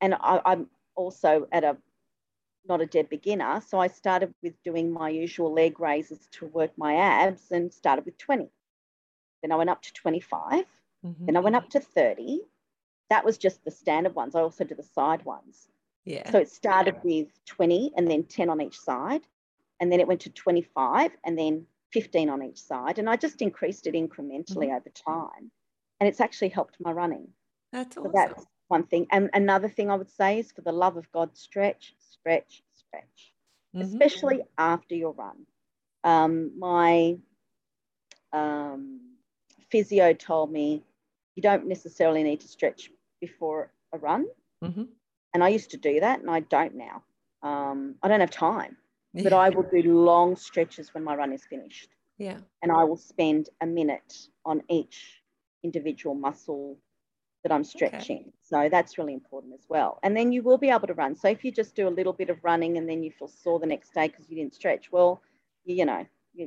and 0.00 0.14
I, 0.14 0.40
I'm 0.44 0.68
also 0.94 1.48
at 1.52 1.64
a 1.64 1.76
not 2.68 2.80
a 2.80 2.86
dead 2.86 3.08
beginner. 3.08 3.62
So 3.66 3.78
I 3.78 3.88
started 3.88 4.34
with 4.42 4.54
doing 4.62 4.92
my 4.92 5.08
usual 5.08 5.52
leg 5.52 5.80
raises 5.80 6.28
to 6.32 6.46
work 6.46 6.70
my 6.76 6.96
abs 6.96 7.50
and 7.50 7.72
started 7.72 8.04
with 8.04 8.18
20. 8.18 8.50
Then 9.42 9.52
I 9.52 9.56
went 9.56 9.70
up 9.70 9.82
to 9.82 9.92
25. 9.92 10.64
Mm-hmm. 11.04 11.26
Then 11.26 11.36
I 11.36 11.40
went 11.40 11.56
up 11.56 11.70
to 11.70 11.80
30. 11.80 12.40
That 13.08 13.24
was 13.24 13.38
just 13.38 13.64
the 13.64 13.70
standard 13.70 14.14
ones. 14.14 14.34
I 14.34 14.40
also 14.40 14.64
did 14.64 14.78
the 14.78 14.82
side 14.82 15.24
ones. 15.24 15.68
Yeah. 16.04 16.30
So 16.30 16.38
it 16.38 16.48
started 16.48 16.96
yeah. 16.96 17.22
with 17.22 17.44
20 17.46 17.92
and 17.96 18.10
then 18.10 18.24
10 18.24 18.48
on 18.50 18.60
each 18.60 18.78
side. 18.78 19.22
And 19.80 19.90
then 19.90 20.00
it 20.00 20.06
went 20.06 20.20
to 20.22 20.30
25 20.30 21.12
and 21.24 21.38
then 21.38 21.66
15 21.92 22.28
on 22.28 22.42
each 22.42 22.60
side. 22.60 22.98
And 22.98 23.08
I 23.08 23.16
just 23.16 23.42
increased 23.42 23.86
it 23.86 23.94
incrementally 23.94 24.68
mm-hmm. 24.68 24.76
over 24.76 24.90
time. 24.90 25.50
And 25.98 26.08
it's 26.08 26.20
actually 26.20 26.48
helped 26.48 26.76
my 26.80 26.92
running. 26.92 27.28
That's 27.72 27.96
awesome. 27.96 28.12
So 28.12 28.12
that's 28.14 28.46
one 28.68 28.84
thing. 28.84 29.06
And 29.10 29.30
another 29.34 29.68
thing 29.68 29.90
I 29.90 29.96
would 29.96 30.10
say 30.10 30.38
is 30.38 30.52
for 30.52 30.62
the 30.62 30.72
love 30.72 30.96
of 30.96 31.10
God, 31.12 31.36
stretch, 31.36 31.94
stretch, 31.98 32.62
stretch, 32.74 33.32
mm-hmm. 33.74 33.82
especially 33.82 34.42
after 34.56 34.94
your 34.94 35.12
run. 35.12 35.46
Um, 36.04 36.58
my 36.58 37.16
um, 38.32 39.00
physio 39.70 40.12
told 40.12 40.50
me 40.50 40.82
you 41.36 41.42
don't 41.42 41.66
necessarily 41.66 42.22
need 42.22 42.40
to 42.40 42.48
stretch 42.48 42.90
before 43.20 43.72
a 43.92 43.98
run. 43.98 44.26
Mm-hmm. 44.64 44.84
And 45.34 45.44
I 45.44 45.48
used 45.48 45.70
to 45.70 45.76
do 45.76 46.00
that 46.00 46.20
and 46.20 46.30
I 46.30 46.40
don't 46.40 46.74
now. 46.74 47.02
Um, 47.42 47.94
I 48.02 48.08
don't 48.08 48.20
have 48.20 48.30
time, 48.30 48.76
yeah. 49.14 49.22
but 49.22 49.32
I 49.32 49.48
will 49.50 49.62
do 49.62 49.82
long 50.04 50.36
stretches 50.36 50.92
when 50.92 51.04
my 51.04 51.14
run 51.14 51.32
is 51.32 51.44
finished. 51.44 51.88
Yeah. 52.18 52.38
And 52.62 52.70
I 52.70 52.84
will 52.84 52.98
spend 52.98 53.48
a 53.62 53.66
minute 53.66 54.26
on 54.44 54.62
each 54.68 55.22
individual 55.62 56.14
muscle 56.14 56.76
that 57.42 57.52
I'm 57.52 57.64
stretching. 57.64 58.20
Okay. 58.20 58.32
So 58.42 58.68
that's 58.70 58.98
really 58.98 59.14
important 59.14 59.54
as 59.54 59.64
well. 59.68 59.98
And 60.02 60.14
then 60.14 60.32
you 60.32 60.42
will 60.42 60.58
be 60.58 60.68
able 60.68 60.86
to 60.88 60.94
run. 60.94 61.16
So 61.16 61.28
if 61.28 61.44
you 61.44 61.52
just 61.52 61.74
do 61.74 61.88
a 61.88 61.96
little 61.98 62.12
bit 62.12 62.28
of 62.28 62.38
running 62.42 62.76
and 62.76 62.88
then 62.88 63.02
you 63.02 63.10
feel 63.10 63.28
sore 63.28 63.58
the 63.58 63.66
next 63.66 63.94
day 63.94 64.08
because 64.08 64.28
you 64.28 64.36
didn't 64.36 64.54
stretch, 64.54 64.92
well, 64.92 65.22
you 65.64 65.86
know, 65.86 66.04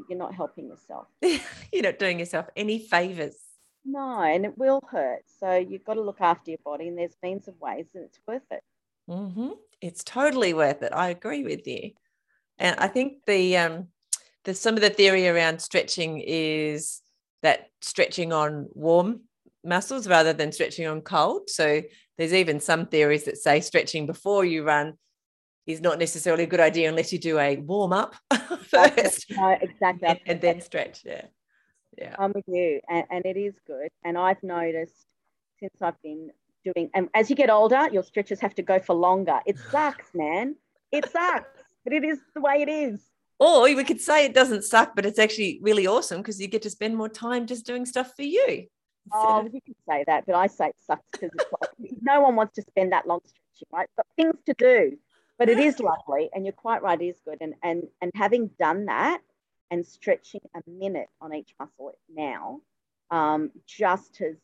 you're 0.09 0.17
not 0.17 0.33
helping 0.33 0.67
yourself. 0.67 1.07
you're 1.21 1.83
not 1.83 1.99
doing 1.99 2.19
yourself 2.19 2.47
any 2.55 2.79
favors. 2.79 3.37
No, 3.85 4.21
and 4.21 4.45
it 4.45 4.57
will 4.57 4.81
hurt. 4.89 5.23
So 5.39 5.55
you've 5.55 5.83
got 5.83 5.95
to 5.95 6.01
look 6.01 6.21
after 6.21 6.51
your 6.51 6.59
body, 6.63 6.87
and 6.87 6.97
there's 6.97 7.17
means 7.21 7.47
of 7.47 7.59
ways, 7.59 7.87
and 7.93 8.05
it's 8.05 8.19
worth 8.27 8.49
it. 8.51 8.63
Mm-hmm. 9.09 9.49
It's 9.81 10.03
totally 10.03 10.53
worth 10.53 10.81
it. 10.83 10.93
I 10.93 11.09
agree 11.09 11.43
with 11.43 11.67
you, 11.67 11.91
and 12.57 12.79
I 12.79 12.87
think 12.87 13.25
the 13.27 13.57
um, 13.57 13.87
the 14.45 14.53
some 14.53 14.75
of 14.75 14.81
the 14.81 14.89
theory 14.89 15.27
around 15.27 15.59
stretching 15.59 16.21
is 16.25 17.01
that 17.41 17.67
stretching 17.81 18.31
on 18.31 18.69
warm 18.73 19.21
muscles 19.65 20.07
rather 20.07 20.33
than 20.33 20.51
stretching 20.51 20.87
on 20.87 21.01
cold. 21.01 21.49
So 21.49 21.81
there's 22.17 22.33
even 22.33 22.59
some 22.59 22.87
theories 22.87 23.25
that 23.25 23.37
say 23.37 23.59
stretching 23.59 24.05
before 24.05 24.45
you 24.45 24.63
run 24.63 24.93
is 25.65 25.81
not 25.81 25.99
necessarily 25.99 26.43
a 26.43 26.47
good 26.47 26.59
idea 26.59 26.89
unless 26.89 27.13
you 27.13 27.19
do 27.19 27.39
a 27.39 27.57
warm 27.57 27.93
up 27.93 28.15
first. 28.67 29.31
No, 29.31 29.57
exactly. 29.61 30.07
And, 30.07 30.19
and, 30.25 30.41
then 30.41 30.61
stretch. 30.61 31.01
Yeah. 31.05 31.25
Yeah. 31.97 32.15
I'm 32.19 32.33
with 32.33 32.45
you. 32.47 32.81
And, 32.89 33.05
and 33.09 33.25
it 33.25 33.37
is 33.37 33.55
good. 33.65 33.89
And 34.03 34.17
I've 34.17 34.41
noticed 34.43 35.05
since 35.59 35.73
I've 35.81 36.01
been 36.01 36.31
doing, 36.65 36.89
and 36.93 37.09
as 37.13 37.29
you 37.29 37.35
get 37.35 37.49
older, 37.49 37.89
your 37.91 38.03
stretches 38.03 38.39
have 38.41 38.55
to 38.55 38.61
go 38.61 38.79
for 38.79 38.95
longer. 38.95 39.39
It 39.45 39.57
sucks, 39.71 40.07
man. 40.13 40.55
It 40.91 41.09
sucks, 41.11 41.63
but 41.83 41.93
it 41.93 42.03
is 42.03 42.19
the 42.35 42.41
way 42.41 42.61
it 42.61 42.69
is. 42.69 43.01
Or 43.39 43.63
we 43.63 43.83
could 43.83 43.99
say 43.99 44.25
it 44.25 44.33
doesn't 44.33 44.63
suck, 44.63 44.95
but 44.95 45.05
it's 45.05 45.19
actually 45.19 45.59
really 45.61 45.87
awesome 45.87 46.21
because 46.21 46.39
you 46.39 46.47
get 46.47 46.61
to 46.61 46.69
spend 46.69 46.95
more 46.95 47.09
time 47.09 47.47
just 47.47 47.65
doing 47.65 47.85
stuff 47.85 48.15
for 48.15 48.21
you. 48.21 48.67
Oh, 49.11 49.43
you 49.43 49.59
can 49.61 49.75
say 49.89 50.03
that, 50.07 50.25
but 50.25 50.35
I 50.35 50.47
say 50.47 50.67
it 50.67 50.75
sucks 50.85 51.03
because 51.11 51.31
like 51.35 51.91
no 52.01 52.21
one 52.21 52.35
wants 52.35 52.55
to 52.55 52.61
spend 52.61 52.93
that 52.93 53.05
long 53.05 53.19
stretching, 53.25 53.67
right? 53.73 53.89
But 53.97 54.05
things 54.15 54.35
to 54.45 54.53
do 54.53 54.97
but 55.37 55.49
it 55.49 55.59
is 55.59 55.79
lovely 55.79 56.29
and 56.33 56.45
you're 56.45 56.53
quite 56.53 56.81
right 56.81 57.01
it 57.01 57.05
is 57.05 57.19
good. 57.25 57.37
And 57.41 57.53
and 57.63 57.83
and 58.01 58.11
having 58.15 58.49
done 58.59 58.85
that 58.85 59.21
and 59.71 59.85
stretching 59.85 60.41
a 60.55 60.69
minute 60.69 61.09
on 61.21 61.33
each 61.33 61.53
muscle 61.59 61.93
now 62.13 62.61
um, 63.11 63.51
just 63.65 64.17
has 64.17 64.35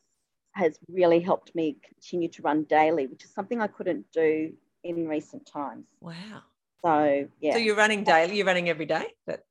has 0.54 0.80
really 0.90 1.20
helped 1.20 1.54
me 1.56 1.78
continue 1.86 2.28
to 2.28 2.42
run 2.42 2.64
daily 2.64 3.06
which 3.06 3.24
is 3.24 3.30
something 3.30 3.62
i 3.62 3.68
couldn't 3.68 4.04
do 4.12 4.52
in 4.84 5.08
recent 5.08 5.46
times. 5.46 5.86
Wow. 6.02 6.44
So 6.84 7.28
yeah. 7.40 7.54
So 7.54 7.58
you're 7.58 7.76
running 7.76 8.04
daily 8.04 8.38
you're 8.38 8.46
running 8.46 8.70
every 8.70 8.86
day? 8.86 9.08
But 9.26 9.46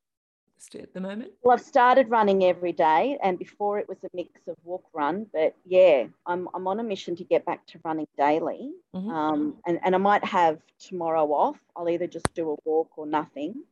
at 0.74 0.92
the 0.94 1.00
moment? 1.00 1.32
Well, 1.42 1.56
I've 1.56 1.64
started 1.64 2.10
running 2.10 2.44
every 2.44 2.72
day, 2.72 3.18
and 3.22 3.38
before 3.38 3.78
it 3.78 3.88
was 3.88 3.98
a 4.04 4.08
mix 4.14 4.46
of 4.48 4.56
walk 4.64 4.84
run. 4.92 5.26
But 5.32 5.54
yeah, 5.64 6.04
I'm, 6.26 6.48
I'm 6.54 6.66
on 6.66 6.80
a 6.80 6.82
mission 6.82 7.16
to 7.16 7.24
get 7.24 7.44
back 7.44 7.66
to 7.68 7.80
running 7.84 8.08
daily. 8.16 8.70
Mm-hmm. 8.94 9.10
Um, 9.10 9.56
and, 9.66 9.78
and 9.84 9.94
I 9.94 9.98
might 9.98 10.24
have 10.24 10.58
tomorrow 10.78 11.32
off. 11.32 11.58
I'll 11.76 11.88
either 11.88 12.06
just 12.06 12.32
do 12.34 12.50
a 12.50 12.56
walk 12.64 12.90
or 12.96 13.06
nothing. 13.06 13.62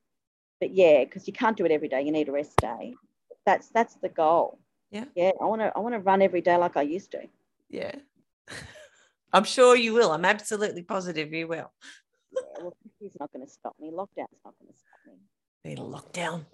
But 0.61 0.75
yeah, 0.75 1.05
because 1.05 1.27
you 1.27 1.33
can't 1.33 1.57
do 1.57 1.65
it 1.65 1.73
every 1.73 1.89
day. 1.89 2.03
You 2.03 2.13
need 2.13 2.29
a 2.29 2.33
rest 2.33 2.57
day. 2.57 2.95
That's 3.45 3.69
that's 3.69 3.95
the 3.97 4.09
goal. 4.09 4.59
Yeah. 4.91 5.05
Yeah. 5.15 5.33
I 5.41 5.45
want 5.45 5.61
to 5.61 5.73
I 5.77 5.81
want 5.81 5.95
to 5.95 6.01
run 6.01 6.23
every 6.23 6.41
day 6.41 6.57
like 6.57 6.77
I 6.77 6.83
used 6.83 7.11
to. 7.13 7.23
Yeah. 7.69 7.95
I'm 9.33 9.45
sure 9.45 9.77
you 9.77 9.93
will. 9.93 10.13
I'm 10.13 10.25
absolutely 10.25 10.83
positive 10.83 11.33
you 11.33 11.47
will. 11.47 11.71
yeah, 12.33 12.63
well, 12.63 12.77
he's 12.99 13.17
not 13.21 13.31
going 13.33 13.45
to 13.45 13.53
stop 13.53 13.77
me. 13.79 13.91
Lockdown's 13.91 14.41
not 14.45 14.55
going 14.59 14.73
to 14.73 14.79
stop 14.79 15.01
me 15.07 15.19
need 15.67 15.79
a 15.79 15.83
lockdown. 15.83 16.45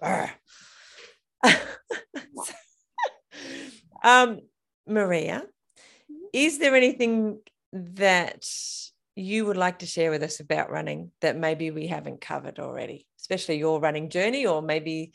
um, 4.03 4.39
Maria, 4.87 5.43
is 6.33 6.59
there 6.59 6.75
anything 6.75 7.39
that 7.71 8.45
you 9.15 9.45
would 9.45 9.57
like 9.57 9.79
to 9.79 9.85
share 9.85 10.11
with 10.11 10.23
us 10.23 10.39
about 10.39 10.71
running 10.71 11.11
that 11.21 11.37
maybe 11.37 11.71
we 11.71 11.87
haven't 11.87 12.21
covered 12.21 12.59
already, 12.59 13.05
especially 13.19 13.57
your 13.57 13.79
running 13.79 14.09
journey, 14.09 14.45
or 14.45 14.61
maybe 14.61 15.13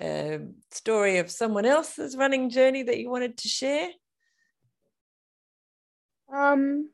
a 0.00 0.40
story 0.70 1.18
of 1.18 1.30
someone 1.30 1.64
else's 1.64 2.16
running 2.16 2.50
journey 2.50 2.82
that 2.82 2.98
you 2.98 3.10
wanted 3.10 3.38
to 3.38 3.48
share? 3.48 3.88
Um, 6.32 6.90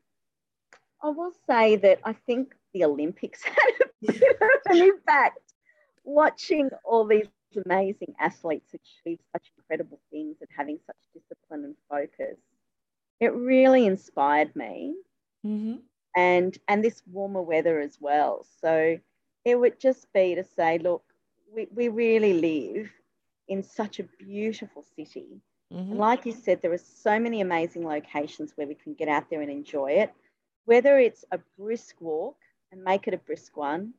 I 1.01 1.09
will 1.09 1.31
say 1.49 1.77
that 1.77 1.99
I 2.03 2.13
think 2.13 2.53
the 2.73 2.83
Olympics 2.85 3.43
had 3.43 3.73
a 3.81 4.11
bit 4.11 4.37
of 4.41 4.71
an 4.71 4.77
impact 4.77 5.39
watching 6.03 6.69
all 6.83 7.05
these 7.05 7.27
amazing 7.65 8.13
athletes 8.19 8.73
achieve 8.73 9.19
such 9.31 9.51
incredible 9.57 9.99
things 10.11 10.37
and 10.39 10.49
having 10.55 10.79
such 10.85 10.95
discipline 11.13 11.63
and 11.65 11.75
focus, 11.89 12.37
it 13.19 13.33
really 13.33 13.85
inspired 13.85 14.55
me. 14.55 14.95
Mm-hmm. 15.45 15.75
And 16.15 16.57
and 16.67 16.83
this 16.83 17.01
warmer 17.11 17.41
weather 17.41 17.79
as 17.79 17.97
well. 17.99 18.45
So 18.61 18.97
it 19.45 19.55
would 19.55 19.79
just 19.79 20.11
be 20.11 20.35
to 20.35 20.43
say, 20.43 20.79
look, 20.79 21.03
we, 21.53 21.67
we 21.73 21.87
really 21.87 22.33
live 22.33 22.89
in 23.47 23.63
such 23.63 23.99
a 23.99 24.03
beautiful 24.03 24.85
city. 24.95 25.41
Mm-hmm. 25.73 25.91
And 25.91 25.99
like 25.99 26.25
you 26.25 26.33
said, 26.33 26.61
there 26.61 26.73
are 26.73 26.77
so 26.77 27.19
many 27.19 27.41
amazing 27.41 27.85
locations 27.85 28.53
where 28.55 28.67
we 28.67 28.75
can 28.75 28.93
get 28.93 29.07
out 29.07 29.29
there 29.29 29.41
and 29.41 29.51
enjoy 29.51 29.91
it. 29.91 30.11
Whether 30.65 30.99
it's 30.99 31.25
a 31.31 31.39
brisk 31.57 31.95
walk 31.99 32.37
and 32.71 32.83
make 32.83 33.07
it 33.07 33.13
a 33.13 33.17
brisk 33.17 33.57
one, 33.57 33.93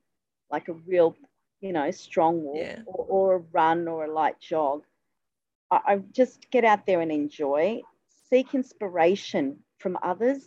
like 0.51 0.69
a 0.69 0.73
real, 0.73 1.17
you 1.61 1.73
know, 1.73 1.91
strong 1.91 2.43
walk, 2.43 2.57
yeah. 2.57 2.79
or, 2.87 3.05
or, 3.09 3.35
a 3.37 3.39
run 3.53 3.89
or 3.89 4.05
a 4.05 4.13
light 4.13 4.41
jog, 4.41 4.85
I, 5.71 5.81
I 5.87 5.97
just 6.13 6.51
get 6.51 6.65
out 6.65 6.87
there 6.87 7.01
and 7.01 7.13
enjoy. 7.13 7.83
Seek 8.29 8.55
inspiration 8.55 9.59
from 9.79 9.99
others 10.03 10.43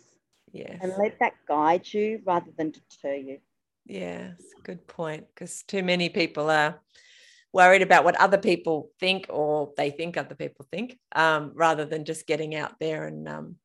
yes. 0.52 0.78
and 0.80 0.92
let 0.98 1.18
that 1.20 1.34
guide 1.46 1.92
you 1.92 2.20
rather 2.24 2.50
than 2.56 2.70
deter 2.70 3.14
you. 3.14 3.38
Yes, 3.86 4.40
good 4.62 4.86
point 4.86 5.26
because 5.34 5.62
too 5.64 5.82
many 5.82 6.08
people 6.08 6.48
are 6.50 6.80
worried 7.52 7.82
about 7.82 8.04
what 8.04 8.16
other 8.16 8.38
people 8.38 8.90
think 8.98 9.26
or 9.28 9.72
they 9.76 9.90
think 9.90 10.16
other 10.16 10.34
people 10.34 10.66
think 10.72 10.98
um, 11.14 11.52
rather 11.54 11.84
than 11.84 12.04
just 12.04 12.26
getting 12.26 12.54
out 12.54 12.72
there 12.80 13.06
and 13.06 13.28
um, 13.28 13.56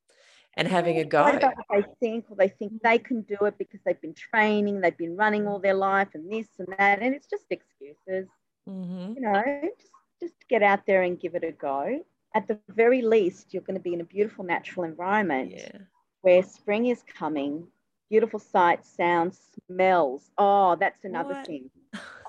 and 0.59 0.67
having 0.67 0.97
a 0.97 1.05
go. 1.05 1.23
What 1.23 1.55
they 1.71 1.83
think 2.01 2.25
or 2.29 2.35
they 2.35 2.49
think 2.49 2.81
they 2.83 2.99
can 2.99 3.21
do 3.21 3.37
it 3.45 3.57
because 3.57 3.79
they've 3.85 3.99
been 4.01 4.13
training, 4.13 4.81
they've 4.81 4.97
been 4.97 5.15
running 5.15 5.47
all 5.47 5.59
their 5.59 5.73
life 5.73 6.09
and 6.13 6.29
this 6.29 6.47
and 6.59 6.67
that. 6.77 7.01
And 7.01 7.15
it's 7.15 7.27
just 7.27 7.45
excuses. 7.49 8.27
Mm-hmm. 8.67 9.13
You 9.15 9.21
know, 9.21 9.43
just, 9.77 9.91
just 10.21 10.35
get 10.49 10.61
out 10.61 10.85
there 10.85 11.03
and 11.03 11.19
give 11.19 11.35
it 11.35 11.45
a 11.45 11.53
go. 11.53 12.03
At 12.35 12.47
the 12.47 12.59
very 12.67 13.01
least, 13.01 13.53
you're 13.53 13.63
going 13.63 13.77
to 13.77 13.83
be 13.83 13.93
in 13.93 14.01
a 14.01 14.05
beautiful 14.05 14.43
natural 14.43 14.83
environment 14.83 15.53
yeah. 15.55 15.79
where 16.21 16.43
spring 16.43 16.87
is 16.87 17.03
coming, 17.17 17.65
beautiful 18.09 18.39
sights, 18.39 18.93
sounds, 18.95 19.39
smells. 19.65 20.29
Oh, 20.37 20.75
that's 20.75 21.05
another 21.05 21.35
what? 21.35 21.47
thing. 21.47 21.69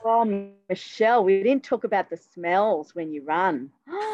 Oh, 0.05 0.53
Michelle, 0.68 1.24
we 1.24 1.43
didn't 1.43 1.64
talk 1.64 1.85
about 1.85 2.09
the 2.09 2.16
smells 2.16 2.95
when 2.95 3.12
you 3.12 3.24
run. 3.24 3.70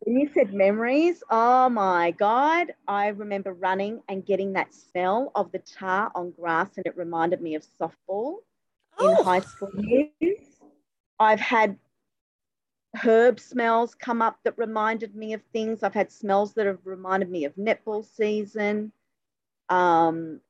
when 0.00 0.18
you 0.18 0.28
said 0.34 0.52
memories, 0.52 1.22
oh 1.30 1.68
my 1.68 2.10
God, 2.12 2.72
I 2.86 3.08
remember 3.08 3.52
running 3.52 4.02
and 4.08 4.24
getting 4.24 4.52
that 4.52 4.74
smell 4.74 5.32
of 5.34 5.52
the 5.52 5.58
tar 5.58 6.12
on 6.14 6.32
grass, 6.32 6.70
and 6.76 6.86
it 6.86 6.96
reminded 6.96 7.40
me 7.40 7.54
of 7.54 7.64
softball 7.80 8.36
oh. 8.98 9.18
in 9.18 9.24
high 9.24 9.40
school 9.40 9.70
years. 9.76 10.46
I've 11.18 11.40
had 11.40 11.76
herb 12.94 13.40
smells 13.40 13.94
come 13.94 14.22
up 14.22 14.38
that 14.44 14.56
reminded 14.58 15.14
me 15.14 15.32
of 15.32 15.42
things. 15.52 15.82
I've 15.82 15.94
had 15.94 16.12
smells 16.12 16.54
that 16.54 16.66
have 16.66 16.80
reminded 16.84 17.30
me 17.30 17.44
of 17.44 17.54
netball 17.56 18.04
season. 18.04 18.92
Um, 19.68 20.40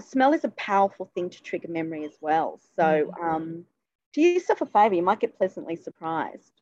smell 0.00 0.32
is 0.32 0.44
a 0.44 0.48
powerful 0.50 1.10
thing 1.14 1.28
to 1.30 1.42
trigger 1.42 1.68
memory 1.68 2.04
as 2.04 2.16
well. 2.20 2.60
So 2.76 2.82
mm-hmm. 2.82 3.24
um, 3.24 3.64
do 4.12 4.22
yourself 4.22 4.60
a 4.60 4.66
favor, 4.66 4.94
you 4.94 5.02
might 5.02 5.20
get 5.20 5.36
pleasantly 5.36 5.76
surprised. 5.76 6.61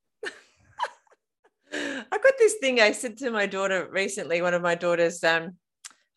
I 2.13 2.19
got 2.19 2.35
this 2.39 2.55
thing 2.61 2.81
I 2.81 2.93
said 2.93 3.17
to 3.19 3.31
my 3.31 3.47
daughter 3.47 3.89
recently, 3.91 4.43
one 4.43 4.55
of 4.55 4.63
my 4.63 4.75
daughters, 4.75 5.23
um, 5.23 5.57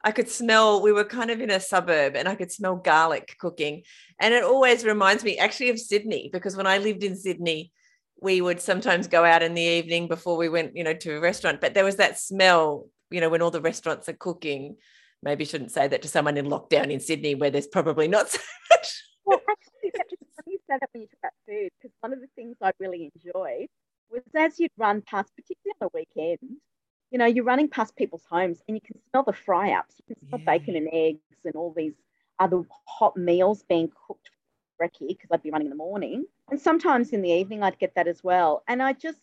I 0.03 0.11
could 0.11 0.29
smell, 0.29 0.81
we 0.81 0.91
were 0.91 1.05
kind 1.05 1.31
of 1.31 1.39
in 1.39 1.49
a 1.49 1.59
suburb 1.59 2.15
and 2.15 2.27
I 2.27 2.35
could 2.35 2.51
smell 2.51 2.75
garlic 2.75 3.35
cooking. 3.39 3.83
And 4.19 4.33
it 4.33 4.43
always 4.43 4.83
reminds 4.83 5.23
me 5.23 5.37
actually 5.37 5.69
of 5.69 5.79
Sydney 5.79 6.29
because 6.33 6.57
when 6.57 6.67
I 6.67 6.79
lived 6.79 7.03
in 7.03 7.15
Sydney, 7.15 7.71
we 8.19 8.41
would 8.41 8.59
sometimes 8.59 9.07
go 9.07 9.23
out 9.23 9.43
in 9.43 9.53
the 9.53 9.61
evening 9.61 10.07
before 10.07 10.35
we 10.35 10.49
went, 10.49 10.75
you 10.75 10.83
know, 10.83 10.93
to 10.93 11.17
a 11.17 11.19
restaurant. 11.19 11.61
But 11.61 11.73
there 11.73 11.85
was 11.85 11.97
that 11.97 12.19
smell, 12.19 12.87
you 13.11 13.21
know, 13.21 13.29
when 13.29 13.41
all 13.41 13.51
the 13.51 13.61
restaurants 13.61 14.09
are 14.09 14.13
cooking. 14.13 14.77
Maybe 15.21 15.45
shouldn't 15.45 15.71
say 15.71 15.87
that 15.87 16.01
to 16.01 16.07
someone 16.09 16.37
in 16.37 16.47
lockdown 16.47 16.89
in 16.89 16.99
Sydney 16.99 17.35
where 17.35 17.49
there's 17.49 17.67
probably 17.67 18.07
not 18.09 18.29
so 18.29 18.39
much. 18.71 19.03
Well, 19.25 19.39
actually, 19.49 19.91
you 20.47 20.59
said 20.67 20.79
that 20.81 20.89
when 20.91 21.01
you 21.01 21.07
talk 21.07 21.19
about 21.19 21.33
food, 21.47 21.69
because 21.81 21.95
one 22.01 22.11
of 22.11 22.19
the 22.19 22.27
things 22.35 22.57
I 22.61 22.71
really 22.79 23.11
enjoyed 23.15 23.67
was 24.13 24.23
as 24.35 24.59
you'd 24.59 24.71
run 24.77 25.01
past, 25.01 25.31
particularly 25.35 25.75
on 25.81 25.89
the 25.89 25.89
weekend, 25.93 26.57
you 27.11 27.17
know, 27.17 27.25
you're 27.25 27.43
running 27.43 27.69
past 27.69 27.95
people's 27.95 28.25
homes 28.29 28.61
and 28.67 28.77
you 28.77 28.81
can 28.81 28.99
smell 29.09 29.23
the 29.23 29.33
fry 29.33 29.71
ups. 29.71 29.95
You 29.99 30.15
can 30.15 30.27
smell 30.27 30.39
yeah. 30.39 30.57
bacon 30.57 30.75
and 30.75 30.89
eggs 30.91 31.19
and 31.45 31.55
all 31.55 31.73
these 31.75 31.93
other 32.39 32.63
hot 32.87 33.15
meals 33.17 33.63
being 33.67 33.89
cooked 34.07 34.29
for 34.29 34.85
brekkie 34.85 35.09
because 35.09 35.29
I'd 35.31 35.43
be 35.43 35.51
running 35.51 35.67
in 35.67 35.71
the 35.71 35.75
morning. 35.75 36.25
And 36.49 36.59
sometimes 36.59 37.11
in 37.11 37.21
the 37.21 37.29
evening, 37.29 37.63
I'd 37.63 37.79
get 37.79 37.95
that 37.95 38.07
as 38.07 38.23
well. 38.23 38.63
And 38.67 38.81
I 38.81 38.93
just, 38.93 39.19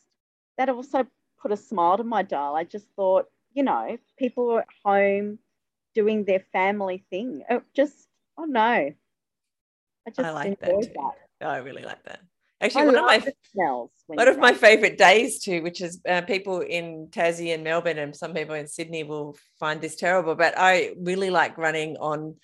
that 0.58 0.68
also 0.68 1.06
put 1.40 1.52
a 1.52 1.56
smile 1.56 1.96
to 1.96 2.04
my 2.04 2.22
dial. 2.22 2.54
I 2.54 2.64
just 2.64 2.86
thought, 2.96 3.26
you 3.52 3.62
know, 3.62 3.98
people 4.18 4.46
were 4.46 4.60
at 4.60 4.68
home 4.84 5.38
doing 5.94 6.24
their 6.24 6.44
family 6.52 7.04
thing. 7.10 7.42
It 7.48 7.62
just, 7.74 8.08
oh 8.38 8.44
no. 8.44 8.62
I 8.62 8.94
just 10.08 10.20
I 10.20 10.30
like 10.30 10.60
that, 10.60 10.70
that. 11.40 11.48
I 11.48 11.58
really 11.58 11.82
like 11.82 12.02
that. 12.04 12.20
Actually, 12.60 12.82
I 12.82 12.86
one 12.86 12.96
of 12.96 13.04
my 13.04 13.32
smells. 13.52 13.90
One 14.06 14.28
of 14.28 14.38
my 14.38 14.52
favorite 14.52 14.98
days 14.98 15.40
too, 15.40 15.62
which 15.62 15.80
is 15.80 16.00
uh, 16.06 16.20
people 16.22 16.60
in 16.60 17.08
Tassie 17.10 17.54
and 17.54 17.64
Melbourne, 17.64 17.98
and 17.98 18.14
some 18.14 18.34
people 18.34 18.54
in 18.54 18.66
Sydney 18.66 19.02
will 19.04 19.36
find 19.58 19.80
this 19.80 19.96
terrible, 19.96 20.34
but 20.34 20.54
I 20.56 20.92
really 20.98 21.30
like 21.30 21.56
running 21.56 21.96
on 21.96 22.36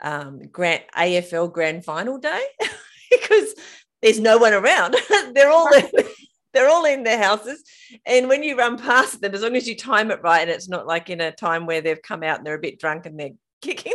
um, 0.00 0.42
Grand 0.52 0.82
AFL 0.96 1.52
Grand 1.52 1.84
Final 1.84 2.18
day 2.18 2.42
because 3.10 3.54
there's 4.00 4.20
no 4.20 4.38
one 4.38 4.52
around. 4.52 4.96
they're 5.32 5.50
all 5.50 5.68
they're 6.52 6.68
all 6.68 6.84
in 6.84 7.02
their 7.02 7.20
houses, 7.20 7.64
and 8.06 8.28
when 8.28 8.44
you 8.44 8.56
run 8.56 8.78
past 8.78 9.20
them, 9.20 9.34
as 9.34 9.42
long 9.42 9.56
as 9.56 9.66
you 9.66 9.76
time 9.76 10.12
it 10.12 10.22
right, 10.22 10.42
and 10.42 10.50
it's 10.50 10.68
not 10.68 10.86
like 10.86 11.10
in 11.10 11.20
a 11.20 11.32
time 11.32 11.66
where 11.66 11.80
they've 11.80 12.02
come 12.02 12.22
out 12.22 12.38
and 12.38 12.46
they're 12.46 12.54
a 12.54 12.60
bit 12.60 12.78
drunk 12.78 13.06
and 13.06 13.18
they're 13.18 13.30
kicking 13.60 13.93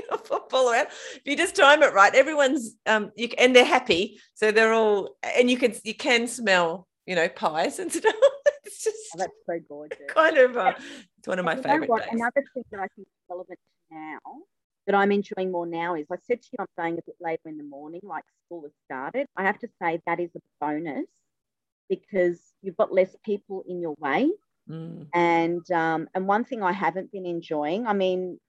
football 0.50 0.72
around. 0.72 0.88
If 1.16 1.22
you 1.26 1.36
just 1.36 1.56
time 1.56 1.84
it 1.84 1.94
right, 1.94 2.14
everyone's 2.14 2.76
um 2.86 3.12
you, 3.16 3.30
and 3.38 3.56
they're 3.56 3.66
happy, 3.66 4.20
so 4.34 4.52
they're 4.52 4.74
all 4.74 5.16
and 5.24 5.50
you 5.50 5.58
can 5.58 5.74
you 5.84 5.94
can 5.94 6.28
smell 6.28 6.88
you 7.06 7.16
know 7.16 7.30
pies 7.30 7.80
and 7.80 7.92
stuff. 7.94 8.14
it's 8.66 8.84
just 8.84 8.98
oh, 9.16 9.18
that's 9.18 9.32
so 9.46 9.60
gorgeous. 9.68 10.00
Kind 10.10 10.38
of, 10.38 10.58
uh, 10.58 10.74
it's 11.18 11.28
one 11.28 11.40
of 11.40 11.46
my 11.46 11.56
favorite. 11.56 11.90
Another 12.12 12.44
thing 12.54 12.64
that 12.72 12.80
I 12.80 12.88
think 12.96 13.08
is 13.08 13.24
relevant 13.30 13.60
now 13.92 14.20
that 14.88 14.96
I'm 14.96 15.12
enjoying 15.12 15.52
more 15.52 15.68
now 15.68 15.96
is 15.96 16.08
I 16.12 16.16
said 16.28 16.42
to 16.42 16.48
you 16.52 16.58
I'm 16.60 16.68
staying 16.74 16.98
a 16.98 17.02
bit 17.06 17.16
later 17.20 17.48
in 17.48 17.58
the 17.58 17.64
morning, 17.64 18.02
like 18.04 18.24
school 18.46 18.64
has 18.64 18.72
started. 18.86 19.28
I 19.36 19.44
have 19.44 19.60
to 19.60 19.70
say 19.82 20.02
that 20.08 20.20
is 20.20 20.32
a 20.36 20.40
bonus 20.60 21.06
because 21.90 22.40
you've 22.62 22.78
got 22.78 22.94
less 22.94 23.16
people 23.24 23.64
in 23.68 23.82
your 23.82 23.96
way. 24.00 24.32
Mm. 24.70 25.08
And 25.14 25.72
um, 25.72 26.08
and 26.14 26.28
one 26.28 26.44
thing 26.44 26.64
I 26.64 26.72
haven't 26.72 27.12
been 27.12 27.26
enjoying, 27.26 27.88
I 27.88 27.94
mean, 27.94 28.40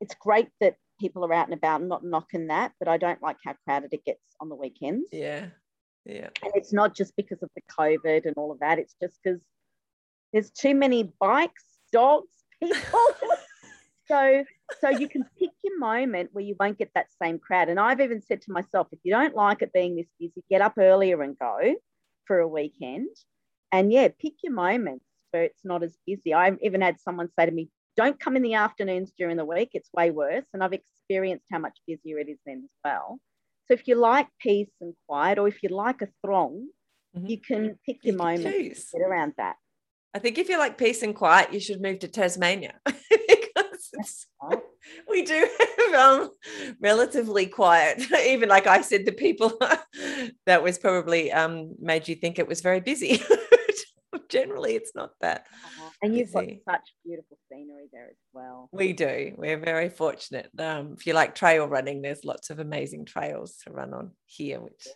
it's 0.00 0.14
great 0.14 0.48
that 0.60 0.76
people 1.02 1.24
are 1.24 1.34
out 1.34 1.48
and 1.48 1.54
about. 1.54 1.80
I'm 1.80 1.88
not 1.88 2.04
knocking 2.04 2.46
that, 2.46 2.72
but 2.78 2.86
I 2.86 2.96
don't 2.96 3.20
like 3.20 3.36
how 3.44 3.54
crowded 3.64 3.92
it 3.92 4.04
gets 4.04 4.22
on 4.40 4.48
the 4.48 4.54
weekends. 4.54 5.08
Yeah. 5.10 5.46
Yeah. 6.04 6.28
And 6.42 6.52
it's 6.54 6.72
not 6.72 6.96
just 6.96 7.14
because 7.16 7.42
of 7.42 7.50
the 7.56 7.62
COVID 7.78 8.24
and 8.24 8.36
all 8.36 8.52
of 8.52 8.60
that. 8.60 8.78
It's 8.78 8.94
just 9.02 9.18
because 9.22 9.40
there's 10.32 10.50
too 10.50 10.74
many 10.74 11.12
bikes, 11.20 11.64
dogs, 11.92 12.32
people. 12.62 13.00
so 14.08 14.44
so 14.80 14.88
you 14.88 15.08
can 15.08 15.24
pick 15.38 15.50
your 15.62 15.78
moment 15.78 16.30
where 16.32 16.44
you 16.44 16.56
won't 16.58 16.78
get 16.78 16.90
that 16.94 17.08
same 17.20 17.38
crowd. 17.38 17.68
And 17.68 17.80
I've 17.80 18.00
even 18.00 18.22
said 18.22 18.40
to 18.42 18.52
myself, 18.52 18.88
if 18.92 19.00
you 19.02 19.12
don't 19.12 19.34
like 19.34 19.62
it 19.62 19.72
being 19.72 19.96
this 19.96 20.08
busy, 20.18 20.44
get 20.48 20.60
up 20.60 20.74
earlier 20.78 21.22
and 21.22 21.38
go 21.38 21.74
for 22.26 22.38
a 22.38 22.48
weekend. 22.48 23.08
And 23.72 23.92
yeah, 23.92 24.08
pick 24.08 24.34
your 24.42 24.52
moments 24.52 25.04
where 25.30 25.42
it's 25.44 25.64
not 25.64 25.82
as 25.82 25.96
busy. 26.06 26.34
I've 26.34 26.58
even 26.62 26.80
had 26.80 27.00
someone 27.00 27.28
say 27.38 27.46
to 27.46 27.52
me, 27.52 27.68
don't 27.96 28.18
come 28.18 28.36
in 28.36 28.42
the 28.42 28.54
afternoons 28.54 29.12
during 29.16 29.36
the 29.36 29.44
week. 29.44 29.70
It's 29.74 29.90
way 29.92 30.10
worse. 30.10 30.44
And 30.52 30.62
I've 30.62 30.72
experienced 30.72 31.46
how 31.50 31.58
much 31.58 31.78
busier 31.86 32.18
it 32.18 32.28
is 32.28 32.38
then 32.46 32.62
as 32.64 32.70
well. 32.84 33.18
So 33.68 33.74
if 33.74 33.86
you 33.86 33.94
like 33.94 34.28
peace 34.40 34.70
and 34.80 34.94
quiet, 35.08 35.38
or 35.38 35.48
if 35.48 35.62
you 35.62 35.68
like 35.68 36.02
a 36.02 36.08
throng, 36.24 36.68
mm-hmm. 37.16 37.26
you 37.26 37.38
can 37.38 37.78
pick 37.86 38.04
your 38.04 38.16
moment 38.16 38.54
get 38.54 39.00
around 39.00 39.34
that. 39.36 39.56
I 40.14 40.18
think 40.18 40.36
if 40.38 40.48
you 40.48 40.58
like 40.58 40.76
peace 40.76 41.02
and 41.02 41.14
quiet, 41.14 41.52
you 41.52 41.60
should 41.60 41.80
move 41.80 42.00
to 42.00 42.08
Tasmania 42.08 42.74
because 42.84 44.26
we 45.08 45.22
do 45.22 45.48
have 45.58 45.94
um, 45.94 46.30
relatively 46.80 47.46
quiet. 47.46 48.02
Even 48.26 48.48
like 48.48 48.66
I 48.66 48.82
said, 48.82 49.06
the 49.06 49.12
people 49.12 49.58
that 50.46 50.62
was 50.62 50.78
probably 50.78 51.32
um, 51.32 51.74
made 51.80 52.08
you 52.08 52.14
think 52.14 52.38
it 52.38 52.48
was 52.48 52.60
very 52.60 52.80
busy. 52.80 53.22
Generally, 54.28 54.76
it's 54.76 54.94
not 54.94 55.10
that. 55.20 55.46
Uh-huh. 55.52 55.90
And 56.02 56.16
you've 56.16 56.32
got 56.32 56.44
such 56.68 56.94
beautiful 57.04 57.38
scenery 57.48 57.88
there 57.92 58.08
as 58.10 58.16
well. 58.32 58.68
We 58.72 58.92
do. 58.92 59.34
We're 59.36 59.58
very 59.58 59.88
fortunate. 59.88 60.50
Um, 60.58 60.96
if 60.98 61.06
you 61.06 61.14
like 61.14 61.36
trail 61.36 61.66
running, 61.66 62.02
there's 62.02 62.24
lots 62.24 62.50
of 62.50 62.58
amazing 62.58 63.04
trails 63.04 63.58
to 63.64 63.70
run 63.72 63.94
on 63.94 64.10
here, 64.26 64.60
which 64.60 64.88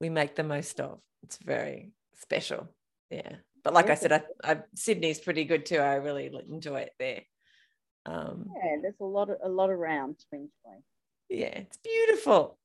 we 0.00 0.08
make 0.08 0.34
the 0.34 0.42
most 0.42 0.80
of. 0.80 1.00
It's 1.22 1.36
very 1.36 1.92
special. 2.14 2.68
Yeah. 3.10 3.36
But 3.62 3.74
like 3.74 3.90
I 3.90 3.94
said, 3.94 4.12
I, 4.12 4.22
I, 4.42 4.58
Sydney's 4.74 5.20
pretty 5.20 5.44
good 5.44 5.66
too. 5.66 5.76
I 5.76 5.96
really 5.96 6.30
enjoy 6.50 6.80
it 6.80 6.92
there. 6.98 7.22
Um, 8.06 8.46
yeah, 8.56 8.76
there's 8.80 9.00
a 9.00 9.04
lot 9.04 9.30
of 9.30 9.36
a 9.44 9.48
lot 9.48 9.70
around 9.70 10.18
to 10.18 10.26
enjoy. 10.32 10.82
Yeah, 11.28 11.58
it's 11.58 11.76
beautiful. 11.76 12.58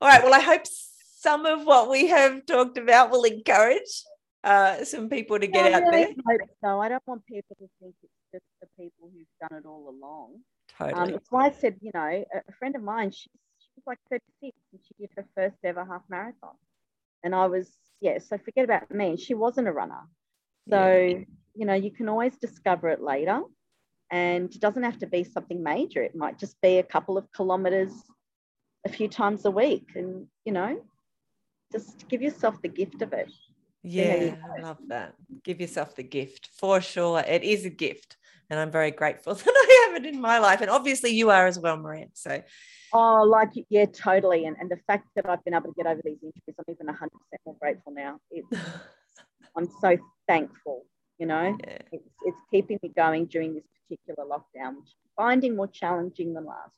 All 0.00 0.08
right. 0.08 0.22
Well, 0.22 0.34
I 0.34 0.40
hope 0.40 0.62
some 0.66 1.46
of 1.46 1.64
what 1.64 1.88
we 1.88 2.08
have 2.08 2.44
talked 2.46 2.78
about 2.78 3.10
will 3.10 3.22
encourage 3.22 4.04
uh, 4.44 4.84
some 4.84 5.08
people 5.08 5.38
to 5.38 5.46
get 5.46 5.72
out 5.72 5.82
really 5.82 6.16
there. 6.26 6.38
So 6.62 6.80
I 6.80 6.88
don't 6.88 7.02
want 7.06 7.24
people 7.26 7.56
to 7.60 7.68
think 7.80 7.94
it's 8.02 8.12
just 8.32 8.44
the 8.60 8.66
people 8.76 9.10
who've 9.12 9.48
done 9.48 9.58
it 9.58 9.66
all 9.66 9.88
along. 9.88 10.40
Totally. 10.78 11.14
Um, 11.14 11.20
why 11.30 11.46
I 11.46 11.52
said, 11.52 11.76
you 11.80 11.90
know, 11.94 12.24
a, 12.34 12.52
friend 12.58 12.74
of 12.74 12.82
mine, 12.82 13.10
she's, 13.10 13.28
she's 13.58 13.84
like 13.86 13.98
36 14.10 14.56
and 14.72 14.80
she 14.86 14.94
did 14.98 15.10
her 15.16 15.24
first 15.36 15.56
ever 15.64 15.84
half 15.84 16.02
marathon. 16.08 16.54
And 17.22 17.34
I 17.34 17.46
was, 17.46 17.70
yeah, 18.00 18.18
so 18.18 18.36
forget 18.38 18.64
about 18.64 18.90
me. 18.90 19.16
She 19.16 19.34
wasn't 19.34 19.68
a 19.68 19.72
runner. 19.72 20.08
So, 20.68 20.92
yeah. 20.92 21.18
you 21.54 21.66
know, 21.66 21.74
you 21.74 21.90
can 21.90 22.08
always 22.08 22.36
discover 22.36 22.88
it 22.88 23.00
later. 23.00 23.42
And 24.10 24.52
it 24.52 24.60
doesn't 24.60 24.82
have 24.82 24.98
to 24.98 25.06
be 25.06 25.24
something 25.24 25.62
major. 25.62 26.02
It 26.02 26.16
might 26.16 26.38
just 26.38 26.60
be 26.60 26.78
a 26.78 26.82
couple 26.82 27.16
of 27.16 27.30
kilometers 27.32 27.92
a 28.84 28.88
few 28.88 29.08
times 29.08 29.44
a 29.44 29.50
week. 29.50 29.86
And, 29.94 30.26
you 30.44 30.52
know, 30.52 30.82
just 31.70 32.08
give 32.08 32.22
yourself 32.22 32.60
the 32.60 32.68
gift 32.68 33.02
of 33.02 33.12
it. 33.12 33.30
Yeah, 33.82 34.36
I 34.56 34.60
love 34.60 34.78
that. 34.88 35.14
Give 35.42 35.60
yourself 35.60 35.96
the 35.96 36.02
gift 36.02 36.48
for 36.56 36.80
sure. 36.80 37.20
It 37.20 37.42
is 37.42 37.64
a 37.64 37.70
gift. 37.70 38.16
And 38.50 38.60
I'm 38.60 38.70
very 38.70 38.90
grateful 38.90 39.34
that 39.34 39.46
I 39.46 39.86
have 39.88 40.04
it 40.04 40.06
in 40.06 40.20
my 40.20 40.38
life. 40.38 40.60
And 40.60 40.70
obviously 40.70 41.10
you 41.10 41.30
are 41.30 41.46
as 41.46 41.58
well, 41.58 41.76
Maria. 41.76 42.06
So 42.12 42.42
Oh, 42.92 43.22
like 43.22 43.50
yeah, 43.70 43.86
totally. 43.86 44.44
And 44.44 44.56
and 44.60 44.70
the 44.70 44.76
fact 44.86 45.08
that 45.16 45.28
I've 45.28 45.42
been 45.44 45.54
able 45.54 45.72
to 45.72 45.74
get 45.76 45.86
over 45.86 46.00
these 46.04 46.18
injuries, 46.22 46.56
I'm 46.58 46.64
even 46.68 46.86
100 46.86 47.10
percent 47.10 47.40
more 47.46 47.56
grateful 47.58 47.92
now. 47.92 48.18
It's, 48.30 48.46
I'm 49.56 49.68
so 49.80 49.96
thankful. 50.28 50.84
You 51.18 51.26
know, 51.26 51.56
yeah. 51.66 51.78
it's 51.90 52.08
it's 52.24 52.36
keeping 52.50 52.78
me 52.82 52.90
going 52.94 53.26
during 53.26 53.54
this 53.54 53.64
particular 53.88 54.28
lockdown, 54.28 54.76
which 54.76 54.92
I'm 54.92 55.24
finding 55.24 55.56
more 55.56 55.68
challenging 55.68 56.34
than 56.34 56.44
last. 56.44 56.76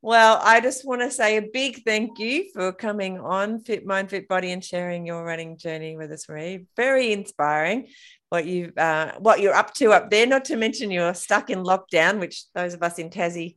Well, 0.00 0.40
I 0.42 0.60
just 0.60 0.86
want 0.86 1.00
to 1.02 1.10
say 1.10 1.36
a 1.36 1.42
big 1.42 1.82
thank 1.84 2.20
you 2.20 2.50
for 2.52 2.72
coming 2.72 3.18
on 3.18 3.60
Fit 3.60 3.84
Mind, 3.84 4.10
Fit 4.10 4.28
Body 4.28 4.52
and 4.52 4.64
sharing 4.64 5.04
your 5.04 5.24
running 5.24 5.58
journey 5.58 5.96
with 5.96 6.12
us, 6.12 6.28
Marie. 6.28 6.66
Very 6.76 7.12
inspiring 7.12 7.88
what 8.28 8.46
you 8.46 8.72
uh, 8.76 9.12
what 9.18 9.40
you're 9.40 9.54
up 9.54 9.74
to 9.74 9.90
up 9.92 10.10
there. 10.10 10.26
Not 10.26 10.44
to 10.46 10.56
mention 10.56 10.92
you're 10.92 11.14
stuck 11.14 11.50
in 11.50 11.64
lockdown, 11.64 12.20
which 12.20 12.44
those 12.54 12.74
of 12.74 12.82
us 12.82 13.00
in 13.00 13.10
Tassie 13.10 13.56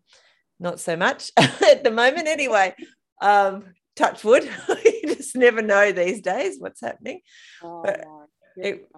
not 0.59 0.79
so 0.79 0.95
much 0.95 1.31
at 1.37 1.83
the 1.83 1.91
moment 1.91 2.27
anyway. 2.27 2.73
Um, 3.21 3.73
touch 3.95 4.23
wood. 4.23 4.43
you 4.83 5.15
just 5.15 5.35
never 5.35 5.61
know 5.61 5.91
these 5.91 6.21
days 6.21 6.55
what's 6.59 6.81
happening. 6.81 7.21
Oh, 7.63 7.83
but 7.83 8.03
it, 8.55 8.89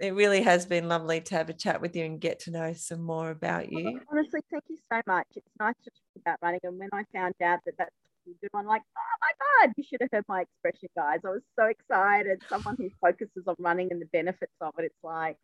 it 0.00 0.14
really 0.14 0.42
has 0.42 0.64
been 0.64 0.88
lovely 0.88 1.20
to 1.22 1.34
have 1.34 1.48
a 1.48 1.54
chat 1.54 1.80
with 1.80 1.96
you 1.96 2.04
and 2.04 2.20
get 2.20 2.40
to 2.40 2.50
know 2.50 2.72
some 2.72 3.02
more 3.02 3.30
about 3.30 3.72
you. 3.72 4.00
Honestly, 4.10 4.40
thank 4.50 4.64
you 4.68 4.78
so 4.90 5.00
much. 5.06 5.26
It's 5.34 5.50
nice 5.58 5.74
to 5.84 5.90
about 6.28 6.38
running. 6.42 6.60
And 6.62 6.78
when 6.78 6.90
I 6.92 7.04
found 7.12 7.34
out 7.42 7.60
that 7.64 7.74
that's 7.78 7.90
you 8.26 8.34
do, 8.42 8.48
I'm 8.54 8.66
like, 8.66 8.82
oh 8.96 9.16
my 9.20 9.66
God, 9.66 9.74
you 9.76 9.84
should 9.84 10.00
have 10.02 10.10
heard 10.12 10.24
my 10.28 10.42
expression, 10.42 10.88
guys. 10.94 11.20
I 11.24 11.30
was 11.30 11.42
so 11.58 11.66
excited. 11.66 12.42
Someone 12.48 12.76
who 12.76 12.90
focuses 13.00 13.44
on 13.46 13.54
running 13.58 13.88
and 13.90 14.00
the 14.00 14.06
benefits 14.12 14.52
of 14.60 14.74
it. 14.78 14.84
It's 14.84 15.02
like, 15.02 15.38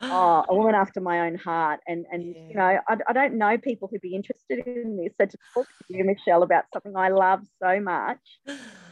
oh, 0.00 0.44
a 0.48 0.54
woman 0.54 0.74
after 0.76 1.00
my 1.00 1.26
own 1.26 1.36
heart. 1.36 1.80
And 1.86 2.06
and 2.10 2.34
yeah. 2.34 2.48
you 2.48 2.54
know, 2.54 2.78
I, 2.88 2.96
I 3.08 3.12
don't 3.12 3.34
know 3.34 3.58
people 3.58 3.88
who'd 3.90 4.00
be 4.00 4.14
interested 4.14 4.60
in 4.66 4.96
this. 4.96 5.12
So 5.20 5.26
to 5.26 5.36
talk 5.54 5.66
to 5.66 5.96
you, 5.96 6.04
Michelle, 6.04 6.42
about 6.42 6.64
something 6.72 6.96
I 6.96 7.08
love 7.08 7.40
so 7.62 7.80
much, 7.80 8.20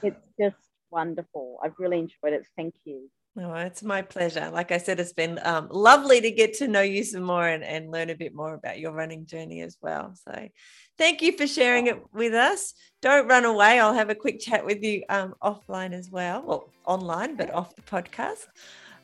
it's 0.02 0.20
just 0.40 0.56
wonderful. 0.90 1.58
I've 1.62 1.78
really 1.78 1.98
enjoyed 1.98 2.32
it. 2.32 2.46
Thank 2.56 2.74
you. 2.84 3.08
Oh, 3.40 3.54
it's 3.54 3.84
my 3.84 4.02
pleasure. 4.02 4.50
Like 4.52 4.72
I 4.72 4.78
said, 4.78 4.98
it's 4.98 5.12
been 5.12 5.38
um, 5.44 5.68
lovely 5.70 6.20
to 6.20 6.30
get 6.30 6.54
to 6.54 6.66
know 6.66 6.80
you 6.80 7.04
some 7.04 7.22
more 7.22 7.46
and, 7.46 7.62
and 7.62 7.92
learn 7.92 8.10
a 8.10 8.16
bit 8.16 8.34
more 8.34 8.54
about 8.54 8.80
your 8.80 8.92
running 8.92 9.26
journey 9.26 9.60
as 9.60 9.76
well. 9.80 10.12
So, 10.14 10.48
thank 10.96 11.22
you 11.22 11.36
for 11.36 11.46
sharing 11.46 11.86
it 11.86 12.02
with 12.12 12.34
us. 12.34 12.74
Don't 13.00 13.28
run 13.28 13.44
away. 13.44 13.78
I'll 13.78 13.94
have 13.94 14.10
a 14.10 14.14
quick 14.14 14.40
chat 14.40 14.66
with 14.66 14.82
you 14.82 15.04
um, 15.08 15.34
offline 15.40 15.92
as 15.92 16.10
well, 16.10 16.42
well, 16.44 16.70
online, 16.84 17.36
but 17.36 17.52
off 17.54 17.76
the 17.76 17.82
podcast. 17.82 18.46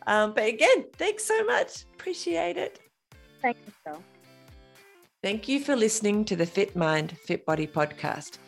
Um, 0.07 0.35
but 0.35 0.49
again, 0.49 0.87
thanks 0.97 1.25
so 1.25 1.45
much. 1.45 1.85
Appreciate 1.95 2.57
it. 2.57 2.81
Thank 3.41 3.57
you, 3.67 3.73
Phil. 3.85 4.03
Thank 5.23 5.49
you 5.49 5.61
for 5.61 5.77
listening 5.77 6.25
to 6.27 6.37
the 6.37 6.45
Fit 6.45 6.75
Mind, 6.75 7.17
Fit 7.19 7.47
Body 7.47 7.67
podcast. 7.67 8.39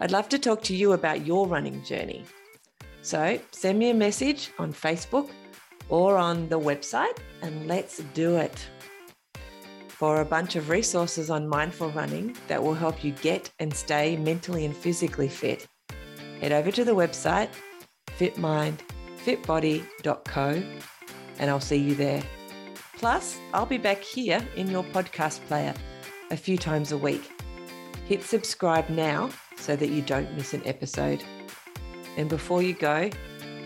I'd 0.00 0.10
love 0.10 0.28
to 0.30 0.38
talk 0.38 0.62
to 0.64 0.74
you 0.74 0.92
about 0.92 1.26
your 1.26 1.46
running 1.46 1.84
journey. 1.84 2.24
So 3.02 3.38
send 3.52 3.78
me 3.78 3.90
a 3.90 3.94
message 3.94 4.50
on 4.58 4.72
Facebook 4.72 5.30
or 5.88 6.16
on 6.16 6.48
the 6.48 6.58
website 6.58 7.18
and 7.42 7.66
let's 7.66 7.98
do 8.14 8.36
it. 8.36 8.66
For 9.88 10.20
a 10.20 10.24
bunch 10.24 10.56
of 10.56 10.68
resources 10.68 11.30
on 11.30 11.48
mindful 11.48 11.90
running 11.90 12.36
that 12.46 12.62
will 12.62 12.74
help 12.74 13.02
you 13.02 13.12
get 13.12 13.50
and 13.58 13.74
stay 13.74 14.16
mentally 14.16 14.64
and 14.64 14.76
physically 14.76 15.28
fit, 15.28 15.66
head 16.40 16.52
over 16.52 16.70
to 16.70 16.84
the 16.84 16.94
website 16.94 17.48
fitmindfitbody.co 18.18 20.62
and 21.38 21.50
I'll 21.50 21.60
see 21.60 21.76
you 21.76 21.94
there. 21.94 22.22
Plus, 22.96 23.38
I'll 23.54 23.66
be 23.66 23.78
back 23.78 24.02
here 24.02 24.44
in 24.56 24.68
your 24.68 24.82
podcast 24.82 25.38
player 25.46 25.72
a 26.30 26.36
few 26.36 26.58
times 26.58 26.92
a 26.92 26.98
week. 26.98 27.30
Hit 28.06 28.24
subscribe 28.24 28.88
now 28.88 29.30
so 29.56 29.76
that 29.76 29.90
you 29.90 30.02
don't 30.02 30.34
miss 30.34 30.52
an 30.54 30.66
episode. 30.66 31.22
And 32.18 32.28
before 32.28 32.62
you 32.62 32.74
go, 32.74 33.08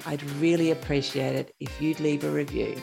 I'd 0.05 0.23
really 0.33 0.71
appreciate 0.71 1.35
it 1.35 1.55
if 1.59 1.81
you'd 1.81 2.01
leave 2.01 2.23
a 2.23 2.31
review. 2.31 2.77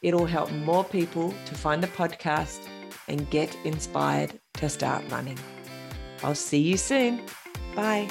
It'll 0.00 0.26
help 0.26 0.50
more 0.52 0.84
people 0.84 1.34
to 1.46 1.54
find 1.54 1.82
the 1.82 1.88
podcast 1.88 2.60
and 3.08 3.28
get 3.28 3.54
inspired 3.64 4.38
to 4.54 4.68
start 4.68 5.04
running. 5.10 5.38
I'll 6.22 6.36
see 6.36 6.60
you 6.60 6.76
soon. 6.76 7.20
Bye. 7.74 8.08